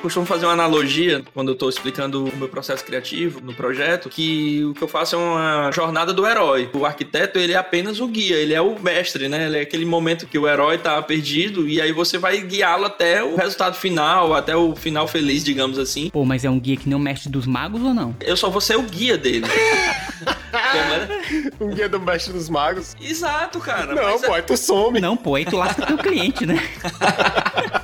Costumo 0.00 0.26
fazer 0.26 0.46
uma 0.46 0.52
analogia 0.52 1.22
quando 1.32 1.48
eu 1.48 1.54
estou 1.54 1.68
explicando 1.68 2.24
o 2.24 2.36
meu 2.36 2.48
processo 2.48 2.84
criativo 2.84 3.40
no 3.40 3.54
projeto, 3.54 4.08
que 4.08 4.64
o 4.64 4.74
que 4.74 4.82
eu 4.82 4.88
faço 4.88 5.16
é 5.16 5.18
uma 5.18 5.70
jornada 5.72 6.12
do 6.12 6.26
herói. 6.26 6.68
O 6.72 6.84
arquiteto, 6.84 7.38
ele 7.38 7.52
é 7.52 7.56
apenas 7.56 8.00
o 8.00 8.08
guia, 8.08 8.36
ele 8.36 8.54
é 8.54 8.60
o 8.60 8.78
mestre, 8.80 9.28
né? 9.28 9.46
Ele 9.46 9.58
é 9.58 9.60
aquele 9.60 9.84
momento 9.84 10.26
que 10.26 10.38
o 10.38 10.48
herói 10.48 10.76
está 10.76 11.00
perdido 11.02 11.68
e 11.68 11.80
aí 11.80 11.92
você 11.92 12.18
vai 12.18 12.40
guiá-lo 12.40 12.86
até 12.86 13.22
o 13.22 13.36
resultado 13.36 13.76
final, 13.76 14.34
até 14.34 14.56
o 14.56 14.74
final 14.74 15.06
feliz, 15.06 15.44
digamos 15.44 15.78
assim. 15.78 16.10
Pô, 16.10 16.24
mas 16.24 16.44
é 16.44 16.50
um 16.50 16.58
guia 16.58 16.76
que 16.76 16.88
nem 16.88 16.96
o 16.96 17.00
mestre 17.00 17.30
dos 17.30 17.46
magos 17.46 17.82
ou 17.82 17.94
não? 17.94 18.16
Eu 18.20 18.36
só 18.36 18.48
vou 18.48 18.60
ser 18.60 18.76
o 18.76 18.82
guia 18.82 19.16
dele. 19.16 19.46
Como? 20.50 21.70
Um 21.70 21.74
guia 21.74 21.88
do 21.88 22.00
mestre 22.00 22.32
dos 22.32 22.48
magos. 22.48 22.96
Exato, 23.00 23.60
cara. 23.60 23.94
Não, 23.94 24.20
pô, 24.20 24.34
é... 24.34 24.36
aí 24.36 24.42
tu 24.42 24.56
some. 24.56 25.00
Não, 25.00 25.16
pô, 25.16 25.34
aí 25.36 25.44
tu 25.44 25.56
lasca 25.56 25.86
teu 25.86 25.98
cliente, 25.98 26.44
né? 26.44 26.56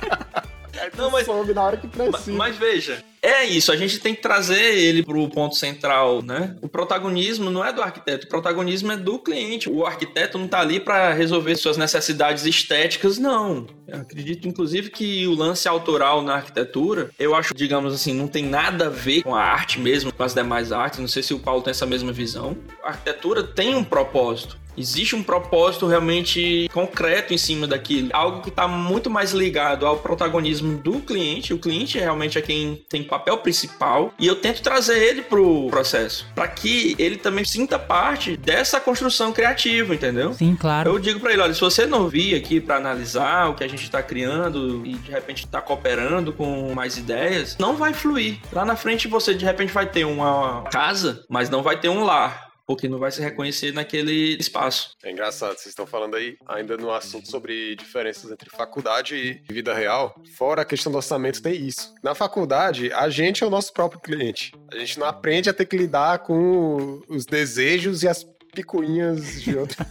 mas, 1.17 1.25
some 1.25 1.53
na 1.53 1.63
hora 1.63 1.77
que 1.77 1.87
precisa. 1.87 2.11
Mas, 2.11 2.27
mas 2.27 2.57
veja, 2.57 3.03
é 3.21 3.43
isso, 3.43 3.71
a 3.71 3.75
gente 3.75 3.99
tem 3.99 4.13
que 4.13 4.21
trazer 4.21 4.75
ele 4.75 5.03
pro 5.03 5.27
ponto 5.29 5.55
central, 5.55 6.21
né? 6.21 6.55
O 6.61 6.69
protagonismo 6.69 7.49
não 7.49 7.65
é 7.65 7.73
do 7.73 7.81
arquiteto, 7.81 8.25
o 8.25 8.29
protagonismo 8.29 8.91
é 8.91 8.97
do 8.97 9.19
cliente. 9.19 9.69
O 9.69 9.85
arquiteto 9.85 10.37
não 10.37 10.47
tá 10.47 10.59
ali 10.59 10.79
para 10.79 11.13
resolver 11.13 11.55
suas 11.55 11.77
necessidades 11.77 12.45
estéticas, 12.45 13.17
não. 13.17 13.65
Eu 13.87 14.01
acredito, 14.01 14.47
inclusive, 14.47 14.89
que 14.89 15.25
o 15.27 15.33
lance 15.33 15.67
autoral 15.67 16.21
na 16.21 16.35
arquitetura, 16.35 17.09
eu 17.17 17.35
acho, 17.35 17.53
digamos 17.53 17.93
assim, 17.93 18.13
não 18.13 18.27
tem 18.27 18.45
nada 18.45 18.85
a 18.87 18.89
ver 18.89 19.23
com 19.23 19.35
a 19.35 19.41
arte 19.41 19.79
mesmo, 19.79 20.13
com 20.13 20.23
as 20.23 20.33
demais 20.33 20.71
artes. 20.71 20.99
Não 20.99 21.07
sei 21.07 21.23
se 21.23 21.33
o 21.33 21.39
Paulo 21.39 21.61
tem 21.61 21.71
essa 21.71 21.85
mesma 21.85 22.11
visão. 22.11 22.55
A 22.83 22.89
arquitetura 22.89 23.43
tem 23.43 23.75
um 23.75 23.83
propósito. 23.83 24.57
Existe 24.77 25.15
um 25.15 25.23
propósito 25.23 25.87
realmente 25.87 26.69
concreto 26.71 27.33
em 27.33 27.37
cima 27.37 27.65
daquilo. 27.65 28.09
Algo 28.13 28.41
que 28.41 28.49
está 28.49 28.67
muito 28.67 29.09
mais 29.09 29.31
ligado 29.31 29.85
ao 29.85 29.97
protagonismo 29.97 30.77
do 30.77 30.99
cliente. 30.99 31.53
O 31.53 31.57
cliente 31.57 31.97
realmente 31.97 32.37
é 32.37 32.41
quem 32.41 32.85
tem 32.87 33.03
papel 33.03 33.37
principal. 33.39 34.13
E 34.19 34.27
eu 34.27 34.35
tento 34.35 34.61
trazer 34.61 35.01
ele 35.01 35.21
pro 35.23 35.67
processo. 35.69 36.27
para 36.35 36.47
que 36.47 36.95
ele 36.99 37.17
também 37.17 37.43
sinta 37.43 37.79
parte 37.79 38.37
dessa 38.37 38.79
construção 38.79 39.33
criativa, 39.33 39.95
entendeu? 39.95 40.33
Sim, 40.33 40.55
claro. 40.55 40.91
Eu 40.91 40.99
digo 40.99 41.19
para 41.19 41.33
ele: 41.33 41.41
olha, 41.41 41.53
se 41.53 41.61
você 41.61 41.85
não 41.85 42.07
vir 42.07 42.35
aqui 42.35 42.59
para 42.59 42.77
analisar 42.77 43.49
o 43.49 43.55
que 43.55 43.63
a 43.63 43.67
gente 43.67 43.83
está 43.83 44.03
criando 44.03 44.85
e 44.85 44.93
de 44.93 45.11
repente 45.11 45.45
está 45.45 45.61
cooperando 45.61 46.31
com 46.31 46.73
mais 46.73 46.97
ideias, 46.97 47.57
não 47.59 47.75
vai 47.75 47.93
fluir. 47.93 48.37
Lá 48.51 48.63
na 48.63 48.75
frente 48.75 49.07
você 49.07 49.33
de 49.33 49.45
repente 49.45 49.73
vai 49.73 49.85
ter 49.85 50.05
uma 50.05 50.63
casa, 50.71 51.23
mas 51.29 51.49
não 51.49 51.63
vai 51.63 51.79
ter 51.79 51.89
um 51.89 52.03
lar 52.03 52.46
porque 52.67 52.89
não 52.89 52.99
vai 52.99 53.09
se 53.11 53.21
reconhecer 53.21 53.73
naquele 53.73 54.35
espaço. 54.37 54.91
É 55.01 55.09
engraçado, 55.09 55.55
vocês 55.55 55.67
estão 55.67 55.87
falando 55.87 56.17
aí 56.17 56.37
ainda 56.45 56.75
no 56.75 56.91
assunto 56.91 57.31
sobre 57.31 57.75
diferenças 57.77 58.29
entre 58.29 58.49
faculdade 58.49 59.15
e 59.15 59.53
vida 59.53 59.73
real. 59.73 60.13
Fora 60.35 60.63
a 60.63 60.65
questão 60.65 60.91
do 60.91 60.97
orçamento, 60.97 61.41
tem 61.41 61.55
isso. 61.55 61.95
Na 62.03 62.13
faculdade, 62.13 62.91
a 62.91 63.09
gente 63.09 63.41
é 63.41 63.47
o 63.47 63.49
nosso 63.49 63.71
próprio 63.71 64.01
cliente. 64.01 64.51
A 64.71 64.77
gente 64.77 64.99
não 64.99 65.07
aprende 65.07 65.49
a 65.49 65.53
ter 65.53 65.65
que 65.65 65.77
lidar 65.77 66.19
com 66.19 67.01
os 67.07 67.25
desejos 67.25 68.03
e 68.03 68.07
as 68.07 68.25
picuinhas 68.57 69.21
de 69.41 69.55
outro. 69.55 69.85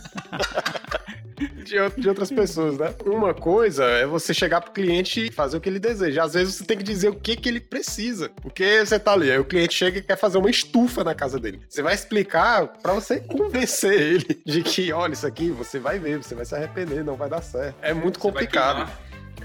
de, 1.96 2.08
outras 2.08 2.30
pessoas, 2.30 2.76
né? 2.76 2.92
Uma 3.04 3.32
coisa 3.32 3.84
é 3.84 4.06
você 4.06 4.34
chegar 4.34 4.60
pro 4.60 4.72
cliente 4.72 5.26
e 5.26 5.32
fazer 5.32 5.56
o 5.56 5.60
que 5.60 5.68
ele 5.68 5.78
deseja. 5.78 6.24
Às 6.24 6.34
vezes 6.34 6.56
você 6.56 6.64
tem 6.64 6.76
que 6.76 6.82
dizer 6.82 7.08
o 7.08 7.14
que, 7.14 7.36
que 7.36 7.48
ele 7.48 7.60
precisa. 7.60 8.28
Porque 8.42 8.84
você 8.84 8.98
tá 8.98 9.12
ali, 9.12 9.30
aí 9.30 9.38
o 9.38 9.44
cliente 9.44 9.74
chega 9.74 9.98
e 9.98 10.02
quer 10.02 10.16
fazer 10.16 10.38
uma 10.38 10.50
estufa 10.50 11.04
na 11.04 11.14
casa 11.14 11.38
dele. 11.38 11.60
Você 11.68 11.82
vai 11.82 11.94
explicar 11.94 12.66
para 12.66 12.92
você 12.92 13.20
convencer 13.20 14.00
ele 14.00 14.42
de 14.44 14.62
que, 14.62 14.92
olha, 14.92 15.12
isso 15.12 15.26
aqui 15.26 15.50
você 15.50 15.78
vai 15.78 15.98
ver, 15.98 16.18
você 16.18 16.34
vai 16.34 16.44
se 16.44 16.54
arrepender, 16.54 17.04
não 17.04 17.14
vai 17.14 17.28
dar 17.28 17.42
certo. 17.42 17.76
É 17.82 17.94
muito 17.94 18.18
complicado. 18.18 18.90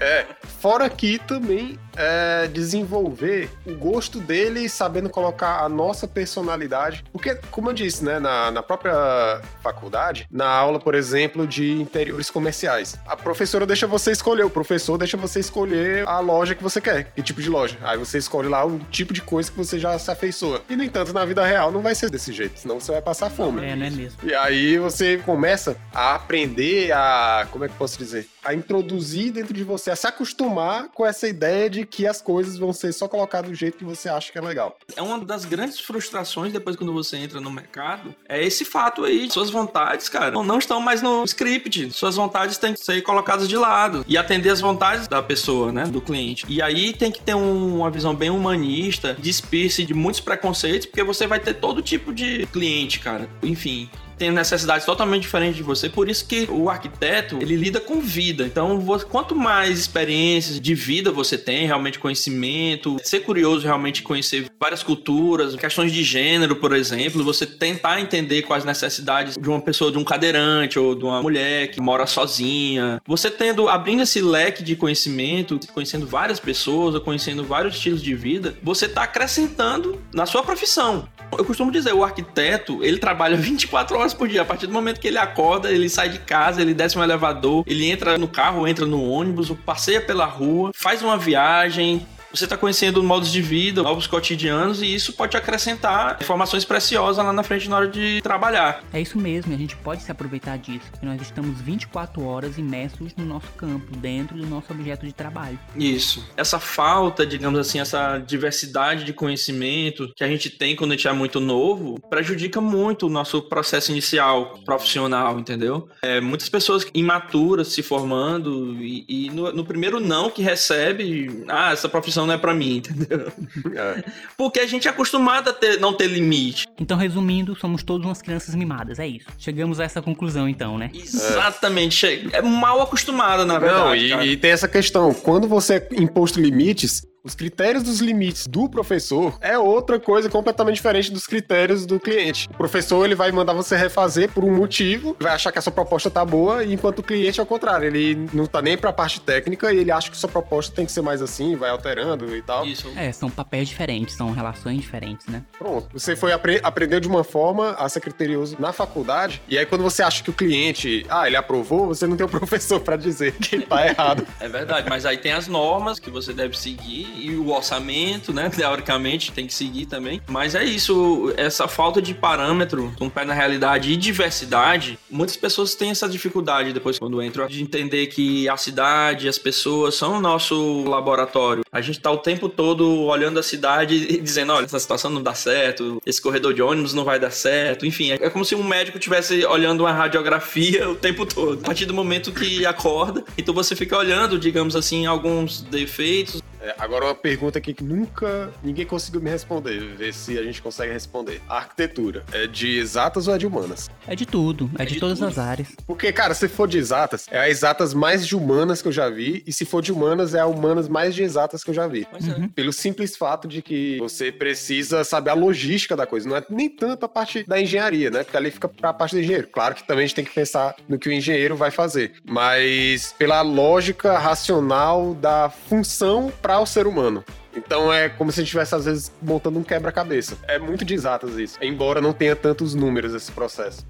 É, 0.02 0.26
fora 0.60 0.90
que 0.90 1.16
também 1.16 1.78
é, 1.96 2.48
desenvolver 2.48 3.48
o 3.64 3.74
gosto 3.74 4.18
dele 4.18 4.68
sabendo 4.68 5.08
colocar 5.08 5.60
a 5.60 5.68
nossa 5.68 6.08
personalidade. 6.08 7.04
Porque, 7.12 7.36
como 7.50 7.70
eu 7.70 7.72
disse, 7.72 8.04
né, 8.04 8.18
na, 8.18 8.50
na 8.50 8.62
própria 8.62 9.40
faculdade, 9.62 10.26
na 10.30 10.48
aula, 10.48 10.80
por 10.80 10.94
exemplo, 10.94 11.46
de 11.46 11.70
interiores 11.72 12.30
comerciais, 12.30 12.98
a 13.06 13.16
professora 13.16 13.64
deixa 13.64 13.86
você 13.86 14.10
escolher, 14.10 14.44
o 14.44 14.50
professor 14.50 14.98
deixa 14.98 15.16
você 15.16 15.38
escolher 15.38 16.06
a 16.08 16.18
loja 16.18 16.54
que 16.54 16.62
você 16.62 16.80
quer, 16.80 17.12
que 17.14 17.22
tipo 17.22 17.40
de 17.40 17.48
loja. 17.48 17.78
Aí 17.82 17.96
você 17.96 18.18
escolhe 18.18 18.48
lá 18.48 18.64
o 18.66 18.80
tipo 18.90 19.12
de 19.12 19.22
coisa 19.22 19.50
que 19.50 19.56
você 19.56 19.78
já 19.78 19.96
se 19.98 20.10
afeiçoa. 20.10 20.62
E, 20.68 20.74
no 20.74 20.82
entanto, 20.82 21.12
na 21.12 21.24
vida 21.24 21.44
real 21.44 21.70
não 21.70 21.80
vai 21.80 21.94
ser 21.94 22.10
desse 22.10 22.32
jeito, 22.32 22.58
senão 22.58 22.80
você 22.80 22.90
vai 22.90 23.02
passar 23.02 23.30
fome. 23.30 23.64
É, 23.64 23.76
não 23.76 23.86
é 23.86 23.90
mesmo. 23.90 24.18
E 24.24 24.34
aí 24.34 24.78
você 24.78 25.18
começa 25.18 25.76
a 25.94 26.16
aprender 26.16 26.90
a. 26.92 27.46
Como 27.52 27.64
é 27.64 27.68
que 27.68 27.74
eu 27.74 27.78
posso 27.78 27.98
dizer? 27.98 28.28
A 28.44 28.54
introduzir 28.54 29.32
dentro 29.32 29.54
de 29.54 29.64
você, 29.64 29.90
a 29.90 29.96
se 29.96 30.06
acostumar 30.06 30.88
com 30.94 31.06
essa 31.06 31.28
ideia 31.28 31.70
de 31.70 31.86
que 31.86 32.06
as 32.06 32.20
coisas 32.20 32.58
vão 32.58 32.72
ser 32.72 32.92
só 32.92 33.08
colocadas 33.08 33.50
do 33.50 33.54
jeito 33.54 33.78
que 33.78 33.84
você 33.84 34.08
acha 34.08 34.32
que 34.32 34.38
é 34.38 34.40
legal. 34.40 34.76
É 34.96 35.02
uma 35.02 35.18
das 35.24 35.44
grandes 35.44 35.78
frustrações 35.80 36.52
depois 36.52 36.76
quando 36.76 36.92
você 36.92 37.16
entra 37.16 37.40
no 37.40 37.50
mercado, 37.50 38.14
é 38.28 38.42
esse 38.42 38.64
fato 38.64 39.04
aí, 39.04 39.30
suas 39.30 39.50
vontades, 39.50 40.08
cara, 40.08 40.32
não 40.42 40.58
estão 40.58 40.80
mais 40.80 41.02
no 41.02 41.24
script, 41.24 41.90
suas 41.92 42.16
vontades 42.16 42.58
têm 42.58 42.74
que 42.74 42.84
ser 42.84 43.00
colocadas 43.02 43.48
de 43.48 43.56
lado 43.56 44.04
e 44.08 44.18
atender 44.18 44.50
as 44.50 44.60
vontades 44.60 45.08
da 45.08 45.22
pessoa, 45.22 45.72
né, 45.72 45.84
do 45.84 46.00
cliente. 46.00 46.44
E 46.48 46.60
aí 46.60 46.92
tem 46.92 47.10
que 47.10 47.20
ter 47.20 47.34
um, 47.34 47.78
uma 47.78 47.90
visão 47.90 48.14
bem 48.14 48.30
humanista, 48.30 49.16
despir-se 49.18 49.84
de 49.84 49.94
muitos 49.94 50.20
preconceitos, 50.20 50.86
porque 50.86 51.02
você 51.02 51.26
vai 51.26 51.40
ter 51.40 51.54
todo 51.54 51.82
tipo 51.82 52.12
de 52.12 52.46
cliente, 52.46 52.98
cara. 53.00 53.28
Enfim, 53.42 53.88
tem 54.22 54.30
necessidades 54.30 54.86
totalmente 54.86 55.22
diferentes 55.22 55.56
de 55.56 55.64
você. 55.64 55.88
Por 55.88 56.08
isso 56.08 56.24
que 56.24 56.46
o 56.48 56.70
arquiteto, 56.70 57.38
ele 57.42 57.56
lida 57.56 57.80
com 57.80 58.00
vida. 58.00 58.44
Então, 58.44 58.80
quanto 59.10 59.34
mais 59.34 59.80
experiências 59.80 60.60
de 60.60 60.74
vida 60.76 61.10
você 61.10 61.36
tem, 61.36 61.66
realmente 61.66 61.98
conhecimento, 61.98 62.98
ser 63.02 63.20
curioso 63.20 63.66
realmente 63.66 64.00
conhecer 64.00 64.46
várias 64.60 64.80
culturas, 64.80 65.56
questões 65.56 65.90
de 65.90 66.04
gênero, 66.04 66.54
por 66.54 66.72
exemplo, 66.72 67.24
você 67.24 67.44
tentar 67.44 68.00
entender 68.00 68.42
quais 68.42 68.64
necessidades 68.64 69.36
de 69.36 69.48
uma 69.48 69.60
pessoa, 69.60 69.90
de 69.90 69.98
um 69.98 70.04
cadeirante 70.04 70.78
ou 70.78 70.94
de 70.94 71.02
uma 71.04 71.20
mulher 71.20 71.72
que 71.72 71.80
mora 71.80 72.06
sozinha. 72.06 73.02
Você 73.04 73.28
tendo, 73.28 73.68
abrindo 73.68 74.02
esse 74.02 74.20
leque 74.20 74.62
de 74.62 74.76
conhecimento, 74.76 75.58
conhecendo 75.74 76.06
várias 76.06 76.38
pessoas, 76.38 76.96
conhecendo 77.02 77.42
vários 77.42 77.74
estilos 77.74 78.00
de 78.00 78.14
vida, 78.14 78.54
você 78.62 78.86
está 78.86 79.02
acrescentando 79.02 80.00
na 80.14 80.26
sua 80.26 80.44
profissão. 80.44 81.08
Eu 81.36 81.44
costumo 81.44 81.72
dizer, 81.72 81.94
o 81.94 82.04
arquiteto, 82.04 82.84
ele 82.84 82.98
trabalha 82.98 83.34
24 83.42 83.96
horas 83.96 84.11
por 84.16 84.28
dia. 84.28 84.42
A 84.42 84.44
partir 84.44 84.66
do 84.66 84.72
momento 84.72 85.00
que 85.00 85.08
ele 85.08 85.18
acorda, 85.18 85.70
ele 85.70 85.88
sai 85.88 86.08
de 86.08 86.18
casa, 86.18 86.60
ele 86.60 86.74
desce 86.74 86.98
um 86.98 87.02
elevador, 87.02 87.64
ele 87.66 87.90
entra 87.90 88.16
no 88.18 88.28
carro, 88.28 88.66
entra 88.66 88.86
no 88.86 89.02
ônibus, 89.02 89.50
passeia 89.64 90.00
pela 90.00 90.24
rua, 90.26 90.72
faz 90.74 91.02
uma 91.02 91.16
viagem, 91.16 92.06
você 92.32 92.44
está 92.44 92.56
conhecendo 92.56 93.02
modos 93.02 93.30
de 93.30 93.42
vida, 93.42 93.82
novos 93.82 94.06
cotidianos, 94.06 94.82
e 94.82 94.94
isso 94.94 95.12
pode 95.12 95.36
acrescentar 95.36 96.18
informações 96.20 96.64
preciosas 96.64 97.24
lá 97.24 97.32
na 97.32 97.42
frente 97.42 97.68
na 97.68 97.76
hora 97.76 97.88
de 97.88 98.20
trabalhar. 98.22 98.82
É 98.92 99.00
isso 99.00 99.18
mesmo, 99.18 99.54
a 99.54 99.56
gente 99.56 99.76
pode 99.76 100.02
se 100.02 100.10
aproveitar 100.10 100.56
disso, 100.56 100.86
porque 100.90 101.04
nós 101.04 101.20
estamos 101.20 101.60
24 101.60 102.24
horas 102.24 102.58
imersos 102.58 103.14
no 103.16 103.24
nosso 103.24 103.48
campo, 103.56 103.94
dentro 103.96 104.36
do 104.36 104.46
nosso 104.46 104.72
objeto 104.72 105.06
de 105.06 105.12
trabalho. 105.12 105.58
Isso. 105.76 106.26
Essa 106.36 106.58
falta, 106.58 107.26
digamos 107.26 107.58
assim, 107.58 107.80
essa 107.80 108.18
diversidade 108.18 109.04
de 109.04 109.12
conhecimento 109.12 110.10
que 110.16 110.24
a 110.24 110.28
gente 110.28 110.48
tem 110.50 110.74
quando 110.74 110.92
a 110.92 110.96
gente 110.96 111.08
é 111.08 111.12
muito 111.12 111.40
novo, 111.40 112.00
prejudica 112.08 112.60
muito 112.60 113.06
o 113.06 113.10
nosso 113.10 113.42
processo 113.42 113.90
inicial 113.90 114.58
profissional, 114.64 115.38
entendeu? 115.38 115.88
É, 116.02 116.20
muitas 116.20 116.48
pessoas 116.48 116.86
imaturas 116.94 117.68
se 117.68 117.82
formando 117.82 118.76
e, 118.80 119.04
e 119.08 119.30
no, 119.30 119.52
no 119.52 119.64
primeiro 119.64 120.00
não 120.00 120.30
que 120.30 120.42
recebe, 120.42 121.44
ah, 121.48 121.72
essa 121.72 121.88
profissão 121.88 122.21
não 122.26 122.34
é 122.34 122.38
para 122.38 122.54
mim, 122.54 122.76
entendeu? 122.84 123.32
É. 123.74 124.04
Porque 124.36 124.60
a 124.60 124.66
gente 124.66 124.86
é 124.86 124.90
acostumado 124.90 125.48
a 125.48 125.52
ter, 125.52 125.80
não 125.80 125.92
ter 125.94 126.06
limite. 126.06 126.66
Então, 126.78 126.96
resumindo, 126.96 127.56
somos 127.56 127.82
todos 127.82 128.06
umas 128.06 128.20
crianças 128.20 128.54
mimadas, 128.54 128.98
é 128.98 129.06
isso. 129.06 129.28
Chegamos 129.38 129.80
a 129.80 129.84
essa 129.84 130.02
conclusão, 130.02 130.48
então, 130.48 130.76
né? 130.76 130.90
Exatamente. 130.92 132.06
É, 132.06 132.38
é 132.38 132.42
mal 132.42 132.82
acostumado, 132.82 133.46
na 133.46 133.58
verdade. 133.58 134.08
Não, 134.10 134.22
e, 134.22 134.32
e, 134.32 134.36
tem 134.36 134.50
essa 134.50 134.68
questão. 134.68 135.14
Quando 135.14 135.48
você 135.48 135.74
é 135.76 135.88
imposto 136.00 136.40
limites, 136.40 137.02
os 137.24 137.34
critérios 137.34 137.84
dos 137.84 138.00
limites 138.00 138.46
do 138.46 138.68
professor 138.68 139.38
é 139.40 139.56
outra 139.56 140.00
coisa 140.00 140.28
completamente 140.28 140.76
diferente 140.76 141.12
dos 141.12 141.26
critérios 141.26 141.86
do 141.86 142.00
cliente. 142.00 142.48
O 142.50 142.56
professor 142.56 143.04
ele 143.04 143.14
vai 143.14 143.30
mandar 143.30 143.52
você 143.52 143.76
refazer 143.76 144.28
por 144.30 144.44
um 144.44 144.52
motivo, 144.52 145.16
vai 145.20 145.32
achar 145.32 145.52
que 145.52 145.58
a 145.58 145.62
sua 145.62 145.72
proposta 145.72 146.10
tá 146.10 146.24
boa, 146.24 146.64
enquanto 146.64 146.98
o 146.98 147.02
cliente 147.02 147.38
é 147.38 147.42
o 147.42 147.46
contrário, 147.46 147.86
ele 147.86 148.28
não 148.32 148.46
tá 148.46 148.60
nem 148.60 148.76
pra 148.76 148.92
parte 148.92 149.20
técnica 149.20 149.72
e 149.72 149.78
ele 149.78 149.92
acha 149.92 150.10
que 150.10 150.16
sua 150.16 150.28
proposta 150.28 150.74
tem 150.74 150.84
que 150.84 150.90
ser 150.90 151.02
mais 151.02 151.22
assim, 151.22 151.54
vai 151.54 151.70
alterando 151.70 152.36
e 152.36 152.42
tal. 152.42 152.66
Isso. 152.66 152.90
É, 152.96 153.12
são 153.12 153.30
papéis 153.30 153.68
diferentes, 153.68 154.16
são 154.16 154.32
relações 154.32 154.80
diferentes, 154.80 155.26
né? 155.28 155.44
Pronto. 155.56 155.88
Você 155.92 156.16
foi 156.16 156.32
apre 156.32 156.60
aprender 156.62 157.00
de 157.00 157.08
uma 157.08 157.22
forma 157.22 157.70
a 157.72 157.88
ser 157.88 158.00
criterioso 158.00 158.56
na 158.58 158.72
faculdade, 158.72 159.40
e 159.48 159.56
aí 159.56 159.64
quando 159.64 159.82
você 159.82 160.02
acha 160.02 160.24
que 160.24 160.30
o 160.30 160.32
cliente, 160.32 161.06
ah, 161.08 161.26
ele 161.26 161.36
aprovou, 161.36 161.86
você 161.86 162.06
não 162.06 162.16
tem 162.16 162.26
o 162.26 162.28
um 162.28 162.32
professor 162.32 162.80
para 162.80 162.96
dizer 162.96 163.32
que 163.32 163.60
tá 163.60 163.86
errado. 163.86 164.26
É 164.40 164.48
verdade, 164.48 164.88
mas 164.88 165.06
aí 165.06 165.18
tem 165.18 165.32
as 165.32 165.46
normas 165.46 166.00
que 166.00 166.10
você 166.10 166.32
deve 166.32 166.58
seguir 166.58 167.11
e 167.16 167.34
o 167.34 167.50
orçamento, 167.50 168.32
né? 168.32 168.50
Teoricamente 168.54 169.32
tem 169.32 169.46
que 169.46 169.54
seguir 169.54 169.86
também. 169.86 170.20
Mas 170.28 170.54
é 170.54 170.64
isso, 170.64 171.32
essa 171.36 171.68
falta 171.68 172.00
de 172.00 172.14
parâmetro, 172.14 172.92
um 173.00 173.08
pé 173.08 173.24
na 173.24 173.34
realidade 173.34 173.92
e 173.92 173.96
diversidade, 173.96 174.98
muitas 175.10 175.36
pessoas 175.36 175.74
têm 175.74 175.90
essa 175.90 176.08
dificuldade 176.08 176.72
depois 176.72 176.98
quando 176.98 177.22
entram 177.22 177.46
de 177.46 177.62
entender 177.62 178.06
que 178.06 178.48
a 178.48 178.56
cidade, 178.56 179.28
as 179.28 179.38
pessoas 179.38 179.94
são 179.94 180.18
o 180.18 180.20
nosso 180.20 180.84
laboratório. 180.84 181.64
A 181.70 181.80
gente 181.80 182.00
tá 182.00 182.10
o 182.10 182.18
tempo 182.18 182.48
todo 182.48 183.02
olhando 183.02 183.38
a 183.38 183.42
cidade 183.42 183.94
e 183.94 184.20
dizendo, 184.20 184.52
olha, 184.52 184.64
essa 184.64 184.78
situação 184.78 185.10
não 185.10 185.22
dá 185.22 185.34
certo, 185.34 186.00
esse 186.04 186.20
corredor 186.20 186.54
de 186.54 186.62
ônibus 186.62 186.94
não 186.94 187.04
vai 187.04 187.18
dar 187.18 187.30
certo, 187.30 187.86
enfim, 187.86 188.12
é 188.12 188.30
como 188.30 188.44
se 188.44 188.54
um 188.54 188.62
médico 188.62 188.98
estivesse 188.98 189.44
olhando 189.44 189.80
uma 189.80 189.92
radiografia 189.92 190.88
o 190.90 190.94
tempo 190.94 191.26
todo. 191.26 191.60
A 191.60 191.66
partir 191.66 191.86
do 191.86 191.94
momento 191.94 192.32
que 192.32 192.64
acorda, 192.66 193.24
então 193.36 193.54
você 193.54 193.74
fica 193.74 193.96
olhando, 193.96 194.38
digamos 194.38 194.76
assim, 194.76 195.06
alguns 195.06 195.62
defeitos, 195.62 196.42
é, 196.62 196.74
agora 196.78 197.06
uma 197.06 197.14
pergunta 197.14 197.58
aqui 197.58 197.74
que 197.74 197.82
nunca 197.82 198.52
ninguém 198.62 198.86
conseguiu 198.86 199.20
me 199.20 199.28
responder, 199.28 199.80
ver 199.96 200.14
se 200.14 200.38
a 200.38 200.42
gente 200.42 200.62
consegue 200.62 200.92
responder. 200.92 201.40
A 201.48 201.56
arquitetura 201.56 202.24
é 202.32 202.46
de 202.46 202.78
exatas 202.78 203.26
ou 203.26 203.34
é 203.34 203.38
de 203.38 203.46
humanas? 203.46 203.90
É 204.06 204.14
de 204.14 204.24
tudo, 204.24 204.70
é, 204.78 204.82
é 204.82 204.86
de, 204.86 204.94
de, 204.94 205.00
todas 205.00 205.18
tudo. 205.18 205.28
as 205.28 205.38
áreas. 205.38 205.68
Porque, 205.86 206.12
cara, 206.12 206.34
se 206.34 206.46
for 206.46 206.68
de 206.68 206.78
exatas, 206.78 207.26
é 207.30 207.38
a 207.38 207.48
exatas 207.48 207.92
mais 207.92 208.26
de 208.26 208.36
humanas 208.36 208.80
que 208.80 208.88
eu 208.88 208.92
já 208.92 209.10
vi, 209.10 209.42
e 209.44 209.52
se 209.52 209.64
for 209.64 209.82
de 209.82 209.92
humanas, 209.92 210.34
é 210.34 210.40
a 210.40 210.46
humanas 210.46 210.88
mais 210.88 211.14
de 211.14 211.22
exatas 211.22 211.64
que 211.64 211.70
eu 211.70 211.74
já 211.74 211.88
vi. 211.88 212.06
Uhum. 212.12 212.48
Pelo 212.48 212.72
simples 212.72 213.16
fato 213.16 213.48
de 213.48 213.60
que 213.60 213.98
você 213.98 214.30
precisa 214.30 215.02
saber 215.02 215.30
a 215.30 215.34
logística 215.34 215.96
da 215.96 216.06
coisa, 216.06 216.28
não 216.28 216.36
é 216.36 216.44
nem 216.48 216.68
tanto 216.68 217.04
a 217.04 217.08
parte 217.08 217.44
da 217.44 217.60
engenharia, 217.60 218.10
né? 218.10 218.22
Porque 218.22 218.36
ali 218.36 218.50
fica 218.50 218.68
pra 218.68 218.92
parte 218.92 219.16
do 219.16 219.20
engenheiro. 219.20 219.48
Claro 219.48 219.74
que 219.74 219.84
também 219.84 220.04
a 220.04 220.06
gente 220.06 220.16
tem 220.16 220.24
que 220.24 220.34
pensar 220.34 220.76
no 220.88 220.98
que 220.98 221.08
o 221.08 221.12
engenheiro 221.12 221.56
vai 221.56 221.70
fazer, 221.70 222.12
mas 222.24 223.14
pela 223.18 223.40
lógica 223.42 224.18
racional 224.18 225.14
da 225.14 225.50
função 225.50 226.32
para 226.40 226.51
o 226.58 226.66
ser 226.66 226.86
humano. 226.86 227.24
Então 227.54 227.92
é 227.92 228.08
como 228.08 228.32
se 228.32 228.40
a 228.40 228.42
gente 228.42 228.48
estivesse, 228.48 228.74
às 228.74 228.84
vezes, 228.84 229.12
montando 229.20 229.58
um 229.58 229.62
quebra-cabeça. 229.62 230.36
É 230.48 230.58
muito 230.58 230.84
de 230.84 230.94
exatas 230.94 231.36
isso, 231.36 231.58
embora 231.60 232.00
não 232.00 232.12
tenha 232.12 232.34
tantos 232.34 232.74
números 232.74 233.14
esse 233.14 233.30
processo. 233.30 233.86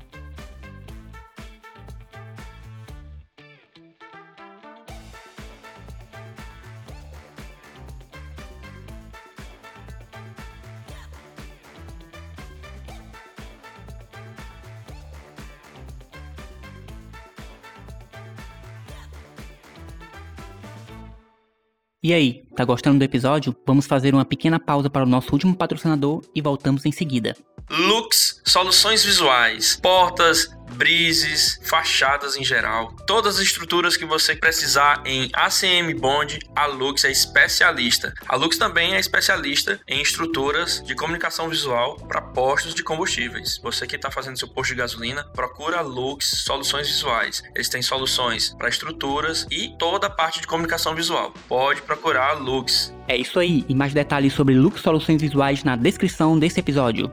E 22.05 22.13
aí, 22.13 22.43
tá 22.57 22.65
gostando 22.65 22.99
do 22.99 23.05
episódio? 23.05 23.55
Vamos 23.65 23.87
fazer 23.87 24.13
uma 24.13 24.25
pequena 24.25 24.59
pausa 24.59 24.91
para 24.91 25.05
o 25.05 25.09
nosso 25.09 25.33
último 25.33 25.55
patrocinador 25.55 26.21
e 26.35 26.43
voltamos 26.43 26.85
em 26.85 26.91
seguida. 26.91 27.37
Lux 27.71 28.43
Soluções 28.45 29.05
Visuais, 29.05 29.79
portas, 29.81 30.51
brises, 30.83 31.61
fachadas 31.63 32.37
em 32.37 32.43
geral. 32.43 32.93
Todas 33.07 33.37
as 33.37 33.43
estruturas 33.43 33.97
que 33.97 34.05
você 34.05 34.35
precisar 34.35 35.01
em 35.07 35.31
ACM 35.33 35.95
Bond, 35.95 36.41
a 36.57 36.67
Lux 36.67 37.05
é 37.05 37.11
especialista. 37.13 38.13
A 38.29 38.35
Lux 38.35 38.59
também 38.59 38.97
é 38.97 38.99
especialista 38.99 39.81
em 39.87 40.03
estruturas 40.03 40.83
de 40.85 40.97
comunicação 40.97 41.49
visual 41.49 41.95
para 42.09 42.21
postos 42.21 42.75
de 42.75 42.83
combustíveis. 42.83 43.61
Você 43.63 43.87
que 43.87 43.95
está 43.95 44.11
fazendo 44.11 44.37
seu 44.37 44.49
posto 44.49 44.71
de 44.71 44.79
gasolina, 44.79 45.23
procura 45.23 45.79
a 45.79 45.83
Lux 45.83 46.43
Soluções 46.45 46.89
Visuais. 46.89 47.45
Eles 47.55 47.69
têm 47.69 47.81
soluções 47.81 48.53
para 48.59 48.69
estruturas 48.69 49.47
e 49.53 49.77
toda 49.79 50.09
a 50.09 50.11
parte 50.11 50.41
de 50.41 50.49
comunicação 50.49 50.97
visual. 50.97 51.33
Pode 51.49 51.81
procurar 51.83 52.31
a 52.31 52.33
Lux. 52.33 52.93
É 53.07 53.17
isso 53.17 53.39
aí, 53.39 53.65
e 53.69 53.75
mais 53.75 53.95
detalhes 53.95 54.33
sobre 54.33 54.57
Lux 54.57 54.81
Soluções 54.81 55.23
Visuais 55.23 55.63
na 55.63 55.77
descrição 55.77 56.37
desse 56.37 56.59
episódio. 56.59 57.09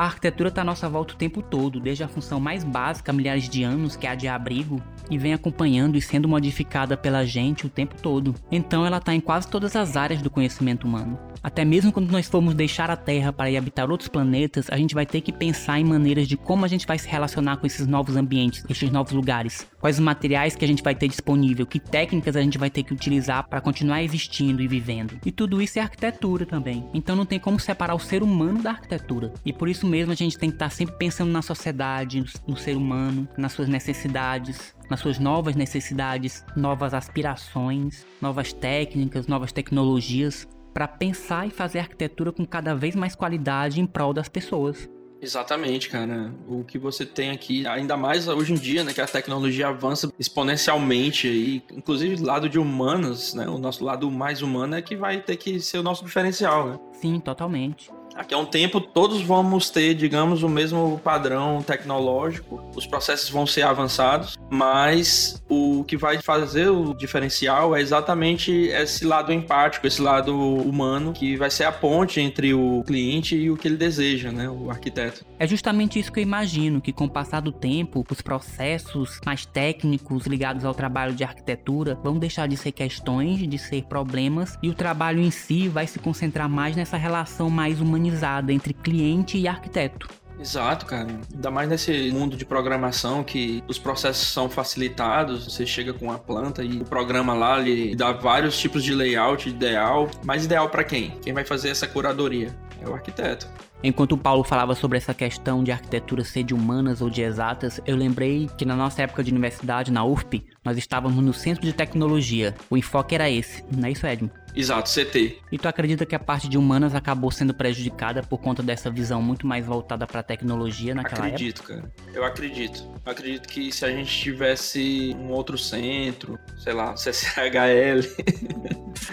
A 0.00 0.04
arquitetura 0.04 0.48
está 0.48 0.62
à 0.62 0.64
nossa 0.64 0.88
volta 0.88 1.12
o 1.12 1.16
tempo 1.18 1.42
todo, 1.42 1.78
desde 1.78 2.02
a 2.02 2.08
função 2.08 2.40
mais 2.40 2.64
básica 2.64 3.12
milhares 3.12 3.46
de 3.46 3.62
anos, 3.62 3.96
que 3.96 4.06
é 4.06 4.10
a 4.10 4.14
de 4.14 4.28
abrigo, 4.28 4.82
e 5.10 5.18
vem 5.18 5.34
acompanhando 5.34 5.98
e 5.98 6.00
sendo 6.00 6.26
modificada 6.26 6.96
pela 6.96 7.22
gente 7.26 7.66
o 7.66 7.68
tempo 7.68 7.94
todo. 8.00 8.34
Então 8.50 8.86
ela 8.86 8.96
está 8.96 9.14
em 9.14 9.20
quase 9.20 9.46
todas 9.48 9.76
as 9.76 9.98
áreas 9.98 10.22
do 10.22 10.30
conhecimento 10.30 10.86
humano. 10.86 11.18
Até 11.42 11.64
mesmo 11.64 11.92
quando 11.92 12.10
nós 12.10 12.28
formos 12.28 12.54
deixar 12.54 12.90
a 12.90 12.96
Terra 12.96 13.32
para 13.32 13.50
ir 13.50 13.56
habitar 13.56 13.90
outros 13.90 14.08
planetas, 14.08 14.68
a 14.70 14.76
gente 14.76 14.94
vai 14.94 15.04
ter 15.04 15.20
que 15.20 15.32
pensar 15.32 15.78
em 15.78 15.84
maneiras 15.84 16.28
de 16.28 16.36
como 16.36 16.64
a 16.64 16.68
gente 16.68 16.86
vai 16.86 16.98
se 16.98 17.08
relacionar 17.08 17.58
com 17.58 17.66
esses 17.66 17.86
novos 17.86 18.16
ambientes, 18.16 18.64
esses 18.68 18.90
novos 18.90 19.12
lugares. 19.12 19.66
Quais 19.80 19.96
os 19.96 20.04
materiais 20.04 20.54
que 20.54 20.64
a 20.64 20.68
gente 20.68 20.82
vai 20.82 20.94
ter 20.94 21.08
disponível, 21.08 21.66
que 21.66 21.78
técnicas 21.78 22.36
a 22.36 22.42
gente 22.42 22.58
vai 22.58 22.70
ter 22.70 22.82
que 22.82 22.92
utilizar 22.92 23.48
para 23.48 23.60
continuar 23.60 24.02
existindo 24.02 24.62
e 24.62 24.68
vivendo. 24.68 25.18
E 25.24 25.32
tudo 25.32 25.60
isso 25.60 25.78
é 25.78 25.82
arquitetura 25.82 26.44
também. 26.44 26.86
Então 26.92 27.16
não 27.16 27.26
tem 27.26 27.38
como 27.38 27.58
separar 27.58 27.94
o 27.94 27.98
ser 27.98 28.22
humano 28.22 28.62
da 28.62 28.70
arquitetura. 28.70 29.32
E 29.44 29.52
por 29.52 29.68
isso 29.68 29.86
mesmo 29.90 30.12
a 30.12 30.16
gente 30.16 30.38
tem 30.38 30.48
que 30.48 30.56
estar 30.56 30.70
sempre 30.70 30.96
pensando 30.96 31.30
na 31.30 31.42
sociedade, 31.42 32.24
no 32.46 32.56
ser 32.56 32.76
humano, 32.76 33.28
nas 33.36 33.52
suas 33.52 33.68
necessidades, 33.68 34.74
nas 34.88 35.00
suas 35.00 35.18
novas 35.18 35.56
necessidades, 35.56 36.44
novas 36.56 36.94
aspirações, 36.94 38.06
novas 38.20 38.52
técnicas, 38.52 39.26
novas 39.26 39.52
tecnologias, 39.52 40.46
para 40.72 40.86
pensar 40.86 41.46
e 41.46 41.50
fazer 41.50 41.80
arquitetura 41.80 42.32
com 42.32 42.46
cada 42.46 42.74
vez 42.74 42.94
mais 42.94 43.14
qualidade 43.16 43.80
em 43.80 43.86
prol 43.86 44.14
das 44.14 44.28
pessoas. 44.28 44.88
Exatamente, 45.22 45.90
cara. 45.90 46.32
O 46.48 46.64
que 46.64 46.78
você 46.78 47.04
tem 47.04 47.30
aqui, 47.30 47.66
ainda 47.66 47.96
mais 47.96 48.26
hoje 48.26 48.54
em 48.54 48.56
dia, 48.56 48.82
né, 48.82 48.94
que 48.94 49.00
a 49.00 49.06
tecnologia 49.06 49.68
avança 49.68 50.10
exponencialmente 50.18 51.28
aí, 51.28 51.62
inclusive 51.72 52.16
do 52.16 52.24
lado 52.24 52.48
de 52.48 52.58
humanas, 52.58 53.34
né, 53.34 53.46
o 53.46 53.58
nosso 53.58 53.84
lado 53.84 54.10
mais 54.10 54.40
humano 54.40 54.76
é 54.76 54.82
que 54.82 54.96
vai 54.96 55.20
ter 55.20 55.36
que 55.36 55.60
ser 55.60 55.78
o 55.78 55.82
nosso 55.82 56.04
diferencial, 56.04 56.68
né? 56.68 56.78
Sim, 56.92 57.20
totalmente. 57.20 57.90
Daqui 58.20 58.34
a 58.34 58.38
um 58.38 58.44
tempo 58.44 58.82
todos 58.82 59.22
vamos 59.22 59.70
ter, 59.70 59.94
digamos, 59.94 60.42
o 60.42 60.48
mesmo 60.48 61.00
padrão 61.02 61.62
tecnológico. 61.62 62.62
Os 62.76 62.86
processos 62.86 63.30
vão 63.30 63.46
ser 63.46 63.62
avançados, 63.62 64.36
mas 64.50 65.42
o 65.48 65.84
que 65.84 65.96
vai 65.96 66.20
fazer 66.20 66.68
o 66.68 66.92
diferencial 66.92 67.74
é 67.74 67.80
exatamente 67.80 68.52
esse 68.52 69.06
lado 69.06 69.32
empático, 69.32 69.86
esse 69.86 70.02
lado 70.02 70.36
humano, 70.36 71.14
que 71.14 71.34
vai 71.34 71.50
ser 71.50 71.64
a 71.64 71.72
ponte 71.72 72.20
entre 72.20 72.52
o 72.52 72.84
cliente 72.86 73.34
e 73.34 73.50
o 73.50 73.56
que 73.56 73.66
ele 73.66 73.78
deseja, 73.78 74.30
né, 74.30 74.50
o 74.50 74.70
arquiteto. 74.70 75.24
É 75.38 75.46
justamente 75.46 75.98
isso 75.98 76.12
que 76.12 76.20
eu 76.20 76.22
imagino, 76.22 76.78
que 76.78 76.92
com 76.92 77.06
o 77.06 77.10
passar 77.10 77.40
do 77.40 77.50
tempo, 77.50 78.04
os 78.10 78.20
processos 78.20 79.18
mais 79.24 79.46
técnicos 79.46 80.26
ligados 80.26 80.66
ao 80.66 80.74
trabalho 80.74 81.14
de 81.14 81.24
arquitetura 81.24 81.98
vão 82.04 82.18
deixar 82.18 82.46
de 82.46 82.58
ser 82.58 82.72
questões, 82.72 83.48
de 83.48 83.56
ser 83.56 83.84
problemas, 83.84 84.58
e 84.62 84.68
o 84.68 84.74
trabalho 84.74 85.22
em 85.22 85.30
si 85.30 85.68
vai 85.68 85.86
se 85.86 85.98
concentrar 85.98 86.50
mais 86.50 86.76
nessa 86.76 86.98
relação 86.98 87.48
mais 87.48 87.80
humanizada 87.80 88.09
entre 88.52 88.72
cliente 88.72 89.38
e 89.38 89.46
arquiteto. 89.46 90.08
Exato, 90.40 90.86
cara. 90.86 91.06
Ainda 91.34 91.50
mais 91.50 91.68
nesse 91.68 92.10
mundo 92.10 92.34
de 92.34 92.46
programação 92.46 93.22
que 93.22 93.62
os 93.68 93.78
processos 93.78 94.28
são 94.28 94.48
facilitados, 94.48 95.44
você 95.44 95.66
chega 95.66 95.92
com 95.92 96.10
a 96.10 96.18
planta 96.18 96.64
e 96.64 96.80
o 96.80 96.84
programa 96.84 97.34
lá 97.34 97.58
lhe 97.58 97.94
dá 97.94 98.12
vários 98.12 98.58
tipos 98.58 98.82
de 98.82 98.94
layout 98.94 99.48
ideal, 99.48 100.10
mas 100.24 100.46
ideal 100.46 100.70
para 100.70 100.82
quem? 100.82 101.10
Quem 101.22 101.34
vai 101.34 101.44
fazer 101.44 101.68
essa 101.68 101.86
curadoria? 101.86 102.56
É 102.80 102.88
o 102.88 102.94
arquiteto. 102.94 103.46
Enquanto 103.82 104.12
o 104.12 104.18
Paulo 104.18 104.44
falava 104.44 104.74
sobre 104.74 104.98
essa 104.98 105.14
questão 105.14 105.64
de 105.64 105.72
arquitetura 105.72 106.22
ser 106.22 106.42
de 106.42 106.52
humanas 106.52 107.00
ou 107.00 107.08
de 107.08 107.22
exatas, 107.22 107.80
eu 107.86 107.96
lembrei 107.96 108.48
que 108.58 108.64
na 108.66 108.76
nossa 108.76 109.02
época 109.02 109.24
de 109.24 109.30
universidade, 109.30 109.90
na 109.90 110.04
UFP, 110.04 110.44
nós 110.62 110.76
estávamos 110.76 111.22
no 111.24 111.32
centro 111.32 111.62
de 111.62 111.72
tecnologia. 111.72 112.54
O 112.68 112.76
enfoque 112.76 113.14
era 113.14 113.30
esse, 113.30 113.64
não 113.74 113.88
é 113.88 113.92
isso, 113.92 114.06
Edmo? 114.06 114.30
Exato, 114.54 114.90
CT. 114.90 115.38
E 115.52 115.58
tu 115.58 115.68
acredita 115.68 116.04
que 116.04 116.14
a 116.14 116.18
parte 116.18 116.48
de 116.48 116.58
humanas 116.58 116.94
acabou 116.94 117.30
sendo 117.30 117.54
prejudicada 117.54 118.22
por 118.22 118.38
conta 118.38 118.62
dessa 118.62 118.90
visão 118.90 119.22
muito 119.22 119.46
mais 119.46 119.64
voltada 119.64 120.06
para 120.06 120.22
tecnologia 120.22 120.94
naquela 120.94 121.26
acredito, 121.26 121.60
época? 121.60 121.74
Acredito, 121.74 121.92
cara. 122.02 122.14
Eu 122.14 122.24
acredito. 122.24 122.82
Eu 123.04 123.12
acredito 123.12 123.48
que 123.48 123.72
se 123.72 123.84
a 123.84 123.90
gente 123.90 124.10
tivesse 124.10 125.16
um 125.18 125.30
outro 125.30 125.56
centro, 125.56 126.38
sei 126.58 126.72
lá, 126.72 126.96
CCHL, 126.98 128.00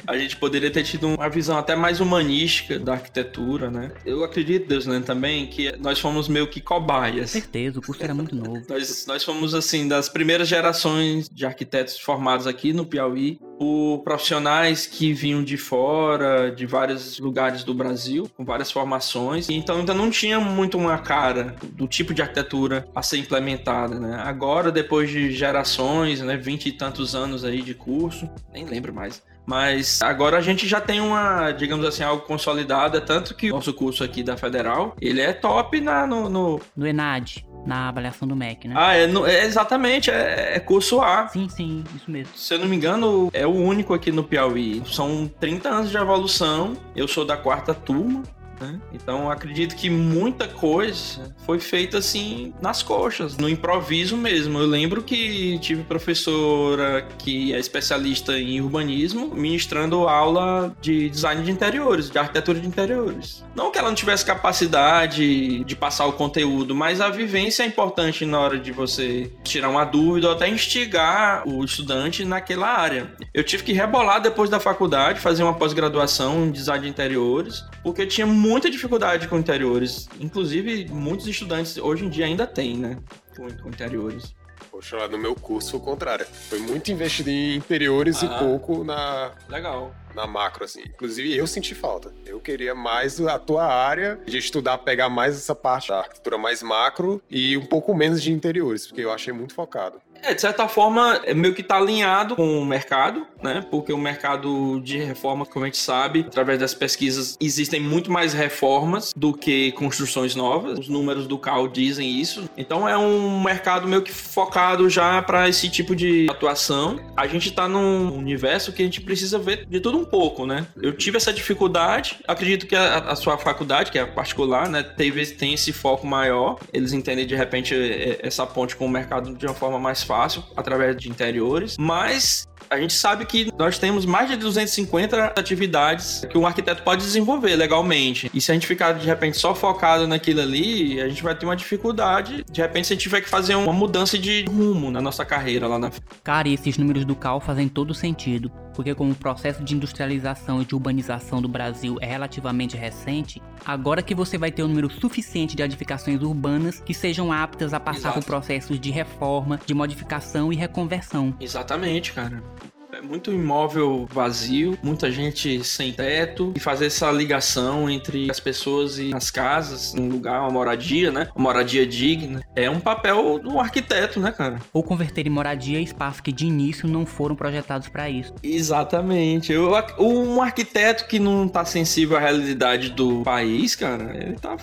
a 0.05 0.17
gente 0.17 0.37
poderia 0.37 0.71
ter 0.71 0.83
tido 0.83 1.07
uma 1.07 1.29
visão 1.29 1.57
até 1.57 1.75
mais 1.75 1.99
humanística 1.99 2.79
da 2.79 2.93
arquitetura, 2.93 3.69
né? 3.69 3.91
Eu 4.05 4.23
acredito, 4.23 4.67
Deus 4.67 4.85
né, 4.85 5.01
também, 5.05 5.47
que 5.47 5.75
nós 5.77 5.99
fomos 5.99 6.27
meio 6.27 6.47
que 6.47 6.61
cobaias. 6.61 7.31
Certeza, 7.31 7.79
o 7.79 7.81
curso 7.81 8.03
era 8.03 8.13
muito 8.13 8.35
novo. 8.35 8.63
nós, 8.69 9.05
nós 9.07 9.23
fomos, 9.23 9.53
assim, 9.53 9.87
das 9.87 10.09
primeiras 10.09 10.47
gerações 10.47 11.29
de 11.29 11.45
arquitetos 11.45 11.99
formados 11.99 12.47
aqui 12.47 12.73
no 12.73 12.85
Piauí 12.85 13.39
por 13.57 14.01
profissionais 14.03 14.85
que 14.85 15.13
vinham 15.13 15.43
de 15.43 15.57
fora, 15.57 16.51
de 16.51 16.65
vários 16.65 17.19
lugares 17.19 17.63
do 17.63 17.73
Brasil, 17.73 18.29
com 18.35 18.45
várias 18.45 18.71
formações. 18.71 19.49
Então 19.49 19.77
ainda 19.77 19.93
não 19.93 20.09
tinha 20.09 20.39
muito 20.39 20.77
uma 20.77 20.97
cara 20.97 21.55
do 21.73 21.87
tipo 21.87 22.13
de 22.13 22.21
arquitetura 22.21 22.87
a 22.95 23.01
ser 23.01 23.17
implementada, 23.17 23.99
né? 23.99 24.21
Agora, 24.23 24.71
depois 24.71 25.09
de 25.09 25.31
gerações, 25.31 26.21
né, 26.21 26.37
vinte 26.37 26.67
e 26.67 26.71
tantos 26.71 27.15
anos 27.15 27.43
aí 27.43 27.61
de 27.61 27.73
curso, 27.73 28.29
nem 28.53 28.65
lembro 28.65 28.93
mais. 28.93 29.21
Mas 29.45 30.01
agora 30.01 30.37
a 30.37 30.41
gente 30.41 30.67
já 30.67 30.81
tem 30.81 30.99
uma, 30.99 31.53
digamos 31.53 31.85
assim, 31.85 32.03
algo 32.03 32.23
consolidado, 32.23 32.97
é 32.97 32.99
tanto 32.99 33.33
que 33.33 33.49
o 33.49 33.55
nosso 33.55 33.73
curso 33.73 34.03
aqui 34.03 34.21
da 34.21 34.35
Federal, 34.35 34.93
ele 34.99 35.21
é 35.21 35.31
top 35.31 35.79
na, 35.79 36.05
no, 36.05 36.27
no... 36.27 36.59
no 36.75 36.85
ENAD 36.85 37.46
na 37.67 37.89
avaliação 37.89 38.27
do 38.27 38.35
MEC, 38.35 38.67
né? 38.67 38.75
Ah, 38.77 38.95
é, 38.95 39.03
é 39.03 39.45
exatamente, 39.45 40.09
é, 40.09 40.55
é, 40.55 40.59
curso 40.59 41.01
A. 41.01 41.27
Sim, 41.27 41.49
sim, 41.49 41.83
isso 41.95 42.09
mesmo. 42.09 42.33
Se 42.35 42.53
eu 42.53 42.59
não 42.59 42.67
me 42.67 42.75
engano, 42.75 43.29
é 43.33 43.45
o 43.45 43.53
único 43.53 43.93
aqui 43.93 44.11
no 44.11 44.23
Piauí. 44.23 44.81
São 44.87 45.29
30 45.39 45.69
anos 45.69 45.89
de 45.91 45.97
evolução. 45.97 46.73
Eu 46.95 47.07
sou 47.07 47.25
da 47.25 47.35
quarta 47.35 47.73
turma. 47.73 48.23
Né? 48.59 48.79
Então 48.93 49.29
acredito 49.29 49.75
que 49.75 49.89
muita 49.89 50.47
coisa 50.47 51.35
foi 51.45 51.59
feita 51.59 51.97
assim 51.97 52.53
nas 52.61 52.81
coxas, 52.81 53.37
no 53.37 53.49
improviso 53.49 54.17
mesmo. 54.17 54.59
Eu 54.59 54.67
lembro 54.67 55.03
que 55.03 55.59
tive 55.59 55.83
professora 55.83 57.07
que 57.19 57.53
é 57.53 57.59
especialista 57.59 58.37
em 58.37 58.61
urbanismo 58.61 59.27
ministrando 59.33 60.07
aula 60.07 60.75
de 60.81 61.09
design 61.09 61.43
de 61.43 61.51
interiores, 61.51 62.09
de 62.09 62.17
arquitetura 62.17 62.59
de 62.59 62.67
interiores. 62.67 63.43
Não 63.55 63.71
que 63.71 63.77
ela 63.77 63.89
não 63.89 63.95
tivesse 63.95 64.25
capacidade 64.25 65.63
de 65.63 65.75
passar 65.75 66.05
o 66.05 66.13
conteúdo, 66.13 66.75
mas 66.75 67.01
a 67.01 67.09
vivência 67.09 67.63
é 67.63 67.65
importante 67.65 68.25
na 68.25 68.39
hora 68.39 68.59
de 68.59 68.71
você 68.71 69.31
tirar 69.43 69.69
uma 69.69 69.85
dúvida 69.85 70.27
ou 70.27 70.33
até 70.33 70.47
instigar 70.47 71.47
o 71.47 71.63
estudante 71.63 72.23
naquela 72.25 72.67
área. 72.67 73.11
Eu 73.33 73.43
tive 73.43 73.63
que 73.63 73.73
rebolar 73.73 74.21
depois 74.21 74.49
da 74.49 74.59
faculdade, 74.59 75.19
fazer 75.19 75.43
uma 75.43 75.53
pós-graduação 75.53 76.45
em 76.45 76.51
design 76.51 76.83
de 76.83 76.89
interiores, 76.89 77.63
porque 77.83 78.05
tinha 78.05 78.27
muita 78.47 78.69
dificuldade 78.69 79.27
com 79.27 79.37
interiores. 79.37 80.09
Inclusive, 80.19 80.87
muitos 80.89 81.27
estudantes 81.27 81.77
hoje 81.77 82.05
em 82.05 82.09
dia 82.09 82.25
ainda 82.25 82.47
têm, 82.47 82.77
né? 82.77 82.97
Com, 83.35 83.49
com 83.49 83.69
interiores. 83.69 84.33
Poxa, 84.77 84.95
lá 84.95 85.07
no 85.07 85.17
meu 85.17 85.33
curso 85.33 85.71
foi 85.71 85.79
o 85.79 85.83
contrário. 85.83 86.25
Foi 86.25 86.59
muito 86.59 86.91
investido 86.91 87.31
em 87.31 87.55
interiores 87.55 88.21
ah, 88.21 88.27
e 88.27 88.39
pouco 88.39 88.83
na. 88.83 89.31
Legal. 89.49 89.91
Na 90.13 90.27
macro, 90.27 90.65
assim. 90.65 90.81
Inclusive, 90.81 91.35
eu 91.35 91.47
senti 91.47 91.73
falta. 91.73 92.13
Eu 92.25 92.39
queria 92.39 92.75
mais 92.75 93.19
a 93.19 93.39
tua 93.39 93.65
área 93.65 94.19
de 94.25 94.37
estudar, 94.37 94.77
pegar 94.79 95.09
mais 95.09 95.35
essa 95.35 95.55
parte 95.55 95.89
da 95.89 95.99
arquitetura 95.99 96.37
mais 96.37 96.61
macro 96.61 97.21
e 97.29 97.57
um 97.57 97.65
pouco 97.65 97.93
menos 97.95 98.21
de 98.21 98.31
interiores, 98.31 98.85
porque 98.85 99.01
eu 99.01 99.11
achei 99.11 99.33
muito 99.33 99.53
focado. 99.53 99.99
É, 100.23 100.33
de 100.33 100.41
certa 100.41 100.67
forma, 100.67 101.21
é 101.23 101.33
meio 101.33 101.53
que 101.53 101.61
está 101.61 101.77
alinhado 101.77 102.35
com 102.35 102.59
o 102.59 102.65
mercado, 102.65 103.25
né? 103.41 103.65
Porque 103.69 103.93
o 103.93 103.97
mercado 103.97 104.79
de 104.81 104.97
reforma, 104.97 105.45
como 105.45 105.65
a 105.65 105.67
gente 105.67 105.77
sabe, 105.77 106.25
através 106.27 106.59
das 106.59 106.73
pesquisas, 106.73 107.37
existem 107.39 107.79
muito 107.79 108.11
mais 108.11 108.33
reformas 108.33 109.13
do 109.15 109.33
que 109.33 109.71
construções 109.73 110.35
novas. 110.35 110.79
Os 110.79 110.89
números 110.89 111.27
do 111.27 111.37
CAL 111.37 111.67
dizem 111.67 112.19
isso. 112.19 112.49
Então 112.57 112.87
é 112.87 112.97
um 112.97 113.41
mercado 113.41 113.87
meio 113.87 114.01
que 114.01 114.11
focado 114.11 114.89
já 114.89 115.21
para 115.21 115.47
esse 115.47 115.69
tipo 115.69 115.95
de 115.95 116.27
atuação. 116.29 116.99
A 117.15 117.27
gente 117.27 117.49
está 117.49 117.67
num 117.67 118.15
universo 118.17 118.71
que 118.71 118.81
a 118.81 118.85
gente 118.85 119.01
precisa 119.01 119.37
ver 119.37 119.65
de 119.65 119.79
tudo 119.79 119.97
um 119.97 120.05
pouco, 120.05 120.45
né? 120.45 120.67
Eu 120.81 120.93
tive 120.93 121.17
essa 121.17 121.33
dificuldade. 121.33 122.19
Acredito 122.27 122.65
que 122.67 122.75
a, 122.75 122.99
a 122.99 123.15
sua 123.15 123.37
faculdade, 123.37 123.91
que 123.91 123.99
é 123.99 124.05
particular, 124.05 124.69
né, 124.69 124.83
teve, 124.83 125.25
tem 125.25 125.53
esse 125.53 125.71
foco 125.71 126.05
maior. 126.05 126.59
Eles 126.73 126.93
entendem 126.93 127.25
de 127.25 127.35
repente 127.35 127.75
essa 128.21 128.45
ponte 128.45 128.75
com 128.75 128.85
o 128.85 128.89
mercado 128.89 129.33
de 129.35 129.45
uma 129.45 129.53
forma 129.53 129.79
mais 129.79 130.03
fácil 130.07 130.43
através 130.55 130.97
de 130.97 131.09
interiores, 131.09 131.77
mas 131.77 132.47
A 132.69 132.77
gente 132.79 132.93
sabe 132.93 133.25
que 133.25 133.49
nós 133.57 133.79
temos 133.79 134.05
mais 134.05 134.29
de 134.29 134.35
250 134.35 135.33
atividades 135.37 136.25
que 136.29 136.37
um 136.37 136.45
arquiteto 136.45 136.83
pode 136.83 137.01
desenvolver 137.01 137.55
legalmente. 137.55 138.29
E 138.33 138.41
se 138.41 138.51
a 138.51 138.53
gente 138.53 138.67
ficar 138.67 138.93
de 138.93 139.05
repente 139.05 139.37
só 139.37 139.55
focado 139.55 140.05
naquilo 140.05 140.41
ali, 140.41 140.99
a 140.99 141.07
gente 141.07 141.23
vai 141.23 141.33
ter 141.33 141.45
uma 141.45 141.55
dificuldade. 141.55 142.43
De 142.51 142.61
repente, 142.61 142.87
se 142.87 142.93
a 142.93 142.95
gente 142.95 143.03
tiver 143.03 143.21
que 143.21 143.29
fazer 143.29 143.55
uma 143.55 143.71
mudança 143.71 144.17
de 144.17 144.43
rumo 144.45 144.91
na 144.91 145.01
nossa 145.01 145.23
carreira 145.23 145.67
lá 145.67 145.79
na. 145.79 145.91
Cara, 146.23 146.47
e 146.49 146.53
esses 146.53 146.77
números 146.77 147.05
do 147.05 147.15
CAL 147.15 147.39
fazem 147.39 147.69
todo 147.69 147.93
sentido, 147.93 148.51
porque 148.77 148.93
como 148.93 149.11
o 149.11 149.15
processo 149.15 149.63
de 149.63 149.73
industrialização 149.73 150.61
e 150.61 150.65
de 150.65 150.75
urbanização 150.75 151.41
do 151.41 151.47
Brasil 151.47 151.97
é 151.99 152.05
relativamente 152.05 152.77
recente, 152.77 153.41
agora 153.65 154.03
que 154.03 154.13
você 154.13 154.37
vai 154.37 154.51
ter 154.51 154.61
um 154.61 154.67
número 154.67 154.87
suficiente 154.87 155.55
de 155.55 155.63
edificações 155.63 156.21
urbanas 156.21 156.79
que 156.79 156.93
sejam 156.93 157.33
aptas 157.33 157.73
a 157.73 157.79
passar 157.79 158.09
Exato. 158.09 158.19
por 158.19 158.25
processos 158.25 158.79
de 158.79 158.91
reforma, 158.91 159.59
de 159.65 159.73
modificação 159.73 160.53
e 160.53 160.55
reconversão. 160.55 161.35
Exatamente, 161.39 162.13
cara. 162.13 162.43
É 162.91 163.01
muito 163.01 163.31
imóvel 163.31 164.07
vazio, 164.09 164.77
muita 164.81 165.11
gente 165.11 165.63
sem 165.63 165.91
teto, 165.91 166.53
e 166.55 166.59
fazer 166.59 166.87
essa 166.87 167.11
ligação 167.11 167.89
entre 167.89 168.31
as 168.31 168.39
pessoas 168.39 168.97
e 168.97 169.13
as 169.13 169.29
casas, 169.29 169.93
um 169.93 170.07
lugar, 170.07 170.41
uma 170.41 170.49
moradia, 170.49 171.11
né? 171.11 171.27
Uma 171.35 171.49
moradia 171.49 171.85
digna. 171.85 172.41
É 172.55 172.69
um 172.69 172.79
papel 172.79 173.39
do 173.39 173.59
arquiteto, 173.59 174.19
né, 174.19 174.31
cara? 174.31 174.59
Ou 174.71 174.81
converter 174.81 175.27
em 175.27 175.29
moradia 175.29 175.81
espaços 175.81 176.21
que 176.21 176.31
de 176.31 176.45
início 176.45 176.87
não 176.87 177.05
foram 177.05 177.35
projetados 177.35 177.89
para 177.89 178.09
isso. 178.09 178.33
Exatamente. 178.41 179.51
Eu, 179.51 179.71
um 179.99 180.41
arquiteto 180.41 181.07
que 181.07 181.19
não 181.19 181.47
tá 181.47 181.65
sensível 181.65 182.15
à 182.17 182.19
realidade 182.21 182.91
do 182.91 183.21
país, 183.21 183.75
cara, 183.75 184.15
ele 184.15 184.35
tá 184.35 184.55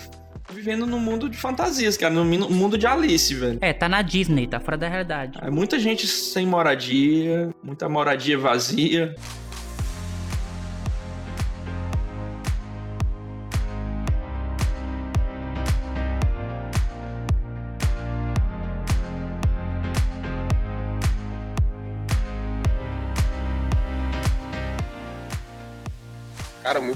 vivendo 0.55 0.87
num 0.87 0.99
mundo 0.99 1.29
de 1.29 1.37
fantasias, 1.37 1.97
cara, 1.97 2.13
num 2.13 2.25
mundo 2.49 2.77
de 2.77 2.87
Alice, 2.87 3.33
velho. 3.35 3.57
É, 3.61 3.73
tá 3.73 3.89
na 3.89 4.01
Disney, 4.01 4.47
tá 4.47 4.59
fora 4.59 4.77
da 4.77 4.87
realidade. 4.87 5.37
É 5.41 5.49
muita 5.51 5.77
gente 5.77 6.07
sem 6.07 6.47
moradia, 6.47 7.53
muita 7.61 7.89
moradia 7.89 8.37
vazia. 8.37 9.13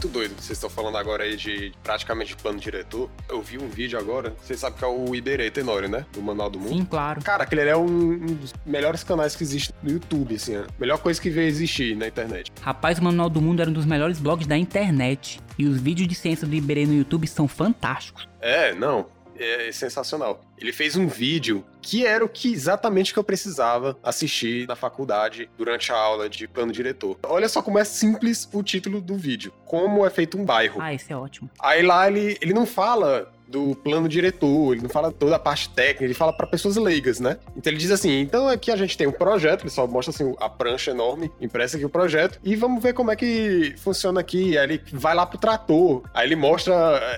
Doido. 0.10 0.34
Vocês 0.39 0.57
estão 0.57 0.70
falando 0.70 0.97
agora 0.97 1.24
aí 1.24 1.36
de 1.36 1.72
praticamente 1.84 2.36
plano 2.36 2.60
diretor. 2.60 3.10
Eu 3.30 3.41
vi 3.41 3.57
um 3.57 3.68
vídeo 3.68 3.97
agora, 3.99 4.34
vocês 4.41 4.60
sabem 4.60 4.78
que 4.78 4.84
é 4.84 4.88
o 4.88 5.16
Iberê 5.16 5.49
Tenório, 5.51 5.88
né? 5.88 6.05
Do 6.12 6.22
Manual 6.22 6.49
do 6.49 6.60
Mundo. 6.60 6.70
Sim, 6.70 6.86
claro. 6.86 7.22
Cara, 7.22 7.43
aquele 7.43 7.62
ali 7.62 7.70
é 7.70 7.78
um, 7.78 7.86
um 7.86 8.34
dos 8.34 8.53
melhores 8.66 9.03
canais 9.03 9.36
que 9.36 9.43
existe 9.43 9.74
no 9.84 9.91
YouTube, 9.91 10.36
assim. 10.36 10.55
A 10.55 10.66
melhor 10.80 10.97
coisa 10.97 11.22
que 11.22 11.30
veio 11.30 11.47
existir 11.47 11.95
na 11.95 12.07
internet. 12.07 12.51
Rapaz, 12.62 12.99
o 12.99 13.03
Manual 13.03 13.30
do 13.30 13.41
Mundo 13.41 13.62
era 13.62 13.70
um 13.70 13.74
dos 13.74 13.86
melhores 13.86 14.20
blogs 14.20 14.47
da 14.47 14.57
internet. 14.57 15.39
E 15.57 15.66
os 15.66 15.80
vídeos 15.80 16.07
de 16.07 16.16
ciência 16.16 16.47
do 16.47 16.55
Iberê 16.55 16.86
no 16.86 16.93
YouTube 16.93 17.28
são 17.28 17.47
fantásticos. 17.47 18.28
É, 18.41 18.74
não. 18.74 19.07
É 19.40 19.72
sensacional. 19.72 20.42
Ele 20.58 20.74
fez 20.74 20.96
um 20.96 21.08
vídeo 21.08 21.66
que 21.82 22.06
era 22.06 22.24
o 22.24 22.30
que 22.30 22.52
exatamente 22.52 23.14
que 23.14 23.20
eu 23.20 23.24
precisava 23.24 23.98
assistir 24.04 24.68
na 24.68 24.76
faculdade 24.76 25.50
durante 25.58 25.92
a 25.92 25.96
aula 25.96 26.30
de 26.30 26.48
plano 26.48 26.72
diretor. 26.72 27.18
Olha 27.24 27.48
só 27.48 27.62
como 27.62 27.80
é 27.80 27.84
simples 27.86 28.50
o 28.52 28.62
título 28.62 29.00
do 29.00 29.16
vídeo. 29.16 29.54
Como 29.66 30.06
é 30.06 30.10
feito 30.10 30.38
um 30.38 30.44
bairro. 30.44 30.82
Ah, 30.82 30.94
esse 30.94 31.14
é 31.14 31.16
ótimo. 31.16 31.50
Aí 31.60 31.82
lá 31.82 32.08
ele, 32.08 32.38
ele 32.42 32.54
não 32.54 32.66
fala 32.66 33.32
do 33.50 33.76
plano 33.76 34.08
diretor, 34.08 34.74
ele 34.74 34.84
não 34.84 34.89
fala 34.89 35.12
toda 35.12 35.36
a 35.36 35.39
parte 35.39 35.70
técnica, 35.70 36.04
ele 36.04 36.14
fala 36.14 36.32
para 36.32 36.45
pessoas 36.45 36.76
leigas, 36.76 37.20
né? 37.20 37.38
Então 37.58 37.72
ele 37.72 37.80
diz 37.80 37.91
assim: 37.91 38.22
então 38.22 38.47
aqui 38.47 38.72
a 38.72 38.76
gente 38.76 38.95
tem 38.95 39.08
um 39.08 39.12
projeto, 39.12 39.64
ele 39.64 39.72
só 39.72 39.88
mostra 39.88 40.14
assim 40.14 40.36
a 40.39 40.47
prancha 40.47 40.91
enorme, 40.91 41.32
impressa 41.41 41.76
aqui 41.76 41.86
o 41.86 41.89
projeto, 41.89 42.39
e 42.43 42.56
vamos 42.56 42.82
ver 42.82 42.93
como 42.93 43.12
é 43.12 43.16
que 43.16 43.74
funciona 43.78 44.20
aqui. 44.20 44.58
Aí 44.58 44.66
ele 44.66 44.82
vai 44.93 45.16
lá 45.16 45.26
pro 45.26 45.39
trator, 45.39 46.04
aí 46.14 46.28
ele 46.28 46.36
mostra 46.36 46.74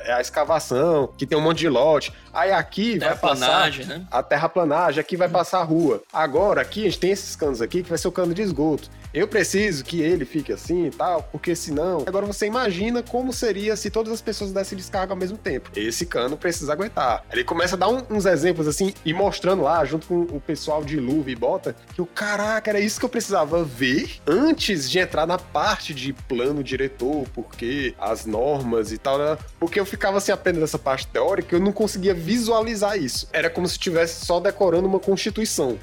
é, 0.06 0.14
a 0.14 0.22
escavação, 0.22 1.10
que 1.18 1.26
tem 1.26 1.38
um 1.38 1.42
monte 1.42 1.60
de 1.60 1.70
lote. 1.70 2.14
Aí 2.34 2.52
aqui 2.52 2.98
vai 2.98 3.18
passar 3.18 3.70
né? 3.72 4.06
a 4.10 4.24
terraplanagem, 4.24 5.02
aqui 5.02 5.18
vai 5.18 5.28
passar 5.28 5.60
a 5.60 5.64
rua. 5.64 6.02
Agora, 6.14 6.62
aqui 6.62 6.82
a 6.82 6.84
gente 6.86 7.00
tem 7.00 7.12
esses 7.12 7.36
canos 7.36 7.62
aqui 7.62 7.84
que 7.84 7.90
vai 7.90 7.98
ser 7.98 8.08
o 8.08 8.12
cano 8.12 8.34
de 8.34 8.42
esgoto. 8.42 8.90
Eu 9.14 9.28
preciso 9.28 9.84
que 9.84 10.02
ele 10.02 10.24
fique 10.24 10.54
assim 10.54 10.88
e 10.88 10.90
tal, 10.92 11.24
porque 11.24 11.56
senão. 11.56 12.04
Agora 12.08 12.26
você 12.26 12.46
imagina 12.46 13.04
como 13.04 13.34
seria 13.34 13.76
se 13.76 13.90
todas 13.90 14.14
as 14.14 14.22
pessoas 14.22 14.52
dessem 14.52 14.78
descarga 14.78 15.14
ao 15.14 15.18
mesmo 15.18 15.38
tempo. 15.38 15.70
Esse 15.76 16.06
cano 16.06 16.38
precisa 16.38 16.72
aguentar. 16.72 17.26
Ele 17.32 17.44
começa 17.44 17.76
a 17.76 17.78
dar 17.80 17.90
um- 17.90 18.04
uns 18.10 18.26
exemplos 18.26 18.68
assim 18.68 18.94
e 19.04 19.14
mostrando 19.14 19.64
lá, 19.64 19.84
junto 19.84 20.08
com 20.08 20.22
o 20.22 20.40
pessoal 20.40 20.84
de 20.84 20.98
luva 20.98 21.30
e 21.30 21.36
bota, 21.36 21.76
que 21.94 22.02
o 22.02 22.06
caraca, 22.06 22.70
era 22.70 22.80
isso 22.80 23.00
que 23.00 23.06
eu 23.06 23.10
precisava 23.10 23.64
ver 23.64 24.20
antes 24.26 24.90
de 24.90 25.00
entrar 25.00 25.26
na 25.28 25.38
parte 25.38 25.94
de 25.94 26.14
plano 26.14 26.64
diretor, 26.64 27.26
porque 27.34 27.94
as 28.00 28.26
normas 28.26 28.92
e 28.92 28.98
tal, 28.98 29.18
né? 29.18 29.38
porque 29.60 29.80
eu 29.80 29.86
ficava 29.86 30.18
assim 30.20 30.32
apenas 30.32 30.62
nessa 30.62 30.80
parte 30.80 31.06
teórica, 31.08 31.56
eu 31.56 31.60
não 31.60 31.72
conseguia 31.74 32.14
visualizar 32.14 32.98
isso. 32.98 33.28
Era 33.34 33.50
como 33.50 33.68
se 33.68 33.74
estivesse 33.74 34.26
só 34.26 34.40
decorando 34.40 34.88
uma 34.88 35.00
constituição. 35.00 35.78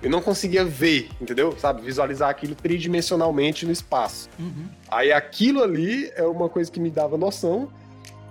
Eu 0.00 0.10
não 0.10 0.22
conseguia 0.22 0.64
ver, 0.64 1.08
entendeu? 1.20 1.56
Sabe, 1.58 1.82
visualizar 1.82 2.30
aquilo 2.30 2.54
tridimensionalmente 2.54 3.66
no 3.66 3.72
espaço. 3.72 4.28
Uhum. 4.38 4.68
Aí 4.88 5.12
aquilo 5.12 5.62
ali 5.62 6.08
é 6.14 6.22
uma 6.22 6.48
coisa 6.48 6.70
que 6.70 6.78
me 6.78 6.88
dava 6.88 7.18
noção 7.18 7.68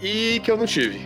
e 0.01 0.39
que 0.45 0.49
eu 0.49 0.55
não 0.55 0.65
tive. 0.65 1.05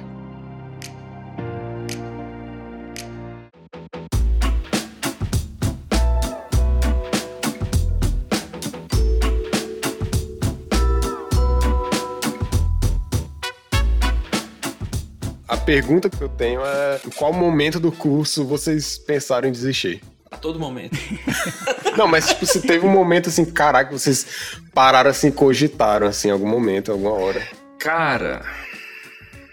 A 15.47 15.57
pergunta 15.57 16.07
que 16.07 16.21
eu 16.21 16.29
tenho 16.29 16.61
é: 16.63 17.01
em 17.03 17.09
qual 17.09 17.33
momento 17.33 17.79
do 17.79 17.91
curso 17.91 18.45
vocês 18.45 18.99
pensaram 18.99 19.49
em 19.49 19.51
desistir? 19.51 20.03
A 20.31 20.37
todo 20.37 20.57
momento. 20.59 20.97
Não, 21.97 22.07
mas 22.07 22.29
tipo, 22.29 22.45
se 22.45 22.61
teve 22.61 22.85
um 22.85 22.89
momento 22.89 23.27
assim, 23.29 23.43
caraca, 23.45 23.91
vocês 23.91 24.57
pararam 24.73 25.09
assim, 25.09 25.29
cogitaram 25.29 26.07
assim, 26.07 26.29
em 26.29 26.31
algum 26.31 26.47
momento, 26.47 26.91
alguma 26.91 27.11
hora. 27.11 27.45
Cara. 27.77 28.41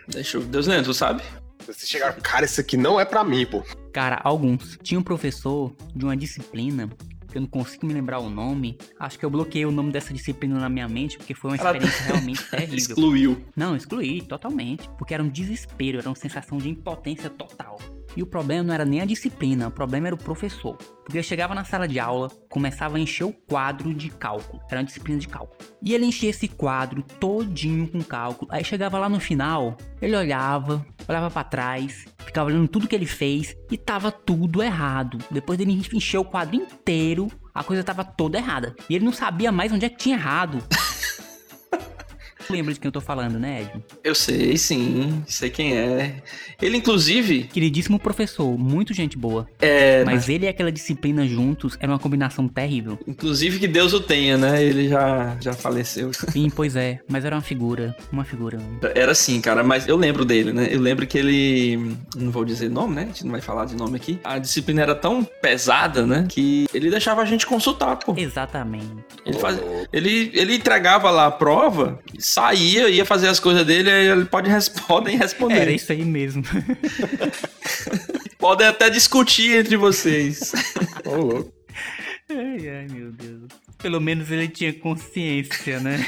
Deixa 0.07 0.37
eu. 0.37 0.43
Deus 0.45 0.67
lembra, 0.67 0.85
tu 0.85 0.95
sabe? 0.95 1.23
Vocês 1.67 1.89
chegaram, 1.89 2.17
cara, 2.23 2.45
isso 2.47 2.61
aqui 2.61 2.77
não 2.77 2.99
é 3.01 3.05
pra 3.05 3.25
mim, 3.25 3.45
pô. 3.45 3.63
Cara, 3.93 4.21
alguns. 4.23 4.79
Tinha 4.83 4.99
um 4.99 5.03
professor 5.03 5.75
de 5.95 6.05
uma 6.05 6.17
disciplina, 6.17 6.89
que 7.31 7.37
eu 7.37 7.43
não 7.43 7.49
consigo 7.49 7.85
me 7.85 7.93
lembrar 7.93 8.21
o 8.21 8.31
nome. 8.31 8.79
Acho 9.01 9.19
que 9.19 9.25
eu 9.25 9.29
bloqueei 9.31 9.67
o 9.67 9.71
nome 9.73 9.91
dessa 9.93 10.15
disciplina 10.15 10.59
na 10.61 10.69
minha 10.69 10.89
mente, 10.89 11.19
porque 11.19 11.35
foi 11.35 11.51
uma 11.51 11.57
Ela- 11.57 11.73
experiência 11.73 12.05
realmente 12.07 12.43
terrível. 12.51 12.77
Excluiu. 12.77 13.45
Não, 13.57 13.77
excluí 13.77 14.23
totalmente. 14.23 14.89
Porque 14.97 15.13
era 15.13 15.23
um 15.23 15.29
desespero, 15.29 15.99
era 15.99 16.09
uma 16.09 16.15
sensação 16.17 16.57
de 16.57 16.69
impotência 16.71 17.29
total. 17.29 17.79
E 18.19 18.23
o 18.23 18.27
problema 18.27 18.65
não 18.65 18.75
era 18.75 18.85
nem 18.85 19.01
a 19.01 19.05
disciplina, 19.05 19.69
o 19.69 19.71
problema 19.71 20.09
era 20.09 20.15
o 20.17 20.19
professor. 20.19 20.77
Porque 21.05 21.17
eu 21.17 21.23
chegava 21.23 21.55
na 21.55 21.63
sala 21.63 21.87
de 21.87 22.01
aula, 22.01 22.29
começava 22.51 22.97
a 22.97 23.01
encher 23.01 23.23
o 23.23 23.33
quadro 23.33 23.95
de 23.95 24.11
cálculo. 24.11 24.61
Era 24.69 24.81
uma 24.81 24.87
disciplina 24.87 25.21
de 25.21 25.29
cálculo. 25.29 25.57
E 25.81 25.95
ele 25.95 26.05
enchia 26.05 26.31
esse 26.31 26.49
quadro 26.49 27.01
todinho 27.21 27.87
com 27.87 28.03
cálculo. 28.03 28.51
Aí 28.51 28.65
chegava 28.65 28.99
lá 28.99 29.09
no 29.09 29.21
final, 29.21 29.77
ele 30.03 30.17
olhava, 30.17 30.85
olhava 31.07 31.31
pra 31.31 31.45
trás, 31.45 32.07
ficava 32.19 32.49
olhando 32.49 32.67
tudo 32.67 32.89
que 32.89 32.97
ele 32.97 33.07
fez 33.07 33.57
e 33.71 33.79
tava 33.79 34.11
tudo 34.11 34.65
errado. 34.65 35.19
Depois 35.31 35.57
dele 35.57 35.81
encher 35.93 36.19
o 36.19 36.25
quadro 36.25 36.57
inteiro, 36.57 37.29
a 37.55 37.63
coisa 37.63 37.85
tava 37.85 38.03
toda 38.03 38.37
errada. 38.37 38.75
E 38.91 38.97
ele 38.97 39.05
não 39.05 39.13
sabia 39.13 39.53
mais 39.53 39.71
onde 39.71 39.85
é 39.85 39.89
que 39.89 39.97
tinha 39.97 40.17
errado. 40.17 40.59
Lembra 42.51 42.73
de 42.75 42.81
quem 42.81 42.89
eu 42.89 42.93
tô 42.93 43.01
falando, 43.01 43.39
né, 43.39 43.63
Ed? 43.63 43.83
Eu 44.03 44.15
sei, 44.15 44.57
sim. 44.57 45.23
Sei 45.27 45.51
quem 45.51 45.77
é. 45.77 46.23
Ele, 46.61 46.77
inclusive, 46.79 47.45
Queridíssimo 47.45 47.99
professor, 47.99 48.57
muito 48.59 48.93
gente 48.95 49.17
boa. 49.19 49.47
é. 49.61 50.05
Mas 50.05 50.29
ele 50.29 50.47
e 50.47 50.49
aquela 50.49 50.73
disciplina 50.73 51.27
juntos 51.27 51.77
era 51.81 51.93
uma 51.93 51.99
combinação 51.99 52.49
terrível. 52.49 52.99
Inclusive 53.07 53.59
que 53.59 53.69
Deus 53.69 53.93
o 53.93 54.01
tenha, 54.01 54.37
né? 54.39 54.63
Ele 54.63 54.89
já, 54.89 55.37
já 55.41 55.53
faleceu. 55.53 56.11
Sim, 56.33 56.49
pois 56.51 56.77
é, 56.77 57.01
mas 57.09 57.25
era 57.25 57.37
uma 57.37 57.43
figura, 57.43 57.95
uma 58.11 58.25
figura. 58.25 58.59
Era 58.95 59.13
assim, 59.13 59.41
cara, 59.41 59.63
mas 59.63 59.87
eu 59.87 59.97
lembro 59.97 60.25
dele, 60.25 60.53
né? 60.53 60.69
Eu 60.71 60.81
lembro 60.81 61.07
que 61.07 61.19
ele. 61.19 61.97
Não 62.17 62.31
vou 62.31 62.45
dizer 62.45 62.71
nome, 62.71 62.95
né? 62.95 63.03
A 63.03 63.07
gente 63.07 63.25
não 63.25 63.33
vai 63.33 63.41
falar 63.41 63.67
de 63.67 63.77
nome 63.77 63.97
aqui. 63.97 64.19
A 64.25 64.39
disciplina 64.39 64.83
era 64.83 64.95
tão 64.95 65.25
pesada, 65.43 66.07
né? 66.07 66.27
Que 66.29 66.67
ele 66.73 66.91
deixava 66.91 67.23
a 67.23 67.25
gente 67.25 67.47
consultar, 67.47 67.97
pô. 67.97 68.15
Exatamente. 68.17 68.89
Ele, 69.25 69.39
ele, 69.93 70.31
ele 70.35 70.55
entregava 70.57 71.11
lá 71.11 71.27
a 71.27 71.31
prova, 71.31 71.99
saía, 72.39 72.89
ia 72.89 73.05
fazer 73.05 73.29
as 73.29 73.41
coisas 73.41 73.67
dele, 73.67 73.91
aí 73.91 74.07
ele 74.07 74.25
pode 74.25 74.49
podem 74.87 75.17
responder. 75.17 75.61
Era 75.61 75.73
isso 75.73 75.91
aí 75.93 76.05
mesmo. 76.05 76.43
Podem 78.39 78.69
até 78.69 78.89
discutir 78.89 79.59
entre 79.59 79.77
vocês. 79.77 80.53
Ô, 81.05 81.17
louco. 81.17 81.53
ai, 82.31 82.69
ai, 82.69 82.87
meu 82.89 83.11
Deus. 83.11 83.49
Pelo 83.79 84.01
menos 84.01 84.31
ele 84.31 84.47
tinha 84.47 84.73
consciência, 84.73 85.81
né? 85.81 86.07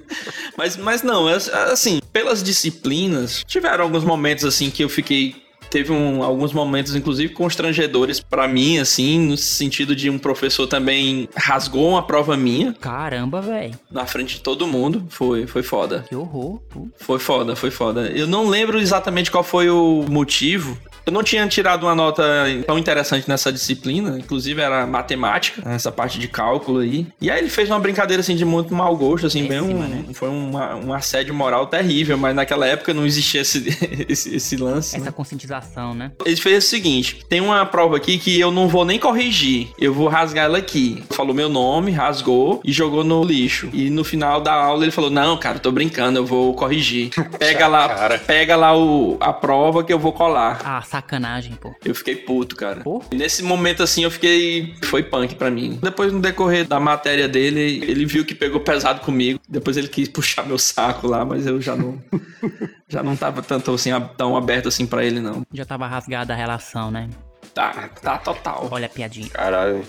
mas, 0.58 0.76
mas 0.76 1.02
não, 1.02 1.26
assim, 1.26 2.00
pelas 2.12 2.42
disciplinas, 2.42 3.42
tiveram 3.46 3.82
alguns 3.84 4.04
momentos 4.04 4.44
assim 4.44 4.70
que 4.70 4.84
eu 4.84 4.90
fiquei 4.90 5.42
Teve 5.70 5.92
um, 5.92 6.22
alguns 6.22 6.52
momentos, 6.52 6.94
inclusive, 6.96 7.32
constrangedores 7.32 8.20
para 8.20 8.48
mim, 8.48 8.78
assim, 8.78 9.20
no 9.20 9.36
sentido 9.36 9.94
de 9.94 10.10
um 10.10 10.18
professor 10.18 10.66
também 10.66 11.28
rasgou 11.36 11.90
uma 11.90 12.02
prova 12.02 12.36
minha. 12.36 12.72
Caramba, 12.74 13.40
velho. 13.40 13.78
Na 13.90 14.04
frente 14.04 14.36
de 14.36 14.40
todo 14.40 14.66
mundo. 14.66 15.06
Foi, 15.08 15.46
foi 15.46 15.62
foda. 15.62 16.04
Que 16.08 16.16
horror. 16.16 16.60
Foi 16.96 17.18
foda, 17.18 17.54
foi 17.54 17.70
foda. 17.70 18.08
Eu 18.08 18.26
não 18.26 18.48
lembro 18.48 18.80
exatamente 18.80 19.30
qual 19.30 19.44
foi 19.44 19.70
o 19.70 20.04
motivo. 20.08 20.76
Eu 21.06 21.12
não 21.12 21.22
tinha 21.22 21.46
tirado 21.48 21.84
uma 21.84 21.94
nota 21.94 22.22
tão 22.66 22.78
interessante 22.78 23.28
nessa 23.28 23.52
disciplina, 23.52 24.18
inclusive 24.18 24.60
era 24.60 24.86
matemática, 24.86 25.62
essa 25.70 25.90
parte 25.90 26.18
de 26.18 26.28
cálculo 26.28 26.80
aí. 26.80 27.06
E 27.20 27.30
aí 27.30 27.38
ele 27.38 27.50
fez 27.50 27.70
uma 27.70 27.78
brincadeira 27.78 28.20
assim 28.20 28.36
de 28.36 28.44
muito 28.44 28.74
mau 28.74 28.96
gosto, 28.96 29.26
assim, 29.26 29.46
Péssima, 29.46 29.66
bem 29.66 29.76
um, 29.76 29.88
né? 29.88 30.04
foi 30.12 30.28
uma, 30.28 30.76
um 30.76 30.92
assédio 30.92 31.34
moral 31.34 31.66
terrível, 31.66 32.16
mas 32.16 32.34
naquela 32.34 32.66
época 32.66 32.92
não 32.94 33.06
existia 33.06 33.40
esse, 33.40 33.76
esse, 34.08 34.36
esse 34.36 34.56
lance. 34.56 34.96
Essa 34.96 35.06
né? 35.06 35.10
conscientização, 35.10 35.94
né? 35.94 36.12
Ele 36.24 36.36
fez 36.36 36.64
o 36.64 36.68
seguinte: 36.68 37.24
tem 37.28 37.40
uma 37.40 37.64
prova 37.66 37.96
aqui 37.96 38.18
que 38.18 38.38
eu 38.38 38.50
não 38.50 38.68
vou 38.68 38.84
nem 38.84 38.98
corrigir, 38.98 39.68
eu 39.78 39.92
vou 39.92 40.08
rasgar 40.08 40.44
ela 40.44 40.58
aqui. 40.58 41.02
Falou 41.10 41.34
meu 41.34 41.48
nome, 41.48 41.90
rasgou 41.90 42.60
e 42.64 42.72
jogou 42.72 43.04
no 43.04 43.22
lixo. 43.22 43.68
E 43.72 43.90
no 43.90 44.04
final 44.04 44.40
da 44.40 44.52
aula 44.52 44.84
ele 44.84 44.92
falou: 44.92 45.10
Não, 45.10 45.36
cara, 45.36 45.58
tô 45.58 45.70
brincando, 45.70 46.18
eu 46.18 46.26
vou 46.26 46.54
corrigir. 46.54 47.10
Pega 47.38 47.66
lá, 47.66 47.88
cara. 47.88 48.18
pega 48.18 48.56
lá 48.56 48.76
o, 48.76 49.16
a 49.20 49.32
prova 49.32 49.82
que 49.82 49.92
eu 49.92 49.98
vou 49.98 50.12
colar. 50.12 50.60
Ah, 50.64 50.82
sacanagem, 50.90 51.54
pô. 51.54 51.72
Eu 51.84 51.94
fiquei 51.94 52.16
puto, 52.16 52.56
cara. 52.56 52.80
Pô? 52.80 53.02
nesse 53.12 53.42
momento 53.42 53.82
assim 53.82 54.02
eu 54.02 54.10
fiquei. 54.10 54.74
Foi 54.84 55.02
punk 55.02 55.36
pra 55.36 55.50
mim. 55.50 55.78
Depois, 55.80 56.12
no 56.12 56.20
decorrer 56.20 56.66
da 56.66 56.80
matéria 56.80 57.28
dele, 57.28 57.60
ele 57.86 58.04
viu 58.04 58.24
que 58.24 58.34
pegou 58.34 58.60
pesado 58.60 59.00
comigo. 59.00 59.40
Depois 59.48 59.76
ele 59.76 59.88
quis 59.88 60.08
puxar 60.08 60.44
meu 60.44 60.58
saco 60.58 61.06
lá, 61.06 61.24
mas 61.24 61.46
eu 61.46 61.60
já 61.60 61.76
não. 61.76 62.02
já 62.88 63.02
não 63.02 63.16
tava 63.16 63.40
tanto 63.42 63.72
assim, 63.72 63.90
tão 64.16 64.36
aberto 64.36 64.68
assim 64.68 64.84
para 64.84 65.04
ele, 65.04 65.20
não. 65.20 65.42
Já 65.52 65.64
tava 65.64 65.86
rasgada 65.86 66.32
a 66.32 66.36
relação, 66.36 66.90
né? 66.90 67.08
Tá, 67.54 67.88
tá 68.02 68.18
total. 68.18 68.68
Olha 68.70 68.86
a 68.86 68.88
piadinha. 68.88 69.28
Caralho. 69.30 69.84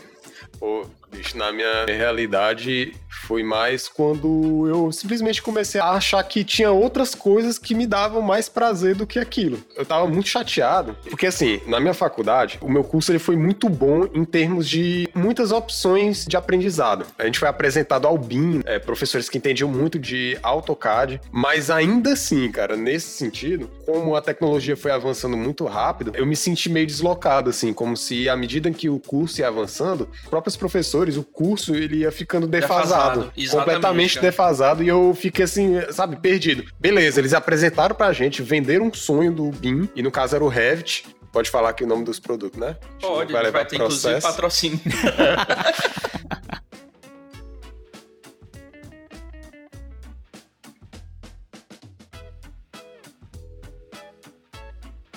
Pô, 0.59 0.85
bicho, 1.11 1.37
na 1.37 1.51
minha 1.51 1.85
realidade 1.85 2.93
foi 3.27 3.43
mais 3.43 3.87
quando 3.87 4.67
eu 4.67 4.91
simplesmente 4.91 5.41
comecei 5.41 5.79
a 5.79 5.91
achar 5.91 6.23
que 6.23 6.43
tinha 6.43 6.71
outras 6.71 7.13
coisas 7.13 7.57
que 7.57 7.75
me 7.75 7.85
davam 7.85 8.21
mais 8.21 8.49
prazer 8.49 8.95
do 8.95 9.05
que 9.05 9.19
aquilo. 9.19 9.61
Eu 9.75 9.85
tava 9.85 10.07
muito 10.07 10.27
chateado, 10.27 10.95
porque 11.09 11.27
assim, 11.27 11.61
na 11.67 11.79
minha 11.79 11.93
faculdade, 11.93 12.57
o 12.61 12.69
meu 12.69 12.83
curso 12.83 13.11
ele 13.11 13.19
foi 13.19 13.35
muito 13.35 13.69
bom 13.69 14.07
em 14.13 14.25
termos 14.25 14.67
de 14.67 15.07
muitas 15.13 15.51
opções 15.51 16.25
de 16.25 16.35
aprendizado. 16.37 17.05
A 17.17 17.25
gente 17.25 17.39
foi 17.39 17.47
apresentado 17.47 18.07
ao 18.07 18.17
BIM, 18.17 18.61
é, 18.65 18.79
professores 18.79 19.29
que 19.29 19.37
entendiam 19.37 19.69
muito 19.69 19.99
de 19.99 20.37
AutoCAD, 20.41 21.21
mas 21.31 21.69
ainda 21.69 22.13
assim, 22.13 22.51
cara, 22.51 22.75
nesse 22.75 23.17
sentido, 23.17 23.69
como 23.85 24.15
a 24.15 24.21
tecnologia 24.21 24.75
foi 24.75 24.91
avançando 24.91 25.37
muito 25.37 25.65
rápido, 25.65 26.11
eu 26.15 26.25
me 26.25 26.35
senti 26.35 26.69
meio 26.69 26.87
deslocado, 26.87 27.49
assim, 27.49 27.73
como 27.73 27.95
se 27.95 28.27
à 28.29 28.35
medida 28.35 28.71
que 28.71 28.89
o 28.89 28.99
curso 28.99 29.41
ia 29.41 29.47
avançando, 29.47 30.09
próprios 30.29 30.55
professores, 30.55 31.00
o 31.17 31.23
curso 31.23 31.75
ele 31.75 31.97
ia 31.97 32.11
ficando 32.11 32.47
defasado, 32.47 33.31
defasado 33.35 33.57
completamente 33.57 34.15
cara. 34.15 34.27
defasado, 34.27 34.83
e 34.83 34.87
eu 34.87 35.15
fiquei 35.15 35.45
assim, 35.45 35.81
sabe, 35.91 36.15
perdido. 36.17 36.63
Beleza, 36.79 37.19
eles 37.19 37.33
apresentaram 37.33 37.95
pra 37.95 38.13
gente, 38.13 38.41
venderam 38.41 38.87
um 38.87 38.93
sonho 38.93 39.31
do 39.31 39.49
BIM, 39.51 39.89
e 39.95 40.01
no 40.01 40.11
caso 40.11 40.35
era 40.35 40.43
o 40.43 40.47
Revit, 40.47 41.05
Pode 41.31 41.49
falar 41.49 41.69
aqui 41.69 41.85
o 41.85 41.87
nome 41.87 42.03
dos 42.03 42.19
produtos, 42.19 42.59
né? 42.59 42.75
Pode, 42.99 43.31
vai, 43.31 43.49
vai 43.51 43.65
ter 43.65 43.77
processo. 43.77 44.07
inclusive 44.07 44.21
patrocínio. 44.21 44.79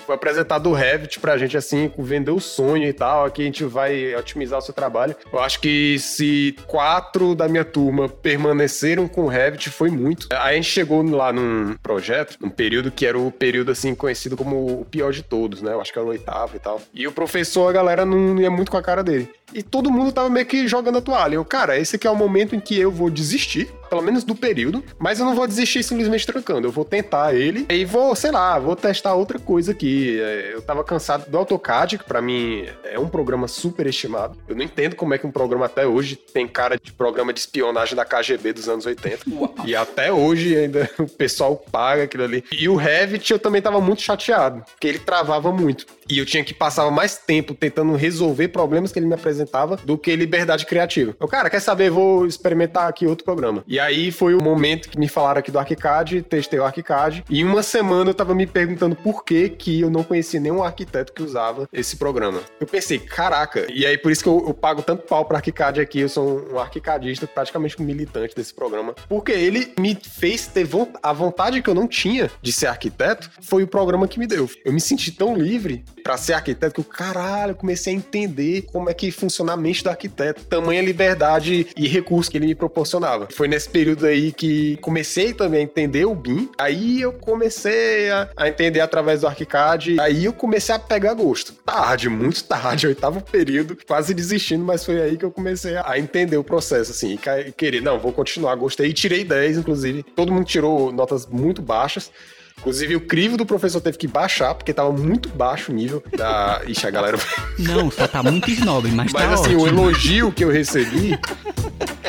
foi 0.05 0.15
apresentado 0.15 0.69
o 0.69 0.73
Revit 0.73 1.19
pra 1.19 1.37
gente, 1.37 1.57
assim, 1.57 1.91
vender 1.97 2.31
o 2.31 2.39
sonho 2.39 2.87
e 2.87 2.93
tal, 2.93 3.25
aqui 3.25 3.41
a 3.41 3.45
gente 3.45 3.63
vai 3.63 4.15
otimizar 4.15 4.59
o 4.59 4.61
seu 4.61 4.73
trabalho. 4.73 5.15
Eu 5.31 5.39
acho 5.39 5.59
que 5.59 5.97
se 5.99 6.55
quatro 6.67 7.35
da 7.35 7.47
minha 7.47 7.65
turma 7.65 8.07
permaneceram 8.07 9.07
com 9.07 9.23
o 9.23 9.27
Revit, 9.27 9.69
foi 9.69 9.89
muito. 9.89 10.27
Aí 10.31 10.53
a 10.53 10.55
gente 10.55 10.69
chegou 10.69 11.03
lá 11.03 11.33
num 11.33 11.75
projeto, 11.81 12.37
num 12.39 12.49
período 12.49 12.91
que 12.91 13.05
era 13.05 13.17
o 13.17 13.31
período, 13.31 13.71
assim, 13.71 13.95
conhecido 13.95 14.37
como 14.37 14.81
o 14.81 14.85
pior 14.85 15.11
de 15.11 15.23
todos, 15.23 15.61
né? 15.61 15.73
Eu 15.73 15.81
acho 15.81 15.91
que 15.91 15.99
era 15.99 16.07
o 16.07 16.11
oitavo 16.11 16.55
e 16.55 16.59
tal. 16.59 16.81
E 16.93 17.07
o 17.07 17.11
professor, 17.11 17.69
a 17.69 17.73
galera 17.73 18.05
não 18.05 18.39
ia 18.39 18.51
muito 18.51 18.71
com 18.71 18.77
a 18.77 18.81
cara 18.81 19.03
dele. 19.03 19.29
E 19.53 19.63
todo 19.63 19.91
mundo 19.91 20.11
tava 20.11 20.29
meio 20.29 20.45
que 20.45 20.67
jogando 20.67 20.97
a 20.97 21.01
toalha. 21.01 21.35
Eu, 21.35 21.45
cara, 21.45 21.77
esse 21.77 21.95
aqui 21.95 22.07
é 22.07 22.11
o 22.11 22.15
momento 22.15 22.55
em 22.55 22.59
que 22.59 22.77
eu 22.77 22.91
vou 22.91 23.09
desistir, 23.09 23.69
pelo 23.89 24.01
menos 24.01 24.23
do 24.23 24.35
período, 24.35 24.83
mas 24.99 25.19
eu 25.19 25.25
não 25.25 25.35
vou 25.35 25.47
desistir 25.47 25.83
simplesmente 25.83 26.25
trancando. 26.25 26.67
Eu 26.67 26.71
vou 26.71 26.83
tentar 26.83 27.33
ele 27.33 27.65
e 27.69 27.85
vou, 27.85 28.15
sei 28.15 28.31
lá, 28.31 28.57
vou 28.59 28.75
testar 28.75 29.13
outra 29.13 29.39
coisa 29.39 29.71
aqui. 29.71 30.19
É, 30.19 30.53
eu 30.53 30.61
tava 30.61 30.83
cansado 30.83 31.29
do 31.29 31.37
AutoCAD, 31.37 31.99
que 31.99 32.03
pra 32.03 32.21
mim 32.21 32.65
é 32.83 32.99
um 32.99 33.07
programa 33.07 33.47
super 33.47 33.85
estimado. 33.87 34.37
Eu 34.47 34.55
não 34.55 34.63
entendo 34.63 34.95
como 34.95 35.13
é 35.13 35.17
que 35.17 35.27
um 35.27 35.31
programa 35.31 35.65
até 35.65 35.85
hoje 35.85 36.15
tem 36.15 36.47
cara 36.47 36.77
de 36.77 36.91
programa 36.91 37.31
de 37.31 37.39
espionagem 37.39 37.95
da 37.95 38.05
KGB 38.05 38.53
dos 38.53 38.67
anos 38.67 38.85
80. 38.85 39.29
Uau. 39.31 39.53
E 39.65 39.75
até 39.75 40.11
hoje 40.11 40.55
ainda 40.55 40.89
o 40.99 41.07
pessoal 41.07 41.55
paga 41.55 42.03
aquilo 42.03 42.23
ali. 42.23 42.43
E 42.51 42.67
o 42.67 42.75
Revit 42.75 43.31
eu 43.31 43.39
também 43.39 43.61
tava 43.61 43.79
muito 43.79 44.01
chateado, 44.01 44.63
porque 44.71 44.87
ele 44.87 44.99
travava 44.99 45.51
muito. 45.51 45.85
E 46.07 46.19
eu 46.19 46.25
tinha 46.25 46.43
que 46.43 46.53
passar 46.53 46.89
mais 46.91 47.17
tempo 47.17 47.55
tentando 47.55 47.95
resolver 47.95 48.49
problemas 48.49 48.91
que 48.91 48.99
ele 48.99 49.07
me 49.07 49.15
apresentava 49.15 49.75
do 49.77 49.97
que 49.97 50.15
liberdade 50.15 50.65
criativa. 50.65 51.15
Eu, 51.19 51.27
cara, 51.27 51.49
quer 51.49 51.59
saber? 51.59 51.89
Vou 51.89 52.27
experimentar 52.27 52.87
aqui 52.87 53.07
outro 53.07 53.25
programa. 53.25 53.63
E 53.67 53.79
aí 53.79 54.11
foi 54.11 54.35
o 54.35 54.43
momento 54.43 54.87
que 54.87 54.99
me 54.99 55.07
falaram 55.07 55.39
aqui 55.39 55.49
do 55.49 55.57
ArchiCAD, 55.57 56.21
testei 56.23 56.59
o 56.59 56.63
ArchiCAD. 56.63 57.25
E 57.27 57.43
uma 57.43 57.63
semana 57.63 58.11
eu 58.11 58.13
tava 58.13 58.35
me 58.35 58.45
perguntando 58.45 58.95
por 58.95 59.23
que 59.23 59.49
que 59.49 59.81
eu 59.81 59.89
não 59.89 60.03
conhecia 60.03 60.39
nenhum 60.39 60.63
arquiteto 60.63 61.11
que 61.11 61.23
usava 61.23 61.67
esse 61.73 61.97
programa. 61.97 62.39
Eu 62.59 62.67
pensei, 62.67 62.99
caraca. 62.99 63.65
E 63.71 63.85
aí 63.85 63.97
por 63.97 64.11
isso 64.11 64.21
que 64.21 64.29
eu, 64.29 64.43
eu 64.47 64.53
pago 64.53 64.83
tanto 64.83 65.07
pau 65.07 65.25
para 65.25 65.37
ArchiCAD 65.37 65.81
aqui. 65.81 66.01
Eu 66.01 66.09
sou 66.09 66.47
um 66.53 66.59
arquicadista, 66.59 67.25
praticamente 67.25 67.81
um 67.81 67.85
militante 67.85 68.35
desse 68.35 68.53
programa. 68.53 68.93
Porque 69.09 69.31
ele 69.31 69.73
me 69.79 69.95
fez 69.95 70.45
ter 70.45 70.67
a 71.01 71.13
vontade 71.13 71.61
que 71.61 71.69
eu 71.69 71.75
não 71.75 71.87
tinha 71.87 72.29
de 72.41 72.51
ser 72.51 72.67
arquiteto. 72.67 73.29
Foi 73.41 73.63
o 73.63 73.67
programa 73.67 74.07
que 74.07 74.19
me 74.19 74.27
deu. 74.27 74.49
Eu 74.63 74.73
me 74.73 74.81
senti 74.81 75.11
tão 75.11 75.35
livre 75.35 75.83
para 76.05 76.17
ser 76.17 76.33
arquiteto 76.33 76.75
que 76.75 76.81
o 76.81 76.83
caralho, 76.83 77.53
eu 77.53 77.55
comecei 77.55 77.91
a 77.91 77.95
entender 77.95 78.61
como 78.71 78.91
é 78.91 78.93
que 78.93 79.09
funciona 79.09 79.53
a 79.53 79.57
mente 79.57 79.83
do 79.83 79.89
arquiteto, 79.89 80.45
tamanha 80.45 80.79
liberdade 80.79 81.65
e 81.75 81.87
recurso 81.87 82.29
que 82.29 82.37
ele 82.37 82.45
me 82.45 82.53
proporcionava. 82.53 83.27
Foi 83.31 83.47
nesse 83.47 83.67
período 83.67 84.05
aí 84.05 84.31
que 84.31 84.77
comecei 84.81 85.33
também 85.33 85.61
a 85.61 85.63
entender 85.63 86.05
o 86.05 86.13
BIM, 86.13 86.47
aí 86.59 87.01
eu 87.01 87.11
comecei 87.11 88.11
a, 88.11 88.29
a 88.37 88.47
entender 88.47 88.81
através 88.81 89.21
do 89.21 89.27
ArchiCAD, 89.27 89.99
aí 89.99 90.25
eu 90.25 90.33
comecei 90.33 90.75
a 90.75 90.77
pegar 90.77 91.15
gosto. 91.15 91.53
Tarde, 91.65 92.07
muito 92.07 92.43
tarde, 92.43 92.85
oitavo 92.85 93.19
período, 93.19 93.75
quase 93.87 94.13
desistindo, 94.13 94.63
mas 94.63 94.85
foi 94.85 95.01
aí 95.01 95.17
que 95.17 95.25
eu 95.25 95.31
comecei 95.31 95.75
a 95.75 95.97
entender 95.97 96.37
o 96.37 96.43
processo, 96.43 96.91
assim, 96.91 97.17
e 97.47 97.51
querer, 97.51 97.81
não, 97.81 97.97
vou 97.97 98.13
continuar, 98.13 98.53
gostei, 98.53 98.93
tirei 98.93 99.23
10, 99.23 99.57
inclusive, 99.57 100.03
todo 100.03 100.31
mundo 100.31 100.45
tirou 100.45 100.91
notas 100.91 101.25
muito 101.25 101.63
baixas, 101.63 102.11
Inclusive, 102.59 102.95
o 102.95 103.01
crivo 103.01 103.37
do 103.37 103.45
professor 103.45 103.79
teve 103.81 103.97
que 103.97 104.07
baixar, 104.07 104.55
porque 104.55 104.73
tava 104.73 104.91
muito 104.91 105.29
baixo 105.29 105.71
o 105.71 105.75
nível 105.75 106.03
da. 106.17 106.61
Ixi, 106.67 106.87
a 106.87 106.89
galera. 106.89 107.17
Não, 107.59 107.91
só 107.91 108.07
tá 108.07 108.23
muito 108.23 108.49
snob, 108.49 108.89
mas, 108.91 109.11
mas 109.11 109.23
tá 109.23 109.33
assim, 109.33 109.55
ótimo. 109.55 109.63
o 109.63 109.67
elogio 109.67 110.31
que 110.31 110.43
eu 110.43 110.49
recebi. 110.49 111.19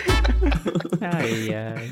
ai, 1.00 1.54
ai. 1.54 1.90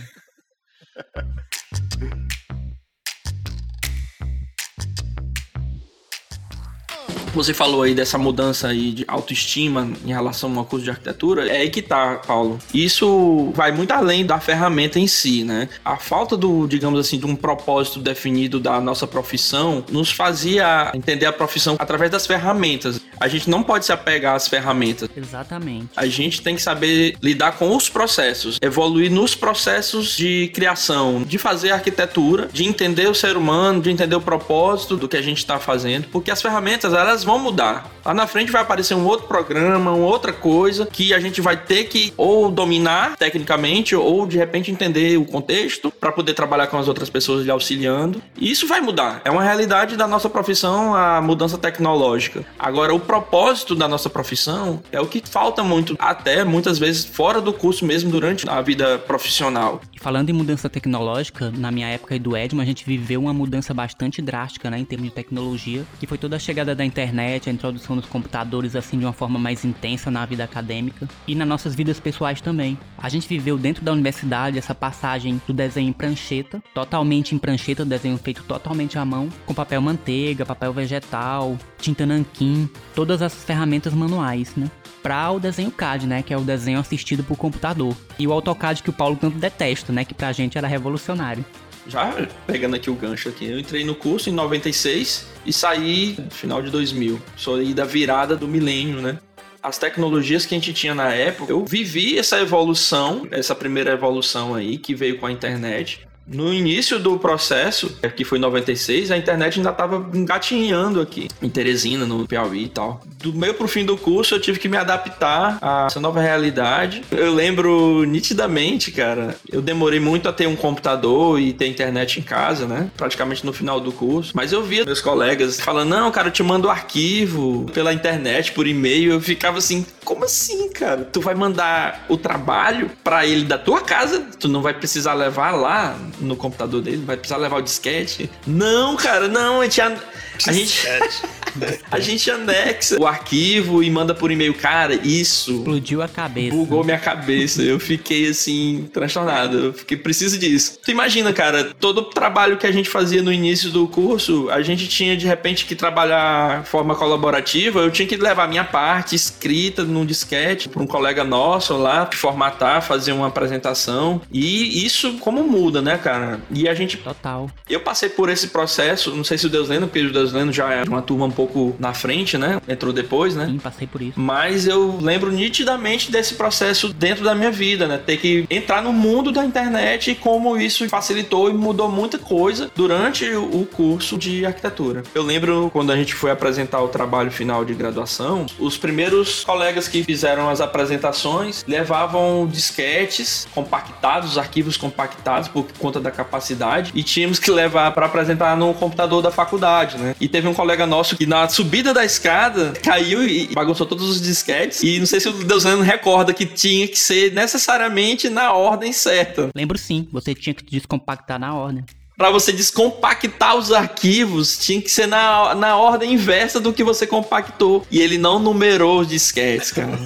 Você 7.35 7.53
falou 7.53 7.83
aí 7.83 7.95
dessa 7.95 8.17
mudança 8.17 8.69
aí 8.69 8.93
de 8.93 9.05
autoestima 9.09 9.91
em 10.05 10.13
relação 10.13 10.57
ao 10.57 10.65
curso 10.65 10.85
de 10.85 10.91
arquitetura. 10.91 11.49
É 11.49 11.59
aí 11.59 11.71
que 11.71 11.83
tá, 11.83 12.21
Paulo. 12.25 12.61
Isso 12.73 13.51
vai 13.55 13.73
muito 13.73 13.91
além 13.91 14.25
da 14.25 14.39
ferramenta 14.39 15.01
em 15.01 15.09
si, 15.09 15.43
né? 15.43 15.69
A 15.85 15.97
falta 15.97 16.37
do, 16.37 16.67
digamos 16.69 17.01
assim, 17.01 17.19
de 17.19 17.27
um 17.27 17.35
propósito 17.35 17.99
definido 17.99 18.61
da 18.61 18.81
nossa 18.81 19.07
profissão 19.07 19.85
nos 19.91 20.13
fazia 20.13 20.93
entender 20.95 21.27
a 21.27 21.33
profissão 21.33 21.75
através 21.79 22.11
das 22.11 22.25
ferramentas. 22.25 23.01
A 23.19 23.27
gente 23.27 23.51
não 23.51 23.63
pode 23.63 23.85
se 23.85 23.93
apegar 23.93 24.37
às 24.37 24.47
ferramentas. 24.47 25.09
Exatamente. 25.17 25.89
A 25.97 26.07
gente 26.07 26.41
tem 26.41 26.55
que 26.55 26.63
saber 26.63 27.17
lidar 27.21 27.53
com 27.53 27.75
os 27.75 27.89
processos, 27.89 28.59
evoluir 28.63 29.11
nos 29.11 29.35
processos 29.35 30.17
de 30.17 30.51
criação, 30.55 31.23
de 31.23 31.39
fazer 31.39 31.73
arquitetura, 31.73 32.49
de 32.53 32.65
entender 32.65 33.09
o 33.09 33.15
ser 33.15 33.37
humano, 33.37 33.83
de 33.83 33.91
entender 33.91 34.15
o 34.15 34.21
propósito 34.21 34.97
do 34.97 35.09
que 35.09 35.17
a 35.17 35.23
gente 35.23 35.39
está 35.39 35.59
fazendo, 35.59 36.07
porque 36.13 36.31
as 36.31 36.41
ferramentas 36.41 36.93
elas 36.93 37.24
vão 37.25 37.39
mudar. 37.39 37.91
Lá 38.05 38.13
na 38.13 38.27
frente 38.27 38.53
vai 38.53 38.61
aparecer 38.61 38.95
um 38.95 39.07
outro 39.07 39.27
programa, 39.27 39.93
uma 39.93 40.07
outra 40.07 40.33
coisa 40.33 40.87
que 40.87 41.15
a 41.15 41.21
gente 41.21 41.41
vai 41.41 41.57
ter 41.57 41.85
que 41.85 42.13
ou 42.17 42.51
dominar 42.51 43.17
tecnicamente 43.17 43.97
ou 43.97 44.27
de 44.27 44.37
repente 44.37 44.71
entender 44.71 45.19
o 45.19 45.25
contexto 45.25 45.91
para 45.91 46.13
poder 46.13 46.35
trabalhar 46.35 46.67
com 46.67 46.77
as 46.77 46.87
outras 46.87 47.09
pessoas 47.09 47.45
lhe 47.45 47.51
auxiliando. 47.51 48.23
E 48.37 48.51
isso 48.51 48.67
vai 48.67 48.81
mudar. 48.81 49.23
É 49.25 49.31
uma 49.31 49.43
realidade 49.43 49.97
da 49.97 50.07
nossa 50.07 50.29
profissão 50.29 50.95
a 50.95 51.21
mudança 51.23 51.57
tecnológica. 51.57 52.45
Agora 52.59 52.95
o 52.95 53.01
propósito 53.01 53.75
da 53.75 53.89
nossa 53.89 54.11
profissão 54.11 54.83
é 54.93 55.01
o 55.01 55.07
que 55.07 55.23
falta 55.25 55.63
muito, 55.63 55.97
até 55.99 56.45
muitas 56.45 56.79
vezes 56.79 57.05
fora 57.05 57.41
do 57.41 57.53
curso 57.53 57.87
mesmo 57.87 58.11
durante 58.11 58.49
a 58.49 58.61
vida 58.61 58.99
profissional. 58.99 59.81
Falando 60.01 60.29
em 60.29 60.35
mudança 60.35 60.69
tecnológica, 60.69 61.51
na 61.57 61.71
minha 61.71 61.89
época 61.89 62.15
e 62.15 62.19
do 62.19 62.37
Edmo, 62.37 62.61
a 62.61 62.65
gente 62.67 62.85
viveu 62.85 63.23
uma 63.23 63.33
mudança 63.33 63.73
bastante 63.73 64.21
drástica, 64.21 64.71
né, 64.71 64.79
em 64.79 64.85
termos 64.85 65.09
de 65.09 65.15
tecnologia, 65.15 65.85
que 65.99 66.07
foi 66.07 66.19
toda 66.19 66.37
a 66.37 66.39
chegada 66.39 66.75
da 66.75 66.85
internet, 66.85 67.14
a 67.23 67.53
introdução 67.53 67.97
dos 67.97 68.07
computadores 68.07 68.75
assim 68.77 68.99
de 68.99 69.05
uma 69.05 69.13
forma 69.13 69.39
mais 69.39 69.65
intensa 69.65 70.11
na 70.11 70.27
vida 70.27 70.45
acadêmica 70.45 71.09
e 71.27 71.35
nas 71.35 71.47
nossas 71.47 71.75
vidas 71.75 72.01
pessoais 72.01 72.41
também. 72.41 72.79
A 72.99 73.09
gente 73.09 73.29
viveu 73.29 73.57
dentro 73.57 73.85
da 73.85 73.93
universidade 73.93 74.59
essa 74.59 74.75
passagem 74.75 75.41
do 75.47 75.53
desenho 75.53 75.89
em 75.89 75.93
prancheta, 75.93 76.63
totalmente 76.75 77.35
em 77.35 77.39
prancheta, 77.39 77.85
desenho 77.85 78.19
feito 78.19 78.43
totalmente 78.43 78.99
à 78.99 79.05
mão, 79.05 79.29
com 79.47 79.55
papel 79.55 79.81
manteiga, 79.81 80.45
papel 80.45 80.73
vegetal, 80.73 81.57
tinta 81.79 82.05
nanquim, 82.05 82.69
todas 82.95 83.23
as 83.23 83.45
ferramentas 83.45 83.93
manuais, 83.93 84.55
né? 84.57 84.71
Para 85.03 85.31
o 85.31 85.39
desenho 85.39 85.71
CAD, 85.71 86.07
né, 86.07 86.23
que 86.23 86.33
é 86.33 86.37
o 86.37 86.41
desenho 86.41 86.79
assistido 86.79 87.23
por 87.23 87.37
computador. 87.37 87.95
E 88.19 88.27
o 88.27 88.33
AutoCAD 88.33 88.83
que 88.83 88.91
o 88.91 88.93
Paulo 88.93 89.17
tanto 89.17 89.39
detesta, 89.39 89.93
né, 89.93 90.05
que 90.05 90.15
pra 90.15 90.33
gente 90.33 90.57
era 90.57 90.67
revolucionário 90.67 91.45
já 91.87 92.27
pegando 92.47 92.77
aqui 92.77 92.91
o 92.91 92.95
gancho 92.95 93.29
aqui, 93.29 93.47
eu 93.47 93.59
entrei 93.59 93.85
no 93.85 93.95
curso 93.95 94.31
em 94.31 94.33
96 94.33 95.27
e 95.45 95.53
saí 95.53 96.17
no 96.19 96.31
final 96.31 96.63
de 96.63 96.71
2000. 96.71 97.21
Sou 97.37 97.57
aí 97.57 97.75
da 97.75 97.85
virada 97.85 98.37
do 98.37 98.49
milênio, 98.49 99.01
né? 99.01 99.19
As 99.63 99.79
tecnologias 99.79 100.45
que 100.45 100.55
a 100.55 100.59
gente 100.59 100.75
tinha 100.75 100.95
na 100.95 101.13
época, 101.13 101.51
eu 101.51 101.65
vivi 101.65 102.19
essa 102.19 102.39
evolução, 102.39 103.27
essa 103.31 103.55
primeira 103.55 103.93
evolução 103.93 104.55
aí 104.55 104.77
que 104.77 104.95
veio 104.95 105.19
com 105.19 105.27
a 105.27 105.33
internet. 105.33 106.07
No 106.27 106.53
início 106.53 106.99
do 106.99 107.19
processo, 107.19 107.99
é, 108.03 108.09
que 108.09 108.25
foi 108.25 108.39
em 108.39 108.41
96, 108.41 109.11
a 109.11 109.17
internet 109.17 109.59
ainda 109.59 109.71
estava 109.71 110.09
engatinhando 110.15 111.01
aqui, 111.01 111.29
em 111.43 111.49
Teresina, 111.51 112.07
no 112.07 112.27
Piauí 112.27 112.65
e 112.65 112.69
tal. 112.69 113.03
Do 113.23 113.33
meio 113.33 113.55
pro 113.55 113.69
fim 113.69 113.85
do 113.85 113.97
curso, 113.97 114.35
eu 114.35 114.41
tive 114.41 114.59
que 114.59 114.69
me 114.69 114.77
adaptar 114.77 115.59
a 115.61 115.87
essa 115.87 116.01
nova 116.01 116.21
realidade. 116.21 117.03
Eu 117.11 117.33
lembro 117.35 118.05
nitidamente, 118.05 118.91
cara, 118.91 119.37
eu 119.51 119.61
demorei 119.61 120.01
muito 120.01 120.29
a 120.29 120.33
ter 120.33 120.47
um 120.47 120.57
computador 120.57 121.39
e 121.41 121.53
ter 121.53 121.67
internet 121.67 122.19
em 122.19 122.23
casa, 122.23 122.67
né? 122.67 122.91
Praticamente 122.97 123.45
no 123.45 123.53
final 123.53 123.79
do 123.81 123.93
curso. 123.93 124.33
Mas 124.35 124.53
eu 124.53 124.63
via 124.63 124.85
meus 124.85 125.01
colegas 125.01 125.61
falando: 125.61 125.91
não, 125.91 126.11
cara, 126.11 126.29
eu 126.29 126.33
te 126.33 126.43
mando 126.43 126.69
o 126.69 126.71
arquivo 126.71 127.67
pela 127.73 127.93
internet, 127.93 128.53
por 128.53 128.67
e-mail. 128.67 129.13
Eu 129.13 129.21
ficava 129.21 129.59
assim: 129.59 129.85
como 130.05 130.25
assim, 130.25 130.69
cara? 130.71 131.05
Tu 131.05 131.21
vai 131.21 131.35
mandar 131.35 132.05
o 132.09 132.17
trabalho 132.17 132.91
para 133.03 133.27
ele 133.27 133.45
da 133.45 133.59
tua 133.59 133.81
casa? 133.81 134.21
Tu 134.39 134.49
não 134.49 134.63
vai 134.63 134.75
precisar 134.75 135.15
levar 135.15 135.53
lá? 135.53 135.97
no 136.21 136.37
computador 136.37 136.81
dele, 136.81 137.05
vai 137.05 137.17
precisar 137.17 137.39
levar 137.39 137.59
o 137.59 137.63
disquete. 137.63 138.31
Não, 138.47 138.97
cara, 138.97 139.29
não, 139.29 139.61
a 139.61 139.65
gente. 139.65 139.81
A 139.81 140.53
gente, 140.53 140.87
a 141.91 142.01
gente 142.01 142.31
anexa 142.31 143.01
o 143.01 143.07
arquivo 143.07 143.83
e 143.83 143.91
manda 143.91 144.15
por 144.15 144.31
e-mail. 144.31 144.55
Cara, 144.55 144.95
isso. 144.95 145.59
Explodiu 145.59 146.03
a 146.03 146.09
cabeça. 146.09 146.57
Bugou 146.57 146.85
minha 146.85 146.99
cabeça. 146.99 147.63
Eu 147.63 147.79
fiquei 147.79 148.29
assim, 148.29 148.89
transtornado. 148.93 149.59
Eu 149.59 149.73
fiquei, 149.73 149.97
preciso 149.97 150.39
disso. 150.39 150.79
Tu 150.85 150.91
imagina, 150.91 151.33
cara, 151.33 151.73
todo 151.79 151.99
o 151.99 152.05
trabalho 152.05 152.57
que 152.57 152.67
a 152.67 152.73
gente 152.73 152.89
fazia 152.89 153.23
no 153.23 153.33
início 153.33 153.71
do 153.71 153.87
curso, 153.87 154.49
a 154.51 154.63
gente 154.63 154.89
tinha 154.89 155.17
de 155.17 155.27
repente 155.27 155.65
que 155.65 155.75
trabalhar 155.75 156.63
de 156.63 156.69
forma 156.69 156.95
colaborativa. 156.95 157.81
Eu 157.81 157.91
tinha 157.91 158.07
que 158.07 158.17
levar 158.17 158.49
minha 158.49 158.65
parte 158.65 159.15
escrita 159.15 159.85
num 159.85 160.05
disquete 160.05 160.69
para 160.69 160.83
um 160.83 160.87
colega 160.87 161.23
nosso 161.25 161.77
lá, 161.77 162.09
formatar, 162.13 162.83
fazer 162.83 163.13
uma 163.13 163.29
apresentação. 163.29 164.21
E 164.33 164.85
isso, 164.85 165.15
como 165.19 165.45
muda, 165.45 165.81
né, 165.81 165.97
cara? 165.97 166.41
E 166.51 166.69
a 166.69 166.75
gente. 166.75 166.97
Total. 166.97 167.49
Eu 167.69 167.81
passei 167.81 168.09
por 168.09 168.29
esse 168.29 168.49
processo, 168.49 169.15
não 169.15 169.25
sei 169.25 169.39
se 169.39 169.47
o 169.47 169.49
Deus 169.49 169.69
lendo, 169.69 169.87
porque 169.87 170.01
o 170.01 170.13
Deus 170.13 170.25
Deus 170.25 170.33
Lendo 170.33 170.53
já 170.53 170.73
é 170.73 170.83
uma 170.85 171.03
turma 171.03 171.27
um 171.27 171.31
pouco 171.31 171.44
na 171.79 171.93
frente, 171.93 172.37
né? 172.39 172.61
Entrou 172.69 172.93
depois, 172.93 173.35
né? 173.35 173.47
Sim, 173.47 173.59
passei 173.59 173.87
por 173.87 174.03
isso. 174.03 174.19
Mas 174.19 174.67
eu 174.67 174.99
lembro 175.01 175.31
nitidamente 175.31 176.11
desse 176.11 176.35
processo 176.35 176.93
dentro 176.93 177.25
da 177.25 177.35
minha 177.35 177.51
vida, 177.51 177.87
né? 177.87 177.99
Ter 177.99 178.17
que 178.17 178.47
entrar 178.51 178.83
no 178.83 178.93
mundo 178.93 179.33
da 179.33 179.45
internet 179.45 180.11
e 180.11 180.15
como 180.15 180.57
isso 180.57 180.89
facilitou 180.89 181.51
e 181.51 181.55
mudou 181.55 181.89
muita 181.91 182.19
coisa 182.19 182.71
durante 182.75 183.25
o 183.35 183.67
curso 183.67 184.17
de 184.17 184.45
arquitetura. 184.45 185.03
Eu 185.15 185.23
lembro 185.23 185.71
quando 185.73 185.91
a 185.93 185.97
gente 185.97 186.15
foi 186.15 186.31
apresentar 186.31 186.81
o 186.83 186.89
trabalho 186.89 187.31
final 187.31 187.65
de 187.65 187.75
graduação, 187.75 188.47
os 188.59 188.77
primeiros 188.77 189.45
colegas 189.45 189.89
que 189.89 190.03
fizeram 190.03 190.49
as 190.49 190.61
apresentações 190.61 191.65
levavam 191.67 192.47
disquetes 192.51 193.47
compactados, 193.55 194.39
arquivos 194.39 194.77
compactados 194.77 195.49
por 195.49 195.67
conta 195.79 196.01
da 196.01 196.11
capacidade 196.11 196.93
e 196.95 197.03
tínhamos 197.03 197.39
que 197.39 197.51
levar 197.51 197.93
para 197.93 198.07
apresentar 198.07 198.57
no 198.57 198.75
computador 198.75 199.23
da 199.23 199.31
faculdade, 199.31 199.99
né? 199.99 200.15
E 200.21 200.29
teve 200.29 200.49
um 200.49 200.55
colega 200.55 200.87
nosso 200.87 201.17
que 201.17 201.27
na 201.35 201.49
subida 201.49 201.93
da 201.93 202.05
escada 202.05 202.73
caiu 202.81 203.27
e 203.27 203.49
bagunçou 203.53 203.85
todos 203.85 204.09
os 204.09 204.23
disquetes. 204.23 204.83
E 204.85 205.01
não 205.01 205.07
sei 205.07 205.19
se 205.19 205.29
o 205.29 205.33
Deusano 205.33 205.83
recorda 205.83 206.33
que 206.33 206.47
tinha 206.47 206.87
que 206.87 206.99
ser 206.99 207.33
necessariamente 207.33 208.31
na 208.31 208.53
ordem 208.53 208.93
certa. 208.93 209.49
Lembro 209.55 209.77
sim, 209.77 210.09
você 210.13 210.33
tinha 210.33 210.55
que 210.55 210.65
descompactar 210.65 211.39
na 211.41 211.53
ordem 211.55 211.85
para 212.17 212.31
você 212.31 212.53
descompactar 212.53 213.57
os 213.57 213.73
arquivos, 213.73 214.59
tinha 214.59 214.81
que 214.81 214.91
ser 214.91 215.07
na, 215.07 215.55
na 215.55 215.77
ordem 215.77 216.13
inversa 216.13 216.61
do 216.61 216.73
que 216.73 216.85
você 216.85 217.07
compactou. 217.07 217.87
E 217.91 218.01
ele 218.01 218.19
não 218.19 218.39
numerou 218.39 219.01
os 219.01 219.09
disquetes, 219.09 219.73
cara. 219.73 219.99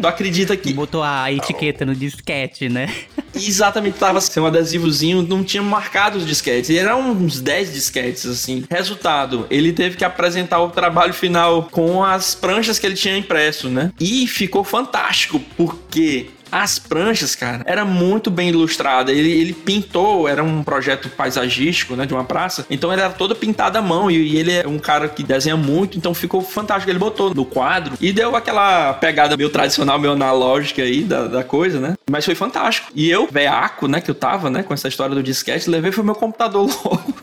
tu 0.00 0.06
acredita 0.06 0.56
que. 0.56 0.72
Botou 0.72 1.02
a 1.02 1.30
etiqueta 1.32 1.84
no 1.84 1.94
disquete, 1.94 2.68
né? 2.68 2.92
Exatamente, 3.34 3.98
tava 3.98 4.20
sem 4.20 4.42
um 4.42 4.46
adesivozinho, 4.46 5.22
não 5.22 5.42
tinha 5.42 5.62
marcado 5.62 6.18
os 6.18 6.26
disquetes. 6.26 6.70
E 6.70 6.78
eram 6.78 7.10
uns 7.10 7.40
10 7.40 7.72
disquetes, 7.72 8.26
assim. 8.26 8.64
Resultado, 8.70 9.46
ele 9.50 9.72
teve 9.72 9.96
que 9.96 10.04
apresentar 10.04 10.60
o 10.60 10.70
trabalho 10.70 11.12
final 11.12 11.64
com 11.70 12.04
as 12.04 12.34
pranchas 12.34 12.78
que 12.78 12.86
ele 12.86 12.96
tinha 12.96 13.16
impresso, 13.16 13.68
né? 13.68 13.92
E 13.98 14.26
ficou 14.26 14.62
fantástico, 14.62 15.40
porque 15.56 16.30
as 16.50 16.78
pranchas, 16.78 17.34
cara, 17.34 17.62
era 17.64 17.84
muito 17.84 18.30
bem 18.30 18.48
ilustrada. 18.48 19.12
Ele, 19.12 19.30
ele 19.30 19.52
pintou, 19.52 20.28
era 20.28 20.42
um 20.42 20.62
projeto 20.62 21.08
paisagístico, 21.10 21.94
né, 21.96 22.06
de 22.06 22.14
uma 22.14 22.24
praça. 22.24 22.66
Então 22.70 22.92
era 22.92 23.10
toda 23.10 23.34
pintada 23.34 23.78
à 23.78 23.82
mão 23.82 24.10
e, 24.10 24.16
e, 24.16 24.36
ele 24.36 24.52
é 24.52 24.66
um 24.66 24.78
cara 24.78 25.08
que 25.08 25.22
desenha 25.22 25.56
muito, 25.56 25.96
então 25.96 26.14
ficou 26.14 26.40
fantástico. 26.42 26.90
Ele 26.90 26.98
botou 26.98 27.34
no 27.34 27.44
quadro 27.44 27.94
e 28.00 28.12
deu 28.12 28.34
aquela 28.36 28.92
pegada 28.94 29.36
meio 29.36 29.50
tradicional, 29.50 29.98
meio 29.98 30.12
analógica 30.12 30.82
aí 30.82 31.02
da, 31.02 31.26
da 31.26 31.44
coisa, 31.44 31.80
né? 31.80 31.94
Mas 32.10 32.24
foi 32.24 32.34
fantástico. 32.34 32.90
E 32.94 33.10
eu, 33.10 33.28
veaco, 33.30 33.86
né, 33.86 34.00
que 34.00 34.10
eu 34.10 34.14
tava, 34.14 34.50
né, 34.50 34.62
com 34.62 34.74
essa 34.74 34.88
história 34.88 35.14
do 35.14 35.22
disquete, 35.22 35.70
levei 35.70 35.92
foi 35.92 36.04
meu 36.04 36.14
computador 36.14 36.68
logo 36.84 37.14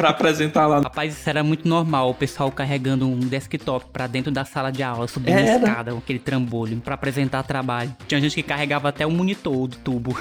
pra 0.00 0.08
apresentar 0.08 0.66
lá. 0.66 0.80
Rapaz, 0.80 1.12
isso 1.12 1.28
era 1.28 1.44
muito 1.44 1.68
normal, 1.68 2.08
o 2.08 2.14
pessoal 2.14 2.50
carregando 2.50 3.06
um 3.06 3.18
desktop 3.18 3.84
pra 3.92 4.06
dentro 4.06 4.32
da 4.32 4.46
sala 4.46 4.72
de 4.72 4.82
aula, 4.82 5.06
subindo 5.06 5.36
a 5.36 5.42
escada, 5.42 5.92
com 5.92 5.98
aquele 5.98 6.18
trambolho, 6.18 6.78
pra 6.78 6.94
apresentar 6.94 7.42
trabalho. 7.42 7.94
Tinha 8.08 8.18
gente 8.18 8.34
que 8.34 8.42
carregava 8.42 8.88
até 8.88 9.04
o 9.04 9.10
um 9.10 9.12
monitor 9.12 9.68
do 9.68 9.76
tubo. 9.76 10.18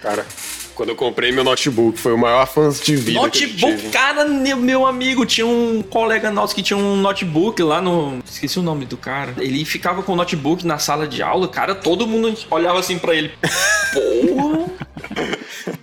Cara, 0.00 0.24
quando 0.80 0.88
eu 0.88 0.96
comprei 0.96 1.30
meu 1.30 1.44
notebook, 1.44 1.98
foi 1.98 2.14
o 2.14 2.16
maior 2.16 2.46
fã 2.46 2.70
de 2.70 2.96
vida. 2.96 3.20
Notebook, 3.20 3.90
cara, 3.90 4.24
meu 4.24 4.86
amigo, 4.86 5.26
tinha 5.26 5.46
um 5.46 5.82
colega 5.82 6.30
nosso 6.30 6.54
que 6.54 6.62
tinha 6.62 6.74
um 6.74 6.96
notebook 6.96 7.62
lá 7.62 7.82
no. 7.82 8.18
Esqueci 8.24 8.58
o 8.58 8.62
nome 8.62 8.86
do 8.86 8.96
cara. 8.96 9.34
Ele 9.36 9.62
ficava 9.66 10.02
com 10.02 10.14
o 10.14 10.16
notebook 10.16 10.66
na 10.66 10.78
sala 10.78 11.06
de 11.06 11.22
aula, 11.22 11.48
cara, 11.48 11.74
todo 11.74 12.06
mundo 12.06 12.34
olhava 12.50 12.78
assim 12.78 12.98
pra 12.98 13.14
ele. 13.14 13.30
Porra! 13.92 14.70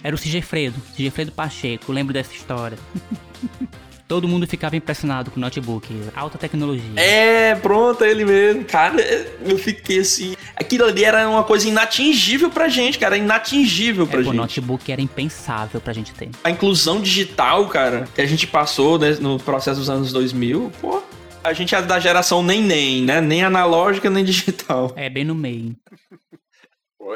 Era 0.03 0.15
o 0.15 0.17
Sigefredo, 0.17 0.81
Sigefredo 0.95 1.31
Pacheco, 1.31 1.91
lembro 1.91 2.11
dessa 2.11 2.33
história. 2.33 2.79
Todo 4.07 4.27
mundo 4.27 4.47
ficava 4.47 4.75
impressionado 4.77 5.29
com 5.29 5.37
o 5.37 5.41
notebook. 5.41 5.93
Alta 6.15 6.37
tecnologia. 6.37 6.89
É, 6.95 7.55
pronto, 7.55 8.05
é 8.05 8.09
ele 8.09 8.23
mesmo. 8.23 8.63
Cara, 8.63 8.95
eu 9.41 9.57
fiquei 9.57 9.99
assim. 9.99 10.33
Aquilo 10.55 10.85
ali 10.85 11.03
era 11.03 11.27
uma 11.27 11.43
coisa 11.43 11.67
inatingível 11.67 12.49
pra 12.49 12.69
gente, 12.69 12.97
cara. 12.97 13.17
Inatingível 13.17 14.07
pra 14.07 14.21
é, 14.21 14.23
gente. 14.23 14.33
O 14.33 14.37
notebook 14.37 14.89
era 14.89 15.01
impensável 15.01 15.81
pra 15.81 15.91
gente 15.91 16.13
ter. 16.13 16.29
A 16.41 16.49
inclusão 16.49 17.01
digital, 17.01 17.67
cara, 17.67 18.07
que 18.15 18.21
a 18.21 18.25
gente 18.25 18.47
passou 18.47 18.97
né, 18.97 19.17
no 19.19 19.37
processo 19.37 19.79
dos 19.79 19.89
anos 19.89 20.13
2000, 20.13 20.71
pô. 20.79 21.03
A 21.43 21.51
gente 21.51 21.75
é 21.75 21.81
da 21.81 21.99
geração 21.99 22.41
nem 22.41 22.61
nem, 22.61 23.01
né? 23.03 23.19
Nem 23.19 23.43
analógica, 23.43 24.09
nem 24.09 24.23
digital. 24.23 24.93
É, 24.95 25.09
bem 25.09 25.25
no 25.25 25.35
meio. 25.35 25.75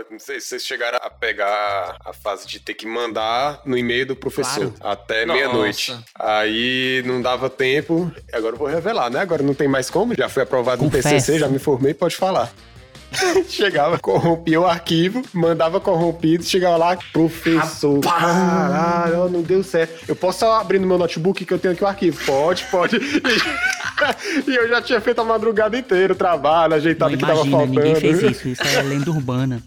Não 0.09 0.19
sei 0.19 0.39
se 0.39 0.47
vocês 0.47 0.65
chegaram 0.65 0.99
a 1.01 1.09
pegar 1.09 1.97
a 2.05 2.13
fase 2.13 2.47
de 2.47 2.59
ter 2.59 2.73
que 2.73 2.85
mandar 2.85 3.61
no 3.65 3.77
e-mail 3.77 4.05
do 4.05 4.15
professor 4.15 4.71
claro. 4.71 4.93
até 4.93 5.25
meia-noite. 5.25 5.97
Aí 6.17 7.03
não 7.05 7.21
dava 7.21 7.49
tempo. 7.49 8.11
Agora 8.31 8.55
eu 8.55 8.59
vou 8.59 8.67
revelar, 8.67 9.09
né? 9.09 9.19
Agora 9.19 9.43
não 9.43 9.53
tem 9.53 9.67
mais 9.67 9.89
como. 9.89 10.15
Já 10.15 10.29
fui 10.29 10.43
aprovado 10.43 10.83
Confesso. 10.83 11.09
no 11.09 11.13
TCC, 11.15 11.39
já 11.39 11.47
me 11.47 11.59
formei, 11.59 11.93
pode 11.93 12.15
falar. 12.15 12.51
chegava, 13.47 13.99
corrompia 13.99 14.59
o 14.59 14.65
arquivo, 14.65 15.21
mandava 15.33 15.79
corrompido, 15.79 16.43
chegava 16.43 16.77
lá, 16.77 16.97
professor, 17.11 17.99
caralho, 17.99 19.29
não 19.29 19.41
deu 19.41 19.63
certo. 19.63 20.05
Eu 20.07 20.15
posso 20.15 20.45
abrir 20.45 20.79
no 20.79 20.87
meu 20.87 20.97
notebook 20.97 21.45
que 21.45 21.53
eu 21.53 21.59
tenho 21.59 21.73
aqui 21.73 21.83
o 21.83 21.87
arquivo? 21.87 22.23
Pode, 22.25 22.63
pode. 22.65 22.97
e 24.47 24.55
eu 24.55 24.67
já 24.67 24.81
tinha 24.81 24.99
feito 25.01 25.21
a 25.21 25.23
madrugada 25.23 25.77
inteira 25.77 26.13
o 26.13 26.15
trabalho, 26.15 26.73
ajeitado 26.75 27.11
Não 27.11 27.15
o 27.15 27.19
que 27.19 27.25
tava 27.25 27.33
imagina, 27.45 27.57
faltando. 27.57 27.79
ninguém 27.79 27.95
fez 27.95 28.21
isso. 28.23 28.47
Isso 28.49 28.63
é 28.63 28.81
lenda 28.81 29.09
urbana. 29.11 29.61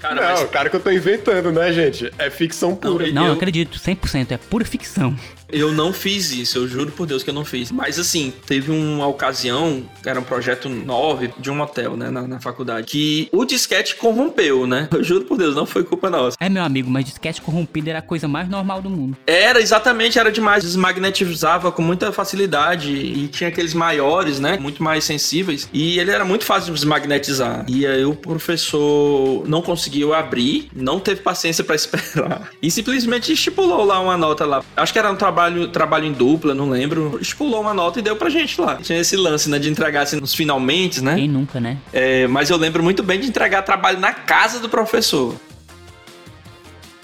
Cara, 0.00 0.14
Não, 0.14 0.22
mas 0.40 0.50
cara 0.50 0.70
que 0.70 0.76
eu 0.76 0.80
tô 0.80 0.90
inventando, 0.90 1.52
né, 1.52 1.72
gente? 1.72 2.10
É 2.18 2.30
ficção 2.30 2.74
pura. 2.74 3.06
Não, 3.08 3.12
Não, 3.12 3.22
eu 3.22 3.28
Eu- 3.28 3.34
acredito, 3.34 3.78
100%. 3.78 4.32
É 4.32 4.36
pura 4.38 4.64
ficção. 4.64 5.14
Eu 5.52 5.72
não 5.72 5.92
fiz 5.92 6.30
isso, 6.30 6.58
eu 6.58 6.68
juro 6.68 6.92
por 6.92 7.06
Deus 7.06 7.22
que 7.22 7.30
eu 7.30 7.34
não 7.34 7.44
fiz. 7.44 7.70
Mas 7.70 7.98
assim, 7.98 8.32
teve 8.46 8.70
uma 8.70 9.06
ocasião, 9.06 9.84
era 10.04 10.18
um 10.18 10.22
projeto 10.22 10.68
9 10.68 11.32
de 11.38 11.50
um 11.50 11.60
hotel, 11.60 11.96
né, 11.96 12.10
na, 12.10 12.22
na 12.26 12.40
faculdade, 12.40 12.86
que 12.86 13.28
o 13.32 13.44
disquete 13.44 13.96
corrompeu, 13.96 14.66
né? 14.66 14.88
Eu 15.00 15.04
juro 15.04 15.24
por 15.24 15.38
Deus, 15.38 15.54
não 15.54 15.64
foi 15.64 15.82
culpa 15.82 16.10
nossa. 16.10 16.36
É, 16.38 16.48
meu 16.48 16.62
amigo, 16.62 16.90
mas 16.90 17.04
disquete 17.04 17.40
corrompido 17.40 17.88
era 17.88 18.00
a 18.00 18.02
coisa 18.02 18.28
mais 18.28 18.48
normal 18.48 18.82
do 18.82 18.90
mundo. 18.90 19.16
Era, 19.26 19.60
exatamente, 19.60 20.18
era 20.18 20.30
demais. 20.30 20.62
Desmagnetizava 20.62 21.72
com 21.72 21.80
muita 21.80 22.12
facilidade 22.12 22.92
e 22.92 23.28
tinha 23.28 23.48
aqueles 23.48 23.72
maiores, 23.72 24.38
né? 24.40 24.58
Muito 24.60 24.82
mais 24.82 25.04
sensíveis. 25.04 25.68
E 25.72 25.98
ele 25.98 26.10
era 26.10 26.24
muito 26.24 26.44
fácil 26.44 26.66
de 26.66 26.80
desmagnetizar. 26.80 27.64
E 27.68 27.86
aí 27.86 28.04
o 28.04 28.14
professor 28.14 29.48
não 29.48 29.62
conseguiu 29.62 30.12
abrir, 30.12 30.68
não 30.74 31.00
teve 31.00 31.22
paciência 31.22 31.64
pra 31.64 31.74
esperar. 31.76 32.50
E 32.60 32.70
simplesmente 32.70 33.32
estipulou 33.32 33.84
lá 33.84 34.00
uma 34.00 34.16
nota 34.16 34.44
lá. 34.44 34.62
Acho 34.76 34.92
que 34.92 34.98
era 34.98 35.10
um 35.10 35.16
trabalho, 35.16 35.39
trabalho 35.72 36.06
em 36.06 36.12
dupla, 36.12 36.54
não 36.54 36.68
lembro. 36.68 37.18
Estipulou 37.20 37.60
uma 37.60 37.74
nota 37.74 37.98
e 37.98 38.02
deu 38.02 38.16
pra 38.16 38.28
gente 38.28 38.60
lá. 38.60 38.76
Tinha 38.76 38.98
esse 38.98 39.16
lance, 39.16 39.48
né? 39.48 39.58
De 39.58 39.70
entregar 39.70 40.02
assim 40.02 40.20
nos 40.20 40.34
finalmente, 40.34 41.02
né? 41.02 41.14
Quem 41.14 41.28
nunca, 41.28 41.60
né? 41.60 41.78
É, 41.92 42.26
mas 42.26 42.50
eu 42.50 42.56
lembro 42.56 42.82
muito 42.82 43.02
bem 43.02 43.20
de 43.20 43.28
entregar 43.28 43.62
trabalho 43.62 43.98
na 43.98 44.12
casa 44.12 44.58
do 44.58 44.68
professor. 44.68 45.34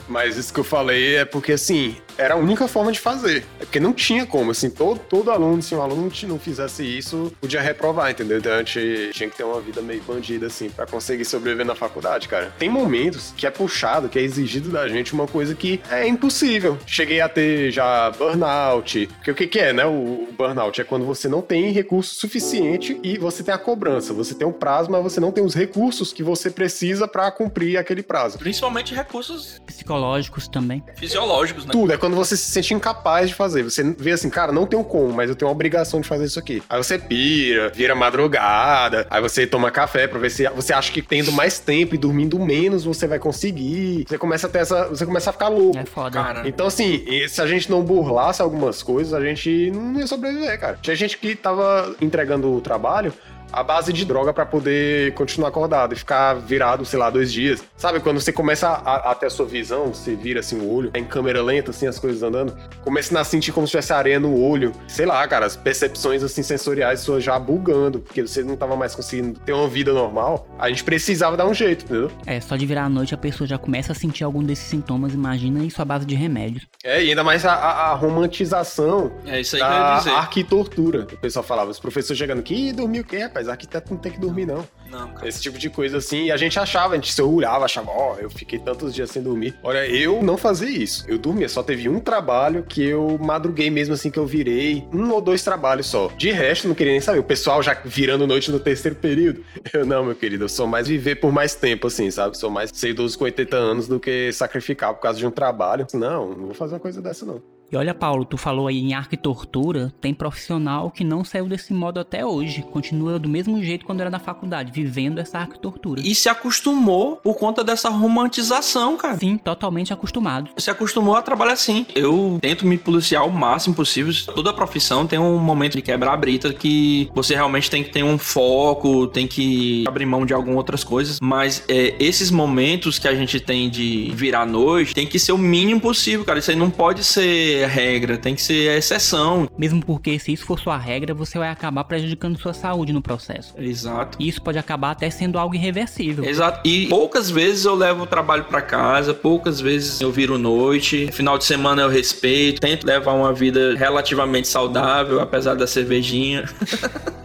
Mas 0.09 0.37
isso 0.37 0.53
que 0.53 0.61
eu 0.61 0.65
falei 0.65 1.17
é 1.17 1.25
porque, 1.25 1.53
assim, 1.53 1.97
era 2.19 2.35
a 2.35 2.37
única 2.37 2.67
forma 2.69 2.93
de 2.93 2.99
fazer. 2.99 3.45
É 3.61 3.65
porque 3.65 3.81
não 3.81 3.93
tinha 3.93 4.27
como, 4.27 4.51
assim, 4.51 4.71
todo, 4.71 4.99
todo 4.99 5.31
aluno, 5.31 5.63
se 5.63 5.75
um 5.75 5.83
aluno 5.83 6.11
não 6.27 6.39
fizesse 6.39 6.83
isso, 6.83 7.33
podia 7.41 7.61
reprovar, 7.61 8.11
entendeu? 8.11 8.39
Então 8.39 8.53
a 8.53 8.59
gente 8.59 9.11
tinha 9.13 9.29
que 9.29 9.37
ter 9.37 9.45
uma 9.45 9.61
vida 9.61 9.81
meio 9.83 10.03
bandida, 10.03 10.47
assim, 10.47 10.69
pra 10.71 10.87
conseguir 10.87 11.25
sobreviver 11.25 11.67
na 11.67 11.75
faculdade, 11.75 12.29
cara. 12.29 12.53
Tem 12.59 12.69
momentos 12.69 13.33
que 13.37 13.47
é 13.47 13.51
puxado, 13.51 14.09
que 14.09 14.19
é 14.19 14.23
exigido 14.23 14.71
da 14.71 14.89
gente 14.89 15.13
uma 15.13 15.27
coisa 15.27 15.55
que 15.55 15.81
é 15.91 16.07
impossível. 16.07 16.79
Cheguei 16.87 17.21
a 17.21 17.29
ter 17.29 17.71
já 17.71 18.11
burnout, 18.11 19.07
porque 19.17 19.31
o 19.31 19.35
que 19.35 19.47
que 19.47 19.59
é, 19.59 19.73
né, 19.73 19.85
o 19.85 20.29
burnout? 20.37 20.81
É 20.81 20.85
quando 20.85 21.05
você 21.05 21.29
não 21.29 21.43
tem 21.43 21.71
recurso 21.73 22.15
suficiente 22.15 22.99
e 23.03 23.19
você 23.19 23.43
tem 23.43 23.55
a 23.55 23.59
cobrança, 23.59 24.13
você 24.13 24.35
tem 24.35 24.47
um 24.47 24.53
prazo, 24.53 24.91
mas 24.91 25.03
você 25.03 25.21
não 25.21 25.33
tem 25.33 25.45
os 25.45 25.55
recursos 25.55 26.13
que 26.13 26.23
você 26.23 26.51
precisa 26.51 27.07
pra 27.09 27.31
cumprir 27.31 27.77
aquele 27.77 28.03
prazo. 28.03 28.39
Principalmente 28.39 28.95
recursos 28.95 29.61
Psicológicos 29.67 30.49
também. 30.49 30.83
fisiológicos, 30.97 31.65
né? 31.65 31.73
Tudo, 31.73 31.93
é 31.93 31.97
quando 32.07 32.15
você 32.15 32.37
se 32.37 32.53
sente 32.53 32.73
incapaz 32.73 33.31
de 33.31 33.35
fazer. 33.35 33.65
Você 33.65 33.83
vê 33.99 34.13
assim, 34.13 34.31
cara, 34.31 34.53
não 34.53 34.65
tenho 34.65 34.85
como, 34.85 35.13
mas 35.13 35.29
eu 35.29 35.35
tenho 35.35 35.49
a 35.49 35.53
obrigação 35.53 36.01
de 36.01 36.07
fazer 36.07 36.25
isso 36.27 36.39
aqui. 36.39 36.63
Aí 36.71 36.79
você 36.79 36.97
pira, 36.99 37.69
vira 37.71 37.97
madrugada, 37.97 39.09
aí 39.11 39.21
você 39.21 39.45
toma 39.45 39.73
café 39.73 40.07
pra 40.07 40.19
ver 40.21 40.31
se 40.31 40.49
você 40.51 40.73
acha 40.73 40.93
que 40.93 41.03
tendo 41.03 41.33
mais 41.33 41.59
tempo 41.59 41.97
e 41.97 41.99
dormindo 41.99 42.39
menos 42.39 42.85
você 42.85 43.09
vai 43.09 43.19
conseguir. 43.19 44.05
Você 44.07 44.17
começa 44.17 44.47
a 44.47 44.51
ter 44.51 44.61
essa. 44.61 44.87
Você 44.87 45.05
começa 45.05 45.31
a 45.31 45.33
ficar 45.33 45.49
louco. 45.49 45.77
É 45.79 45.85
foda. 45.85 46.23
Cara, 46.23 46.49
Então, 46.49 46.69
assim, 46.69 47.05
se 47.29 47.43
a 47.43 47.47
gente 47.47 47.69
não 47.69 47.83
burlasse 47.83 48.41
algumas 48.41 48.85
coisas, 48.85 49.13
a 49.13 49.21
gente 49.21 49.73
não 49.73 49.99
ia 49.99 50.07
sobreviver, 50.07 50.61
cara. 50.61 50.79
Tinha 50.81 50.95
gente 50.95 51.19
que 51.19 51.35
tava 51.35 51.93
entregando 52.01 52.53
o 52.53 52.61
trabalho 52.61 53.13
à 53.53 53.63
base 53.63 53.93
de 53.93 54.05
droga 54.05 54.33
pra 54.33 54.45
poder 54.47 55.15
continuar 55.15 55.49
acordado 55.49 55.93
e 55.93 55.97
ficar 55.97 56.35
virado, 56.35 56.85
sei 56.85 56.99
lá, 56.99 57.09
dois 57.11 57.33
dias. 57.33 57.63
Sabe, 57.77 58.01
quando 58.01 58.21
você 58.21 58.33
começa 58.33 58.69
a, 58.69 59.11
a 59.13 59.15
ter 59.15 59.27
a 59.27 59.31
sua 59.31 59.47
visão, 59.47 59.87
você 59.95 60.15
vira 60.15 60.41
assim 60.41 60.59
o 60.61 60.71
olho, 60.73 60.91
em 60.95 61.05
câmera 61.05 61.43
lenta, 61.43 61.71
assim, 61.71 61.87
as 61.87 61.99
coisas 61.99 62.23
andando, 62.23 62.57
começa 62.83 63.19
a 63.19 63.25
sentir 63.25 63.53
como 63.53 63.67
se 63.67 63.71
tivesse 63.73 63.93
areia 63.93 64.19
no 64.21 64.39
olho. 64.41 64.73
Sei 64.89 65.07
lá, 65.07 65.27
cara, 65.29 65.47
as 65.47 65.57
percepções, 65.57 66.23
assim, 66.23 66.43
sensoriais 66.43 67.01
suas 67.01 67.23
já 67.23 67.39
bugando, 67.39 68.01
porque 68.01 68.23
você 68.23 68.43
não 68.43 68.57
tava 68.57 68.77
mais 68.77 68.95
conseguindo 68.95 69.39
ter 69.41 69.53
uma 69.53 69.69
vida 69.69 69.93
normal. 69.93 70.47
A 70.59 70.69
gente 70.69 70.83
precisava 70.85 71.37
dar 71.37 71.47
um 71.47 71.55
jeito, 71.55 71.85
entendeu? 71.85 72.11
É, 72.27 72.41
só 72.41 72.57
de 72.57 72.67
virar 72.67 72.85
a 72.85 72.89
noite 72.89 73.15
a 73.15 73.19
pessoa 73.19 73.47
já 73.47 73.59
começa 73.59 73.93
a 73.93 73.95
sentir 73.95 74.25
algum 74.25 74.43
desses 74.43 74.67
sintomas, 74.67 75.15
imagina 75.15 75.65
isso 75.65 75.81
à 75.81 75.85
base 75.85 76.05
de 76.05 76.15
remédios. 76.15 76.67
É, 76.85 77.03
e 77.03 77.11
ainda 77.11 77.23
mais 77.25 77.45
a, 77.45 77.53
a- 77.55 77.91
a 77.93 77.95
romantização 77.95 79.13
é 79.27 79.41
isso 79.41 79.57
aí 79.57 79.63
que 79.63 79.67
eu 79.69 79.71
da 79.73 79.91
ia 79.93 79.99
dizer. 79.99 80.11
arquitortura. 80.11 81.01
O 81.13 81.17
pessoal 81.17 81.43
falava, 81.45 81.71
os 81.71 81.79
professores 81.79 82.19
chegando 82.19 82.41
aqui, 82.41 82.69
"Ih, 82.69 82.73
dormiu 82.73 83.03
o 83.03 83.05
quê, 83.05 83.29
rapaz? 83.37 83.49
Arquiteto 83.49 83.93
não 83.93 84.01
tem 84.01 84.13
que 84.13 84.19
dormir, 84.19 84.47
não. 84.47 84.67
Não, 84.91 85.09
cara. 85.09 85.29
Esse 85.29 85.41
tipo 85.41 85.59
de 85.59 85.69
coisa 85.69 85.99
assim. 85.99 86.27
E 86.27 86.33
a 86.33 86.37
gente 86.37 86.59
achava, 86.59 86.95
a 86.95 86.97
gente 86.97 87.13
se 87.13 87.21
olhava, 87.21 87.65
achava, 87.65 87.91
ó, 87.91 88.17
eu 88.19 88.31
fiquei 88.31 88.59
tantos 88.59 88.95
dias 88.95 89.11
sem 89.11 89.23
dormir. 89.23 89.55
Olha, 89.63 89.87
eu 89.87 90.23
não 90.23 90.37
fazia 90.37 90.69
isso. 90.69 91.05
Eu 91.09 91.19
dormia, 91.19 91.49
só 91.49 91.63
teve 91.63 91.89
um 91.89 92.01
trabalho 92.01 92.63
que 92.63 92.83
eu 92.83 93.19
madruguei 93.19 93.69
mesmo 93.69 93.95
assim 93.95 94.11
que 94.11 94.19
eu 94.19 94.27
virei. 94.27 94.87
Um 94.93 95.11
ou 95.11 95.21
dois 95.21 95.43
trabalhos 95.43 95.87
só. 95.87 96.09
De 96.17 96.31
resto, 96.31 96.69
não 96.69 96.75
queria 96.75 96.93
nem 96.93 97.01
saber. 97.01 97.19
O 97.19 97.25
pessoal 97.25 97.63
já 97.63 97.75
virando 97.85 98.27
noite 98.27 98.51
no 98.51 98.61
terceiro 98.61 98.97
período. 98.97 99.45
Eu 99.73 99.85
não, 99.85 100.05
meu 100.05 100.15
querido, 100.15 100.45
eu 100.45 100.49
sou 100.49 100.67
mais 100.67 100.87
viver 100.87 101.17
por 101.17 101.33
mais 101.33 101.55
tempo, 101.55 101.89
assim, 101.89 102.11
sabe? 102.11 102.39
Sou 102.39 102.49
mais 102.49 102.71
ser 102.73 102.91
idoso 102.91 103.19
com 103.19 103.25
80 103.25 103.57
anos 103.57 103.89
do 103.89 104.01
que 104.01 104.33
sacrificar 104.33 104.95
por 104.95 105.01
causa 105.01 105.19
de 105.19 105.27
um 105.27 105.31
trabalho. 105.31 105.87
Não, 105.93 106.31
não 106.31 106.47
vou 106.47 106.55
fazer 106.55 106.75
uma 106.75 106.81
coisa 106.81 107.03
dessa, 107.03 107.27
não. 107.27 107.43
E 107.71 107.77
olha, 107.77 107.93
Paulo, 107.93 108.25
tu 108.25 108.37
falou 108.37 108.69
aí 108.69 108.79
em 108.79 108.95
arquitortura, 108.95 109.93
tem 110.01 110.15
profissional 110.15 110.91
que 110.91 111.03
não 111.03 111.25
saiu 111.25 111.47
desse 111.47 111.73
modo 111.73 111.99
até 111.99 112.25
hoje. 112.25 112.63
Continua 112.63 113.19
do 113.19 113.29
mesmo 113.29 113.63
jeito 113.63 113.85
quando 113.85 114.01
era 114.01 114.11
na 114.11 114.21
faculdade, 114.21 114.71
vivendo 114.73 115.19
essa 115.19 115.39
arquitortura. 115.39 116.01
E 116.01 116.15
se 116.15 116.29
acostumou 116.29 117.17
por 117.17 117.37
conta 117.37 117.65
dessa 117.65 117.89
romantização, 117.89 118.97
cara. 118.97 119.19
Sim, 119.19 119.37
totalmente 119.37 119.93
acostumado. 119.93 120.51
Se 120.57 120.71
acostumou 120.71 121.17
a 121.17 121.23
trabalhar 121.23 121.55
assim. 121.55 121.85
Eu 121.95 122.39
tento 122.41 122.67
me 122.67 122.79
policiar 122.79 123.27
o 123.27 123.33
máximo 123.33 123.75
possível. 123.75 124.13
Toda 124.35 124.53
profissão 124.53 125.07
tem 125.07 125.19
um 125.19 125.39
momento 125.39 125.77
de 125.77 125.83
quebrar 125.83 126.13
a 126.13 126.17
brita 126.17 126.53
que 126.53 127.11
você 127.15 127.35
realmente 127.35 127.71
tem 127.71 127.83
que 127.83 127.91
ter 127.91 128.05
um 128.05 128.17
foco, 128.17 129.07
tem 129.09 129.27
que 129.27 129.85
abrir 129.89 130.07
mão 130.07 130.25
de 130.25 130.33
algumas 130.33 130.57
outras 130.57 130.85
coisas. 130.85 131.19
Mas 131.21 131.65
é, 131.69 131.95
esses 131.99 132.31
momentos 132.31 132.99
que 132.99 133.09
a 133.09 133.15
gente 133.15 133.41
tem 133.41 133.69
de 133.69 134.11
virar 134.15 134.47
noite 134.47 134.95
tem 134.95 135.07
que 135.07 135.19
ser 135.19 135.33
o 135.33 135.39
mínimo 135.39 135.81
possível, 135.81 136.25
cara. 136.25 136.39
Isso 136.39 136.51
aí 136.51 136.57
não 136.57 136.71
pode 136.71 137.03
ser 137.03 137.56
regra, 137.65 138.19
tem 138.19 138.35
que 138.35 138.43
ser 138.43 138.77
exceção. 138.77 139.49
Mesmo 139.57 139.85
porque 139.85 140.19
se 140.19 140.33
isso 140.33 140.45
for 140.45 140.59
sua 140.59 140.77
regra, 140.77 141.15
você 141.15 141.39
vai 141.39 141.49
acabar 141.49 141.85
prejudicando 141.85 142.39
sua 142.39 142.53
saúde 142.53 142.93
no 142.93 143.01
processo. 143.01 143.55
Exato. 143.57 144.19
E 144.21 144.29
isso 144.29 144.43
pode 144.43 144.59
acabar 144.59 144.91
até 144.91 145.09
sendo 145.09 145.39
algo 145.39 145.55
irreversível. 145.55 146.25
Exato. 146.25 146.61
E 146.67 146.87
poucas 146.89 147.31
vezes 147.31 147.65
eu 147.65 147.75
levo 147.75 148.03
o 148.03 148.07
trabalho 148.07 148.45
pra 148.45 148.61
casa, 148.61 149.15
poucas 149.15 149.61
vezes 149.61 150.01
eu 150.01 150.11
viro 150.11 150.37
noite. 150.37 151.09
Final 151.13 151.39
de 151.39 151.45
semana 151.45 151.83
eu 151.83 151.89
respeito, 151.89 152.61
tento 152.61 152.85
levar 152.85 153.13
uma 153.13 153.33
vida 153.33 153.75
relativamente 153.77 154.49
saudável, 154.49 155.21
apesar 155.21 155.55
da 155.55 155.67
cervejinha. 155.67 156.45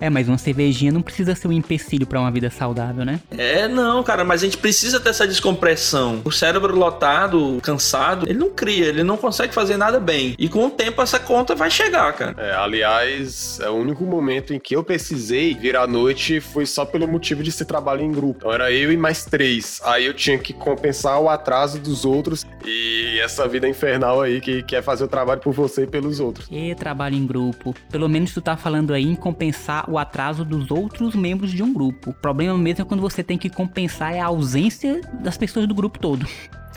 É, 0.00 0.08
mas 0.08 0.28
uma 0.28 0.38
cervejinha 0.38 0.92
não 0.92 1.02
precisa 1.02 1.34
ser 1.34 1.48
um 1.48 1.52
empecilho 1.52 2.06
pra 2.06 2.20
uma 2.20 2.30
vida 2.30 2.50
saudável, 2.50 3.04
né? 3.04 3.20
É, 3.30 3.68
não, 3.68 4.02
cara, 4.02 4.24
mas 4.24 4.42
a 4.42 4.44
gente 4.44 4.58
precisa 4.58 4.98
ter 4.98 5.10
essa 5.10 5.26
descompressão. 5.26 6.20
O 6.24 6.30
cérebro 6.30 6.76
lotado, 6.76 7.58
cansado, 7.62 8.28
ele 8.28 8.38
não 8.38 8.50
cria, 8.50 8.86
ele 8.86 9.02
não 9.02 9.16
consegue 9.16 9.54
fazer 9.54 9.76
nada 9.76 10.00
bem. 10.00 10.34
E 10.38 10.48
com 10.48 10.66
o 10.66 10.70
tempo 10.70 11.02
essa 11.02 11.18
conta 11.18 11.54
vai 11.54 11.70
chegar, 11.70 12.12
cara. 12.12 12.34
É, 12.38 12.54
aliás, 12.54 13.58
é 13.60 13.68
o 13.68 13.74
único 13.74 14.04
momento 14.04 14.54
em 14.54 14.58
que 14.58 14.74
eu 14.74 14.82
precisei 14.82 15.54
virar 15.54 15.82
à 15.82 15.86
noite 15.86 16.40
foi 16.40 16.66
só 16.66 16.84
pelo 16.84 17.06
motivo 17.06 17.42
de 17.42 17.52
ser 17.52 17.64
trabalho 17.64 18.02
em 18.02 18.12
grupo. 18.12 18.38
Então 18.40 18.52
era 18.52 18.72
eu 18.72 18.92
e 18.92 18.96
mais 18.96 19.24
três. 19.24 19.80
Aí 19.84 20.06
eu 20.06 20.14
tinha 20.14 20.38
que 20.38 20.52
compensar 20.52 21.20
o 21.20 21.28
atraso 21.28 21.78
dos 21.78 22.04
outros 22.04 22.46
e 22.64 23.18
essa 23.20 23.46
vida 23.48 23.68
infernal 23.68 24.20
aí 24.20 24.40
que 24.40 24.62
quer 24.62 24.82
fazer 24.82 25.04
o 25.04 25.08
trabalho 25.08 25.40
por 25.40 25.52
você 25.52 25.84
e 25.84 25.86
pelos 25.86 26.20
outros. 26.20 26.46
E 26.50 26.74
trabalho 26.74 27.14
em 27.16 27.26
grupo. 27.26 27.74
Pelo 27.90 28.08
menos 28.08 28.32
tu 28.32 28.40
tá 28.40 28.56
falando 28.56 28.92
aí 28.92 29.04
em 29.04 29.14
compensar 29.20 29.88
o 29.88 29.98
atraso 29.98 30.44
dos 30.44 30.70
outros 30.70 31.14
membros 31.14 31.52
de 31.52 31.62
um 31.62 31.72
grupo. 31.72 32.10
O 32.10 32.14
problema 32.14 32.58
mesmo 32.58 32.82
é 32.82 32.84
quando 32.84 33.00
você 33.00 33.22
tem 33.22 33.38
que 33.38 33.48
compensar 33.48 34.14
a 34.14 34.24
ausência 34.24 35.00
das 35.22 35.36
pessoas 35.36 35.68
do 35.68 35.74
grupo 35.74 35.98
todo. 35.98 36.26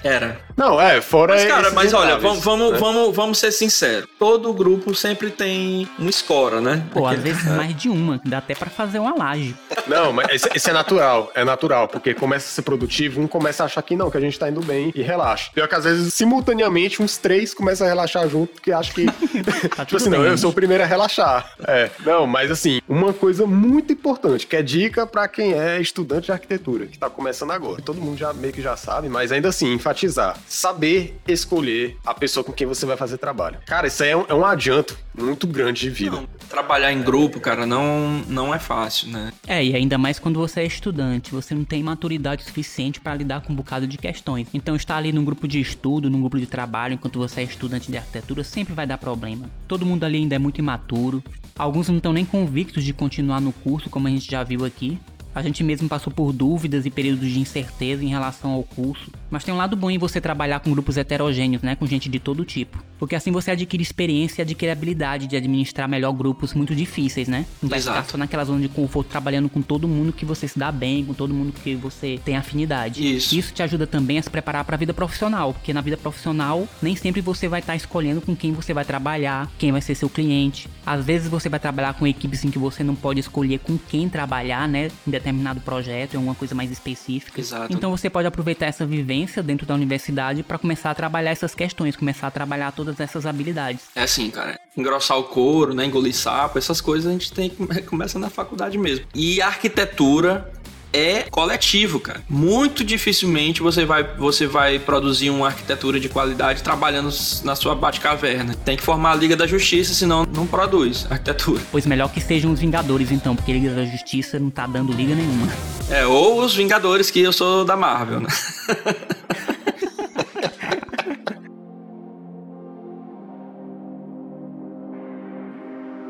Era. 0.03 0.39
Não, 0.55 0.79
é, 0.79 1.01
fora 1.01 1.33
Mas, 1.33 1.45
cara, 1.45 1.71
mas 1.71 1.93
olha, 1.93 2.17
vamos, 2.17 2.43
vamos, 2.43 2.71
né? 2.73 2.77
vamos, 2.77 3.15
vamos 3.15 3.37
ser 3.39 3.51
sinceros. 3.51 4.07
Todo 4.19 4.53
grupo 4.53 4.93
sempre 4.93 5.31
tem 5.31 5.87
uma 5.97 6.09
escora, 6.09 6.61
né? 6.61 6.83
Pô, 6.93 7.05
às 7.07 7.13
Aquele- 7.17 7.33
vezes 7.33 7.49
mais 7.51 7.75
de 7.75 7.89
uma, 7.89 8.19
dá 8.25 8.37
até 8.37 8.53
pra 8.53 8.69
fazer 8.69 8.99
uma 8.99 9.15
laje. 9.15 9.55
Não, 9.87 10.11
mas 10.13 10.27
esse, 10.31 10.49
esse 10.55 10.69
é 10.69 10.73
natural, 10.73 11.31
é 11.33 11.43
natural, 11.43 11.87
porque 11.87 12.13
começa 12.13 12.45
a 12.47 12.49
ser 12.51 12.61
produtivo, 12.61 13.19
um 13.21 13.27
começa 13.27 13.63
a 13.63 13.65
achar 13.65 13.81
que 13.81 13.95
não, 13.95 14.11
que 14.11 14.17
a 14.17 14.21
gente 14.21 14.37
tá 14.37 14.47
indo 14.49 14.61
bem 14.61 14.91
e 14.93 15.01
relaxa. 15.01 15.49
Pior 15.53 15.67
que 15.67 15.75
às 15.75 15.83
vezes, 15.85 16.13
simultaneamente, 16.13 17.01
uns 17.01 17.17
três 17.17 17.53
começam 17.53 17.87
a 17.87 17.89
relaxar 17.89 18.27
junto, 18.29 18.53
porque 18.53 18.71
acham 18.71 18.93
que. 18.93 19.05
Tá 19.73 19.85
tipo 19.85 19.85
tudo 19.85 19.97
assim, 19.97 20.09
não, 20.09 20.19
bem. 20.21 20.29
eu 20.31 20.37
sou 20.37 20.51
o 20.51 20.53
primeiro 20.53 20.83
a 20.83 20.85
relaxar. 20.85 21.53
É. 21.67 21.89
Não, 22.05 22.27
mas 22.27 22.51
assim, 22.51 22.79
uma 22.87 23.11
coisa 23.13 23.45
muito 23.47 23.93
importante, 23.93 24.45
que 24.45 24.55
é 24.55 24.61
dica 24.61 25.05
pra 25.07 25.27
quem 25.27 25.53
é 25.53 25.79
estudante 25.81 26.25
de 26.25 26.31
arquitetura, 26.31 26.85
que 26.85 26.97
tá 26.97 27.09
começando 27.09 27.51
agora. 27.51 27.81
Todo 27.81 27.99
mundo 27.99 28.17
já 28.17 28.33
meio 28.33 28.53
que 28.53 28.61
já 28.61 28.75
sabe, 28.75 29.09
mas 29.09 29.31
ainda 29.31 29.49
assim, 29.49 29.77
enfatizar. 29.93 30.37
Saber 30.47 31.19
escolher 31.27 31.97
a 32.05 32.13
pessoa 32.13 32.43
com 32.43 32.51
quem 32.51 32.67
você 32.67 32.85
vai 32.85 32.97
fazer 32.97 33.17
trabalho. 33.17 33.59
Cara, 33.65 33.87
isso 33.87 34.03
aí 34.03 34.09
é 34.09 34.17
um, 34.17 34.25
é 34.27 34.33
um 34.33 34.45
adianto 34.45 34.97
muito 35.17 35.45
grande 35.45 35.81
de 35.81 35.89
vida. 35.89 36.17
Não, 36.17 36.27
trabalhar 36.49 36.91
em 36.91 37.01
grupo, 37.01 37.39
cara, 37.39 37.65
não, 37.65 38.21
não 38.27 38.53
é 38.53 38.59
fácil, 38.59 39.09
né? 39.09 39.31
É, 39.47 39.63
e 39.63 39.75
ainda 39.75 39.97
mais 39.97 40.19
quando 40.19 40.39
você 40.39 40.61
é 40.61 40.65
estudante, 40.65 41.31
você 41.31 41.53
não 41.53 41.63
tem 41.63 41.83
maturidade 41.83 42.43
suficiente 42.43 42.99
para 42.99 43.15
lidar 43.15 43.41
com 43.41 43.53
um 43.53 43.55
bocado 43.55 43.87
de 43.87 43.97
questões. 43.97 44.47
Então, 44.53 44.75
estar 44.75 44.97
ali 44.97 45.11
num 45.11 45.23
grupo 45.23 45.47
de 45.47 45.59
estudo, 45.59 46.09
num 46.09 46.19
grupo 46.19 46.39
de 46.39 46.47
trabalho, 46.47 46.95
enquanto 46.95 47.19
você 47.19 47.41
é 47.41 47.43
estudante 47.43 47.91
de 47.91 47.97
arquitetura, 47.97 48.43
sempre 48.43 48.73
vai 48.73 48.87
dar 48.87 48.97
problema. 48.97 49.49
Todo 49.67 49.85
mundo 49.85 50.03
ali 50.03 50.17
ainda 50.17 50.35
é 50.35 50.39
muito 50.39 50.59
imaturo. 50.59 51.23
Alguns 51.55 51.87
não 51.87 51.97
estão 51.97 52.11
nem 52.11 52.25
convictos 52.25 52.83
de 52.83 52.93
continuar 52.93 53.39
no 53.39 53.53
curso, 53.53 53.89
como 53.89 54.07
a 54.07 54.11
gente 54.11 54.29
já 54.29 54.43
viu 54.43 54.65
aqui. 54.65 54.99
A 55.35 55.41
gente 55.41 55.63
mesmo 55.63 55.89
passou 55.89 56.13
por 56.13 56.31
dúvidas 56.31 56.85
e 56.85 56.91
períodos 56.91 57.27
de 57.27 57.39
incerteza 57.39 58.03
em 58.03 58.07
relação 58.07 58.51
ao 58.51 58.63
curso, 58.63 59.11
mas 59.33 59.43
tem 59.43 59.51
um 59.51 59.57
lado 59.57 59.75
bom 59.75 59.89
em 59.89 59.97
você 59.97 60.21
trabalhar 60.21 60.59
com 60.59 60.71
grupos 60.71 60.95
heterogêneos, 60.95 61.63
né, 61.63 61.75
com 61.75 61.87
gente 61.87 62.07
de 62.07 62.19
todo 62.19 62.45
tipo, 62.45 62.77
porque 62.99 63.15
assim 63.15 63.31
você 63.31 63.49
adquire 63.49 63.81
experiência 63.81 64.41
e 64.41 64.43
adquire 64.43 64.71
habilidade 64.71 65.25
de 65.25 65.35
administrar 65.35 65.89
melhor 65.89 66.11
grupos 66.13 66.53
muito 66.53 66.75
difíceis, 66.75 67.27
né? 67.27 67.47
Não 67.61 67.67
vai 67.67 67.79
Exato. 67.79 67.97
ficar 67.97 68.11
só 68.11 68.17
naquela 68.17 68.45
zona 68.45 68.61
de 68.61 68.69
conforto 68.69 69.09
trabalhando 69.09 69.49
com 69.49 69.61
todo 69.61 69.87
mundo 69.87 70.13
que 70.13 70.23
você 70.23 70.47
se 70.47 70.59
dá 70.59 70.71
bem, 70.71 71.03
com 71.03 71.15
todo 71.15 71.33
mundo 71.33 71.51
que 71.51 71.73
você 71.73 72.19
tem 72.23 72.37
afinidade. 72.37 73.15
Isso. 73.15 73.35
Isso 73.35 73.53
te 73.53 73.63
ajuda 73.63 73.87
também 73.87 74.19
a 74.19 74.21
se 74.21 74.29
preparar 74.29 74.63
para 74.63 74.75
a 74.75 74.77
vida 74.77 74.93
profissional, 74.93 75.51
porque 75.51 75.73
na 75.73 75.81
vida 75.81 75.97
profissional 75.97 76.67
nem 76.79 76.95
sempre 76.95 77.19
você 77.19 77.47
vai 77.47 77.59
estar 77.59 77.75
escolhendo 77.75 78.21
com 78.21 78.35
quem 78.35 78.53
você 78.53 78.71
vai 78.71 78.85
trabalhar, 78.85 79.49
quem 79.57 79.71
vai 79.71 79.81
ser 79.81 79.95
seu 79.95 80.09
cliente. 80.09 80.69
Às 80.85 81.03
vezes 81.03 81.27
você 81.27 81.49
vai 81.49 81.59
trabalhar 81.59 81.95
com 81.95 82.05
equipes 82.05 82.45
em 82.45 82.51
que 82.51 82.59
você 82.59 82.83
não 82.83 82.93
pode 82.93 83.19
escolher 83.19 83.57
com 83.59 83.77
quem 83.77 84.07
trabalhar, 84.07 84.67
né, 84.67 84.91
em 85.07 85.11
determinado 85.11 85.59
projeto, 85.61 86.13
em 86.13 86.17
alguma 86.17 86.35
coisa 86.35 86.53
mais 86.53 86.69
específica. 86.69 87.41
Exato. 87.41 87.73
Então 87.73 87.89
você 87.89 88.09
pode 88.09 88.27
aproveitar 88.27 88.67
essa 88.67 88.85
vivência 88.85 89.22
dentro 89.43 89.65
da 89.65 89.73
universidade 89.73 90.43
para 90.43 90.57
começar 90.57 90.91
a 90.91 90.95
trabalhar 90.95 91.31
essas 91.31 91.53
questões, 91.55 91.95
começar 91.95 92.27
a 92.27 92.31
trabalhar 92.31 92.71
todas 92.71 92.99
essas 92.99 93.25
habilidades. 93.25 93.81
É 93.95 94.03
assim, 94.03 94.29
cara. 94.29 94.59
Engrossar 94.75 95.17
o 95.17 95.23
couro, 95.23 95.73
né? 95.73 95.85
Engolir 95.85 96.15
sapo, 96.15 96.57
essas 96.57 96.81
coisas 96.81 97.07
a 97.07 97.11
gente 97.11 97.31
tem 97.31 97.51
começa 97.85 98.17
na 98.17 98.29
faculdade 98.29 98.77
mesmo. 98.77 99.05
E 99.13 99.41
a 99.41 99.47
arquitetura 99.47 100.51
é 100.93 101.25
coletivo, 101.29 101.99
cara. 101.99 102.21
Muito 102.29 102.83
dificilmente 102.83 103.61
você 103.61 103.83
vai, 103.83 104.03
você 104.03 104.45
vai 104.45 104.77
produzir 104.77 105.31
uma 105.31 105.47
arquitetura 105.47 105.99
de 105.99 106.07
qualidade 106.07 106.61
trabalhando 106.61 107.09
na 107.43 107.55
sua 107.55 107.73
bate-caverna. 107.73 108.53
Tem 108.63 108.77
que 108.77 108.83
formar 108.83 109.13
a 109.13 109.15
Liga 109.15 109.35
da 109.35 109.47
Justiça, 109.47 109.93
senão 109.93 110.25
não 110.33 110.45
produz 110.45 111.07
arquitetura. 111.09 111.61
Pois 111.71 111.85
melhor 111.85 112.09
que 112.11 112.21
sejam 112.21 112.51
os 112.51 112.59
Vingadores 112.59 113.11
então, 113.11 113.35
porque 113.35 113.51
Liga 113.51 113.71
da 113.73 113.85
Justiça 113.85 114.39
não 114.39 114.49
tá 114.49 114.67
dando 114.67 114.93
liga 114.93 115.15
nenhuma. 115.15 115.47
É, 115.89 116.05
ou 116.05 116.41
os 116.41 116.55
Vingadores, 116.55 117.09
que 117.09 117.19
eu 117.19 117.33
sou 117.33 117.65
da 117.65 117.75
Marvel, 117.75 118.21
né? 118.21 118.29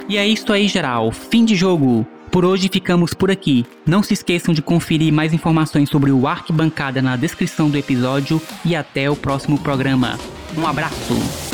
E 0.10 0.18
é 0.18 0.28
isso 0.28 0.52
aí, 0.52 0.68
geral. 0.68 1.12
Fim 1.12 1.46
de 1.46 1.56
jogo. 1.56 2.06
Por 2.34 2.46
hoje 2.46 2.68
ficamos 2.68 3.14
por 3.14 3.30
aqui. 3.30 3.64
Não 3.86 4.02
se 4.02 4.16
esqueçam 4.16 4.56
de 4.56 4.62
conferir 4.64 5.14
mais 5.14 5.34
informações 5.34 5.88
sobre 5.88 6.10
o 6.12 6.28
Arquibancada 6.28 7.00
na 7.00 7.16
descrição 7.16 7.70
do 7.70 7.78
episódio 7.78 8.42
e 8.66 8.76
até 8.76 9.08
o 9.08 9.16
próximo 9.16 9.60
programa. 9.60 10.18
Um 10.58 10.66
abraço. 10.66 11.53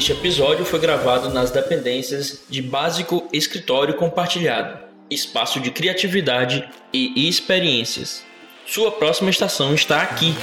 Este 0.00 0.12
episódio 0.12 0.64
foi 0.64 0.78
gravado 0.78 1.28
nas 1.28 1.50
dependências 1.50 2.40
de 2.48 2.62
Básico 2.62 3.28
Escritório 3.34 3.92
Compartilhado, 3.92 4.78
espaço 5.10 5.60
de 5.60 5.70
criatividade 5.70 6.66
e 6.90 7.28
experiências. 7.28 8.24
Sua 8.66 8.90
próxima 8.90 9.28
estação 9.28 9.74
está 9.74 10.00
aqui. 10.00 10.34